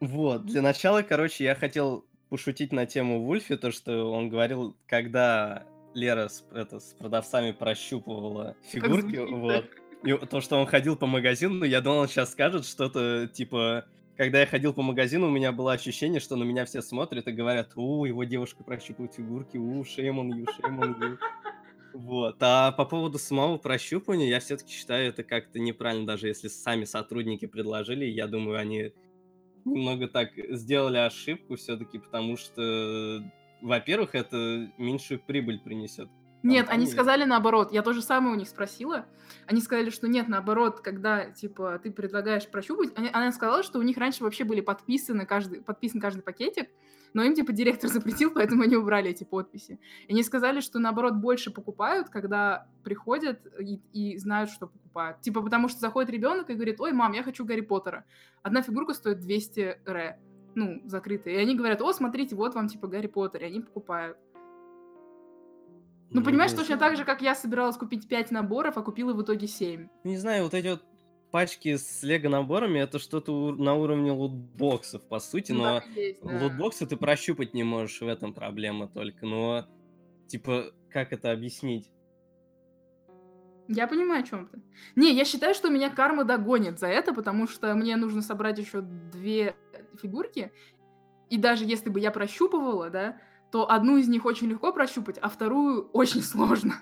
Вот, 0.00 0.44
для 0.46 0.60
начала, 0.62 1.02
короче, 1.02 1.44
я 1.44 1.54
хотел 1.54 2.04
пошутить 2.28 2.72
на 2.72 2.86
тему 2.86 3.24
Вульфи, 3.24 3.56
то, 3.56 3.70
что 3.70 4.12
он 4.12 4.28
говорил, 4.28 4.76
когда 4.86 5.64
Лера 5.94 6.28
с, 6.28 6.44
это, 6.52 6.80
с 6.80 6.94
продавцами 6.94 7.52
прощупывала 7.52 8.56
фигурки, 8.62 9.16
звучит, 9.16 9.30
вот, 9.30 9.70
и 10.04 10.26
то, 10.26 10.40
что 10.40 10.56
он 10.56 10.66
ходил 10.66 10.96
по 10.96 11.06
магазину, 11.06 11.64
я 11.64 11.80
думал, 11.80 11.98
он 11.98 12.08
сейчас 12.08 12.32
скажет 12.32 12.66
что-то, 12.66 13.28
типа, 13.28 13.86
когда 14.16 14.40
я 14.40 14.46
ходил 14.46 14.72
по 14.72 14.82
магазину, 14.82 15.28
у 15.28 15.30
меня 15.30 15.52
было 15.52 15.72
ощущение, 15.72 16.20
что 16.20 16.36
на 16.36 16.44
меня 16.44 16.64
все 16.64 16.82
смотрят 16.82 17.26
и 17.28 17.32
говорят, 17.32 17.72
у, 17.76 18.04
его 18.04 18.24
девушка 18.24 18.64
прощупывает 18.64 19.14
фигурки, 19.14 19.56
у, 19.56 19.82
shame 19.82 20.16
on 20.16 20.28
you, 20.30 20.46
shame 20.58 20.80
on 20.80 21.00
you. 21.00 21.18
Вот. 21.92 22.36
А 22.40 22.72
по 22.72 22.84
поводу 22.84 23.18
самого 23.18 23.56
прощупывания, 23.56 24.28
я 24.28 24.40
все-таки 24.40 24.72
считаю 24.72 25.08
это 25.08 25.24
как-то 25.24 25.58
неправильно, 25.58 26.06
даже 26.06 26.28
если 26.28 26.48
сами 26.48 26.84
сотрудники 26.84 27.46
предложили, 27.46 28.04
я 28.04 28.26
думаю, 28.26 28.58
они 28.58 28.92
немного 29.66 30.08
так 30.08 30.30
сделали 30.50 30.98
ошибку 30.98 31.56
все-таки, 31.56 31.98
потому 31.98 32.36
что, 32.36 33.22
во-первых, 33.60 34.14
это 34.14 34.70
меньшую 34.78 35.20
прибыль 35.20 35.60
принесет. 35.60 36.08
Нет, 36.42 36.68
они 36.68 36.86
сказали 36.86 37.24
наоборот. 37.24 37.72
Я 37.72 37.82
то 37.82 37.92
же 37.92 38.02
самое 38.02 38.34
у 38.34 38.38
них 38.38 38.48
спросила. 38.48 39.06
Они 39.46 39.60
сказали, 39.60 39.90
что 39.90 40.06
нет, 40.06 40.28
наоборот, 40.28 40.80
когда, 40.80 41.30
типа, 41.30 41.80
ты 41.82 41.90
предлагаешь 41.90 42.46
прощупать... 42.46 42.90
Она 43.12 43.32
сказала, 43.32 43.64
что 43.64 43.80
у 43.80 43.82
них 43.82 43.96
раньше 43.96 44.22
вообще 44.22 44.44
были 44.44 44.60
подписаны 44.60 45.26
каждый, 45.26 45.60
подписан 45.60 46.00
каждый 46.00 46.22
пакетик, 46.22 46.70
но 47.16 47.24
им, 47.24 47.34
типа, 47.34 47.50
директор 47.52 47.88
запретил, 47.92 48.30
поэтому 48.30 48.62
они 48.62 48.76
убрали 48.76 49.10
эти 49.10 49.24
подписи. 49.24 49.80
И 50.06 50.12
они 50.12 50.22
сказали, 50.22 50.60
что, 50.60 50.78
наоборот, 50.78 51.14
больше 51.14 51.50
покупают, 51.50 52.10
когда 52.10 52.68
приходят 52.84 53.40
и, 53.58 53.80
и 53.94 54.18
знают, 54.18 54.50
что 54.50 54.66
покупают. 54.66 55.22
Типа, 55.22 55.40
потому 55.40 55.68
что 55.68 55.80
заходит 55.80 56.10
ребенок 56.10 56.50
и 56.50 56.54
говорит, 56.54 56.78
ой, 56.78 56.92
мам, 56.92 57.14
я 57.14 57.22
хочу 57.22 57.46
Гарри 57.46 57.62
Поттера. 57.62 58.04
Одна 58.42 58.60
фигурка 58.60 58.92
стоит 58.92 59.20
200 59.20 59.78
ре, 59.86 60.20
ну, 60.54 60.82
закрытая. 60.84 61.36
И 61.36 61.38
они 61.38 61.54
говорят, 61.56 61.80
о, 61.80 61.90
смотрите, 61.94 62.36
вот 62.36 62.54
вам, 62.54 62.68
типа, 62.68 62.86
Гарри 62.86 63.06
Поттер, 63.06 63.44
и 63.44 63.46
они 63.46 63.60
покупают. 63.60 64.18
Ну, 66.10 66.22
понимаешь, 66.22 66.50
да. 66.50 66.58
точно 66.58 66.76
так 66.76 66.98
же, 66.98 67.06
как 67.06 67.22
я 67.22 67.34
собиралась 67.34 67.78
купить 67.78 68.06
5 68.08 68.30
наборов, 68.30 68.76
а 68.76 68.82
купила 68.82 69.14
в 69.14 69.22
итоге 69.22 69.46
7. 69.46 69.88
Не 70.04 70.18
знаю, 70.18 70.44
вот 70.44 70.52
эти 70.52 70.68
вот 70.68 70.82
пачки 71.30 71.76
с 71.76 72.02
лего-наборами, 72.02 72.78
это 72.78 72.98
что-то 72.98 73.52
на 73.52 73.74
уровне 73.74 74.12
лутбоксов, 74.12 75.02
по 75.02 75.18
сути, 75.18 75.52
Ну, 75.52 75.62
но... 75.62 75.82
есть, 75.94 76.20
да. 76.22 76.44
Лутбоксы 76.44 76.86
ты 76.86 76.96
прощупать 76.96 77.54
не 77.54 77.62
можешь, 77.62 78.00
в 78.00 78.08
этом 78.08 78.32
проблема 78.32 78.88
только. 78.88 79.26
Но, 79.26 79.66
типа, 80.28 80.72
как 80.90 81.12
это 81.12 81.32
объяснить? 81.32 81.90
Я 83.68 83.88
понимаю, 83.88 84.22
о 84.22 84.26
чем 84.26 84.46
ты. 84.46 84.62
Не, 84.94 85.12
я 85.12 85.24
считаю, 85.24 85.54
что 85.54 85.68
меня 85.68 85.90
карма 85.90 86.24
догонит 86.24 86.78
за 86.78 86.86
это, 86.86 87.12
потому 87.12 87.48
что 87.48 87.74
мне 87.74 87.96
нужно 87.96 88.22
собрать 88.22 88.58
еще 88.58 88.80
две 88.80 89.56
фигурки. 90.00 90.52
И 91.30 91.36
даже 91.36 91.64
если 91.64 91.90
бы 91.90 91.98
я 91.98 92.12
прощупывала, 92.12 92.90
да, 92.90 93.20
то 93.50 93.68
одну 93.70 93.96
из 93.96 94.08
них 94.08 94.24
очень 94.24 94.48
легко 94.48 94.72
прощупать, 94.72 95.18
а 95.18 95.28
вторую 95.28 95.88
очень 95.92 96.22
сложно. 96.22 96.74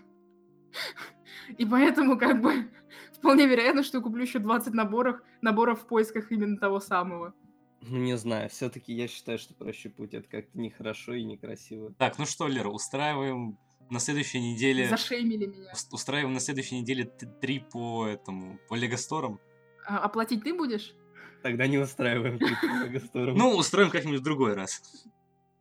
И 1.58 1.64
поэтому, 1.64 2.18
как 2.18 2.40
бы, 2.40 2.70
вполне 3.14 3.46
вероятно, 3.46 3.82
что 3.82 3.98
я 3.98 4.02
куплю 4.02 4.22
еще 4.22 4.38
20 4.38 4.74
наборов, 4.74 5.20
наборов 5.42 5.82
в 5.82 5.86
поисках 5.86 6.30
именно 6.32 6.56
того 6.58 6.80
самого. 6.80 7.34
Ну, 7.82 7.98
не 7.98 8.16
знаю, 8.16 8.48
все-таки 8.48 8.92
я 8.94 9.06
считаю, 9.08 9.38
что 9.38 9.52
прощупывать 9.54 10.14
это 10.14 10.28
как-то 10.28 10.58
нехорошо 10.58 11.12
и 11.14 11.24
некрасиво. 11.24 11.92
Так, 11.98 12.18
ну 12.18 12.24
что, 12.24 12.48
Лера, 12.48 12.68
устраиваем 12.70 13.58
на 13.90 13.98
следующей 13.98 14.40
неделе... 14.40 14.88
Зашеймили 14.88 15.46
меня. 15.46 15.70
ус- 15.72 15.88
Устраиваем 15.92 16.32
на 16.32 16.40
следующей 16.40 16.80
неделе 16.80 17.04
три 17.04 17.58
по 17.60 18.06
этому, 18.06 18.58
по 18.68 18.74
легосторам. 18.74 19.38
А, 19.86 19.98
оплатить 19.98 20.42
ты 20.42 20.54
будешь? 20.54 20.94
Тогда 21.42 21.66
не 21.66 21.76
устраиваем 21.76 22.38
трипл 22.38 23.18
Ну, 23.36 23.54
устроим 23.56 23.90
как-нибудь 23.90 24.20
в 24.20 24.24
другой 24.24 24.54
раз. 24.54 25.06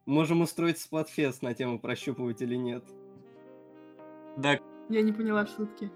Можем 0.06 0.40
устроить 0.42 0.80
сплатфест 0.80 1.42
на 1.42 1.54
тему 1.54 1.78
прощупывать 1.78 2.42
или 2.42 2.56
нет. 2.56 2.86
Да, 4.38 4.60
Я 4.90 5.02
не 5.02 5.12
поняла 5.12 5.46
шутки. 5.46 5.92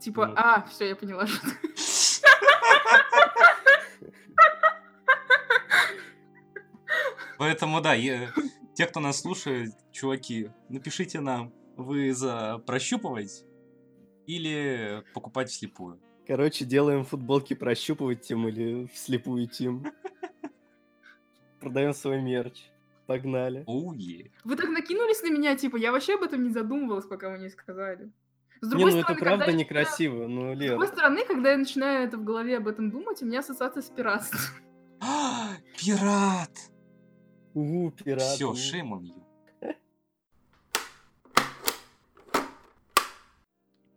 Типа, 0.00 0.26
Ну. 0.26 0.34
а, 0.36 0.62
все, 0.70 0.88
я 0.88 0.96
поняла. 0.96 1.26
Поэтому, 7.38 7.80
да, 7.80 7.94
я- 7.94 8.32
те, 8.74 8.86
кто 8.86 9.00
нас 9.00 9.20
слушает, 9.20 9.72
чуваки, 9.92 10.50
напишите 10.68 11.20
нам, 11.20 11.52
вы 11.76 12.12
за 12.12 12.58
прощупывать 12.66 13.44
или 14.26 15.04
покупать 15.14 15.50
вслепую. 15.50 16.00
Короче, 16.26 16.64
делаем 16.64 17.04
футболки 17.04 17.54
прощупывать 17.54 18.22
тем 18.22 18.46
или 18.48 18.86
вслепую 18.92 19.48
тим. 19.48 19.86
Продаем 21.60 21.94
свой 21.94 22.20
мерч. 22.20 22.64
Погнали. 23.06 23.64
Оуе. 23.66 24.30
Вы 24.44 24.56
так 24.56 24.68
накинулись 24.68 25.22
на 25.22 25.30
меня, 25.30 25.56
типа, 25.56 25.76
я 25.76 25.92
вообще 25.92 26.16
об 26.16 26.22
этом 26.22 26.42
не 26.42 26.50
задумывалась, 26.50 27.06
пока 27.06 27.30
вы 27.30 27.38
не 27.38 27.48
сказали. 27.48 28.10
С 28.60 28.64
Не, 28.64 28.70
другой 28.70 28.92
ну 28.92 28.98
это 28.98 29.04
стороны, 29.04 29.20
правда 29.20 29.44
когда 29.44 29.52
я 29.52 29.58
некрасиво, 29.58 30.26
ну, 30.26 30.48
начинаю- 30.50 30.56
С 30.56 30.70
другой 30.70 30.86
стороны, 30.88 31.24
когда 31.24 31.50
я 31.52 31.58
начинаю 31.58 32.06
это 32.06 32.16
в 32.16 32.24
голове 32.24 32.56
об 32.56 32.66
этом 32.66 32.90
думать, 32.90 33.22
у 33.22 33.26
меня 33.26 33.40
ассоциация 33.40 33.82
с 33.82 33.90
пиратством. 33.90 34.40
А, 35.00 35.50
Пират! 35.78 36.50
У, 37.54 37.92
пират. 37.92 38.20
Все, 38.20 38.48
ну. 38.48 38.54
shame 38.54 38.90
on 38.90 39.02
you. 39.02 39.28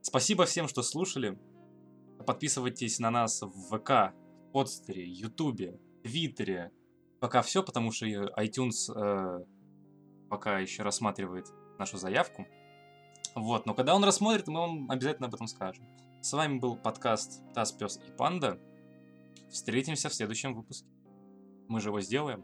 Спасибо 0.01 0.45
всем, 0.45 0.68
что 0.68 0.84
слушали. 0.84 1.39
Подписывайтесь 2.28 2.99
на 2.99 3.09
нас 3.09 3.41
в 3.41 3.78
ВК, 3.78 4.14
Подстере, 4.53 5.07
Ютубе, 5.07 5.80
Твиттере. 6.03 6.72
Пока 7.20 7.41
все, 7.41 7.64
потому 7.64 7.91
что 7.91 8.05
iTunes 8.05 8.93
э, 8.95 9.43
пока 10.30 10.59
еще 10.59 10.84
рассматривает 10.84 11.47
нашу 11.80 11.97
заявку. 11.97 12.45
Вот, 13.36 13.66
но 13.66 13.74
когда 13.74 13.96
он 13.96 14.04
рассмотрит, 14.04 14.48
мы 14.48 14.60
вам 14.60 14.92
обязательно 14.92 15.28
об 15.28 15.36
этом 15.36 15.48
скажем. 15.48 15.86
С 16.22 16.34
вами 16.34 16.60
был 16.60 16.76
подкаст 16.76 17.42
Таз, 17.54 17.72
Пес 17.72 17.98
и 17.98 18.12
Панда. 18.12 18.60
Встретимся 19.50 20.10
в 20.10 20.14
следующем 20.14 20.54
выпуске. 20.54 20.88
Мы 21.68 21.80
же 21.80 21.90
его 21.90 22.02
сделаем. 22.02 22.44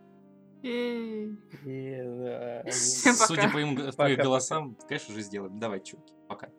Всем 2.72 3.14
пока. 3.14 3.28
Судя 3.28 3.50
по, 3.50 3.58
им, 3.60 3.92
по 3.94 4.10
их 4.10 4.18
голосам, 4.18 4.76
конечно 4.88 5.14
же, 5.14 5.22
сделаем. 5.22 5.60
Давай, 5.60 5.82
чуваки, 5.82 6.14
пока. 6.28 6.50